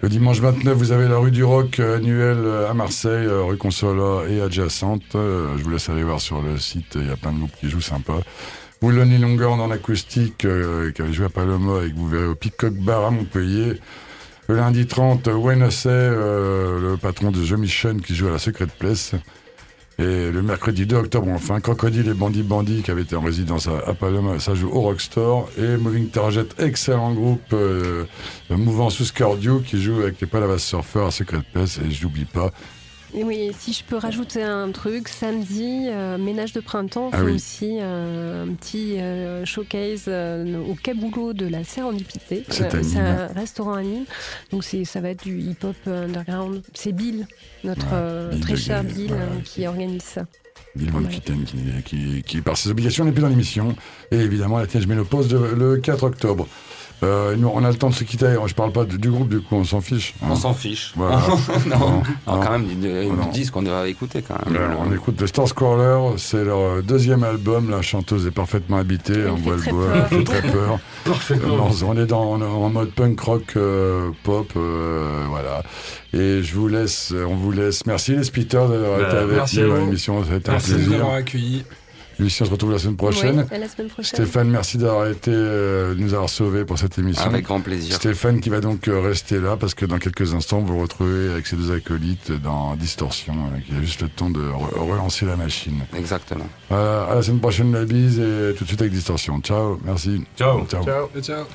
Le 0.02 0.10
dimanche 0.10 0.42
29, 0.42 0.76
vous 0.78 0.92
avez 0.92 1.08
la 1.08 1.18
rue 1.20 1.32
du 1.32 1.44
Rock 1.46 1.80
euh, 1.80 1.98
annuelle 1.98 2.38
euh, 2.40 2.70
à 2.70 2.74
Marseille, 2.74 3.26
euh, 3.28 3.44
rue 3.44 3.58
Consola 3.58 4.28
et 4.30 4.42
adjacente. 4.42 5.04
Euh, 5.16 5.58
je 5.58 5.64
vous 5.64 5.70
laisse 5.70 5.88
aller 5.90 6.04
voir 6.04 6.20
sur 6.20 6.42
le 6.42 6.58
site, 6.58 6.96
il 6.96 7.08
y 7.08 7.12
a 7.12 7.16
plein 7.18 7.32
de 7.32 7.38
groupes 7.38 7.56
qui 7.62 7.70
jouent 7.70 7.82
sympa. 7.82 8.14
Vous 8.82 8.92
Lonely 8.92 9.18
Longhorn 9.18 9.60
en 9.60 9.72
acoustique, 9.72 10.46
euh, 10.46 10.92
qui 10.92 11.02
avait 11.02 11.12
joué 11.12 11.26
à 11.26 11.30
Paloma 11.30 11.84
et 11.86 11.92
que 11.92 11.96
vous 11.98 12.08
verrez 12.08 12.28
au 12.28 12.36
Peacock 12.36 12.74
Bar 12.76 13.06
à 13.06 13.12
Montpellier. 13.12 13.80
Le 14.48 14.56
lundi 14.56 14.88
30, 14.88 15.28
Wayne 15.28 15.64
Hussey, 15.64 15.90
euh, 15.90 16.80
le 16.80 16.98
patron 16.98 17.32
de 17.32 17.46
The 17.46 17.52
Mission 17.52 17.98
qui 17.98 18.16
joue 18.16 18.28
à 18.28 18.32
la 18.32 18.40
Secret 18.40 18.68
Place. 18.68 19.16
Et 20.00 20.32
le 20.32 20.42
mercredi 20.42 20.86
2 20.86 20.96
octobre, 20.96 21.28
enfin, 21.28 21.60
Crocodile 21.60 22.08
et 22.08 22.14
Bandit 22.14 22.42
Bandit 22.42 22.84
qui 22.84 22.90
avait 22.90 23.02
été 23.02 23.18
en 23.18 23.22
résidence 23.22 23.68
à, 23.68 23.80
à 23.86 23.94
Paloma, 23.94 24.40
ça 24.40 24.56
joue 24.56 24.70
au 24.70 24.80
Rockstore. 24.80 25.50
Et 25.58 25.76
Moving 25.76 26.08
Target, 26.08 26.48
excellent 26.58 27.14
groupe, 27.14 27.52
euh, 27.52 28.06
mouvant 28.50 28.90
sous 28.90 29.12
qui 29.66 29.82
joue 29.82 30.00
avec 30.00 30.22
les 30.22 30.28
Palavas 30.28 30.60
Surfers 30.60 31.08
à 31.08 31.12
Secret 31.12 31.42
Place. 31.52 31.80
Et 31.86 31.92
je 31.92 32.02
n'oublie 32.02 32.24
pas, 32.24 32.52
Et 33.16 33.24
oui, 33.24 33.52
si 33.58 33.74
je 33.74 33.84
peux 33.84 33.98
rajouter 33.98 34.44
un 34.44 34.72
truc, 34.72 35.08
samedi, 35.08 35.88
euh, 35.88 36.18
ménage 36.18 36.54
de 36.54 36.60
printemps 36.60 37.10
Ah 37.12 37.18
fait 37.18 37.24
oui. 37.24 37.34
aussi 37.34 37.78
euh, 37.82 38.46
un 38.46 38.54
petit 38.54 39.00
euh, 39.00 39.46
showcase 39.46 40.08
au 40.08 40.76
caboulot 40.76 41.34
de 41.34 41.48
la 41.48 41.64
Sérendipité. 41.64 42.44
C'est 42.50 42.74
un 42.98 43.28
restaurant 43.28 43.74
à 43.74 43.82
Nîmes. 43.82 44.06
Donc 44.52 44.64
ça 44.64 45.02
va 45.02 45.10
être 45.10 45.24
du 45.24 45.40
hip-hop 45.40 45.76
underground. 45.88 46.62
C'est 46.74 46.92
Bill, 46.92 47.28
notre 47.64 47.88
Ouais, 47.90 48.30
Bill 48.36 48.42
très 48.42 48.56
cher 48.56 48.84
Bill, 48.84 49.12
ouais, 49.12 49.42
qui 49.44 49.66
organise 49.66 50.04
ça. 50.04 50.26
Bill 50.76 50.92
Van. 50.92 51.04
Kitten 51.04 51.44
qui, 51.44 51.58
qui, 51.84 52.24
qui, 52.24 52.42
par 52.42 52.58
ses 52.58 52.70
obligations, 52.70 53.06
n'est 53.06 53.12
plus 53.12 53.22
dans 53.22 53.30
l'émission. 53.30 53.76
Et 54.12 54.18
évidemment, 54.18 54.60
la 54.60 54.68
Tiège 54.68 54.86
Ménopause 54.88 55.28
de, 55.28 55.38
le 55.38 55.78
4 55.78 56.04
octobre. 56.04 56.48
Euh, 57.02 57.36
nous, 57.38 57.50
on 57.54 57.64
a 57.64 57.70
le 57.70 57.76
temps 57.78 57.90
de 57.90 57.94
se 57.96 58.04
quitter. 58.04 58.36
Je 58.46 58.54
parle 58.54 58.72
pas 58.72 58.84
du, 58.86 58.98
du 58.98 59.10
groupe, 59.10 59.30
du 59.30 59.40
coup, 59.42 59.56
on 59.56 59.64
s'en 59.64 59.80
fiche. 59.82 60.14
hein. 60.22 60.28
On 60.32 60.36
s'en 60.36 60.54
fiche. 60.54 60.92
Voilà. 60.96 61.22
non, 61.68 61.78
Non, 61.78 61.80
non, 61.80 62.04
non. 62.28 62.40
quand 62.42 62.52
même, 62.52 62.66
ils 62.70 62.80
nous 62.80 63.32
disent 63.32 63.52
qu'on 63.52 63.62
doit 63.62 63.88
écouter 63.88 64.22
quand 64.22 64.36
même. 64.46 64.62
Alors, 64.62 64.84
on 64.86 64.94
écoute 64.94 65.16
The 65.18 65.26
Star 65.28 65.48
Squaller, 65.48 66.18
c'est 66.18 66.44
leur 66.44 66.60
euh, 66.60 66.82
deuxième 66.82 67.24
album. 67.24 67.70
La 67.70 67.82
chanteuse 67.82 68.28
est 68.28 68.32
parfaitement 68.32 68.78
habitée, 68.78 69.26
on 69.30 69.36
voit 69.36 69.56
le 69.56 69.72
bois, 69.72 70.06
fait 70.10 70.24
très 70.24 70.42
peur. 70.42 70.80
Parfaitement. 71.06 71.58
Non, 71.58 71.70
on 71.88 71.98
est 71.98 72.06
dans, 72.06 72.24
on 72.24 72.42
est 72.42 72.44
en 72.46 72.70
mode 72.70 72.92
punk 72.92 73.20
rock 73.22 73.54
euh, 73.56 74.10
pop, 74.24 74.52
euh, 74.58 75.24
voilà. 75.30 75.64
Et 76.14 76.42
je 76.44 76.56
vous 76.56 76.68
laisse, 76.68 77.14
on 77.28 77.36
vous 77.36 77.52
laisse. 77.52 77.86
Merci 77.86 78.14
les 78.16 78.24
Spitters 78.24 78.68
d'avoir 78.68 79.00
Bah, 79.00 79.08
été 79.08 79.18
avec 79.18 79.54
nous 79.54 79.74
à 79.74 79.78
l'émission, 79.80 80.24
été 80.24 80.50
un 80.50 80.54
Merci 80.54 80.74
de 80.74 80.78
nous 80.80 81.06
plaisir. 82.20 82.20
avoir 82.20 82.20
accueillis. 82.20 82.24
Lucie, 82.24 82.42
on 82.42 82.46
se 82.46 82.52
retrouve 82.52 82.72
la 82.72 82.80
semaine 82.80 82.96
prochaine. 82.98 83.46
Oui, 83.50 83.56
à 83.56 83.60
la 83.60 83.68
semaine 83.68 83.88
prochaine. 83.90 84.16
Stéphane, 84.16 84.50
merci 84.50 84.78
d'avoir 84.78 85.08
été, 85.08 85.32
euh, 85.34 85.94
nous 85.98 86.14
avoir 86.14 86.30
sauvés 86.30 86.66
pour 86.66 86.78
cette 86.78 86.98
émission. 86.98 87.26
Avec 87.26 87.46
grand 87.46 87.62
plaisir. 87.62 87.96
Stéphane 87.96 88.40
qui 88.40 88.50
va 88.50 88.62
donc 88.62 88.88
euh, 88.88 89.00
rester 89.02 89.40
là 89.40 89.58
parce 89.58 89.74
que 89.74 89.86
dans 89.86 89.98
quelques 90.00 90.34
instants, 90.34 90.60
vous 90.60 90.74
le 90.74 90.82
retrouvez 90.82 91.32
avec 91.32 91.48
ses 91.48 91.56
deux 91.56 91.72
acolytes 91.72 92.32
dans 92.32 92.76
Distorsion, 92.76 93.34
euh, 93.34 93.60
qui 93.60 93.74
a 93.76 93.82
juste 93.82 94.02
le 94.02 94.10
temps 94.10 94.30
de 94.30 94.40
re- 94.42 94.80
relancer 94.80 95.26
la 95.26 95.36
machine. 95.36 95.80
Exactement. 95.98 96.48
Voilà, 96.70 97.04
à 97.06 97.16
la 97.16 97.22
semaine 97.22 97.40
prochaine, 97.40 97.72
la 97.74 97.86
bise 97.86 98.20
et 98.20 98.54
tout 98.58 98.64
de 98.64 98.68
suite 98.70 98.82
avec 98.82 98.94
Distorsion. 98.94 99.40
Ciao, 99.42 99.80
merci. 99.84 100.24
Ciao. 100.38 100.66
Ciao. 100.68 100.84
Ciao. 100.84 101.10
Ciao. 101.22 101.46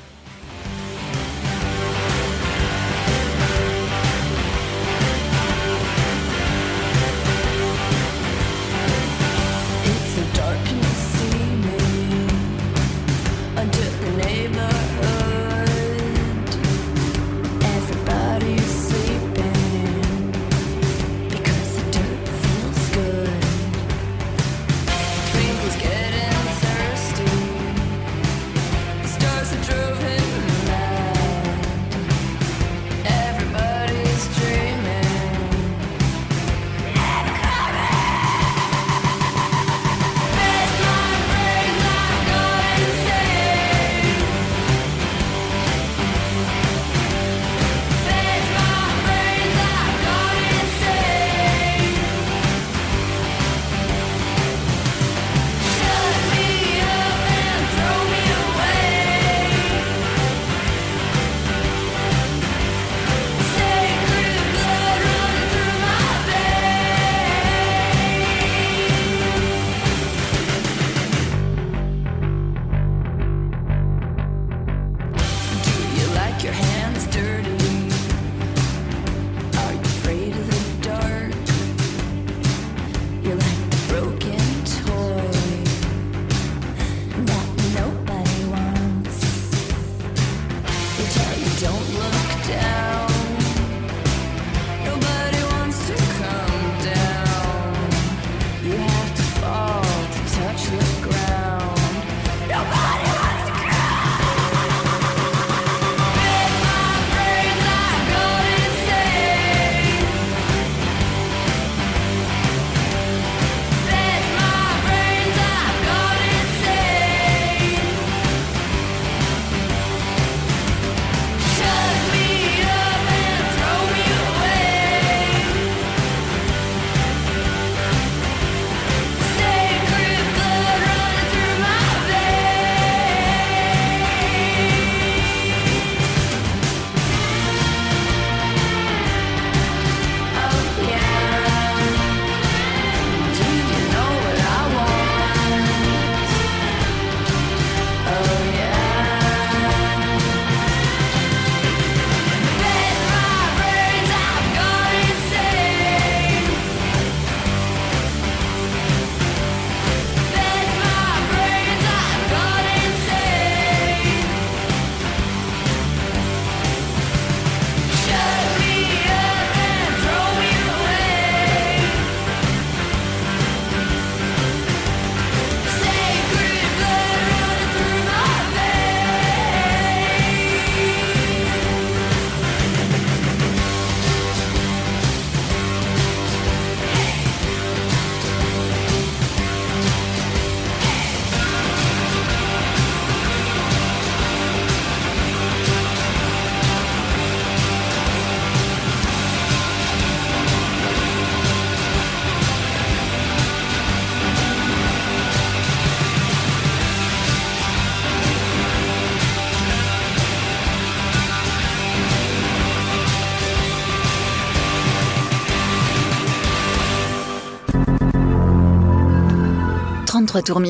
33 220.35 220.43
tours 220.43 220.61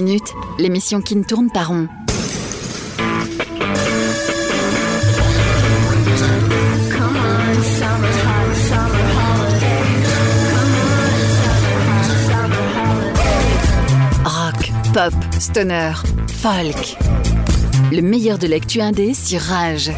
l'émission 0.59 1.01
qui 1.01 1.17
ne 1.17 1.23
tourne 1.23 1.49
pas 1.51 1.65
rond. 1.65 1.89
Rock, 14.25 14.73
pop, 14.93 15.15
stoner, 15.39 15.93
folk. 16.29 16.99
Le 17.91 18.03
meilleur 18.03 18.37
de 18.37 18.47
l'actu 18.47 18.83
indé 18.83 19.15
sur 19.15 19.41
Rage. 19.41 19.93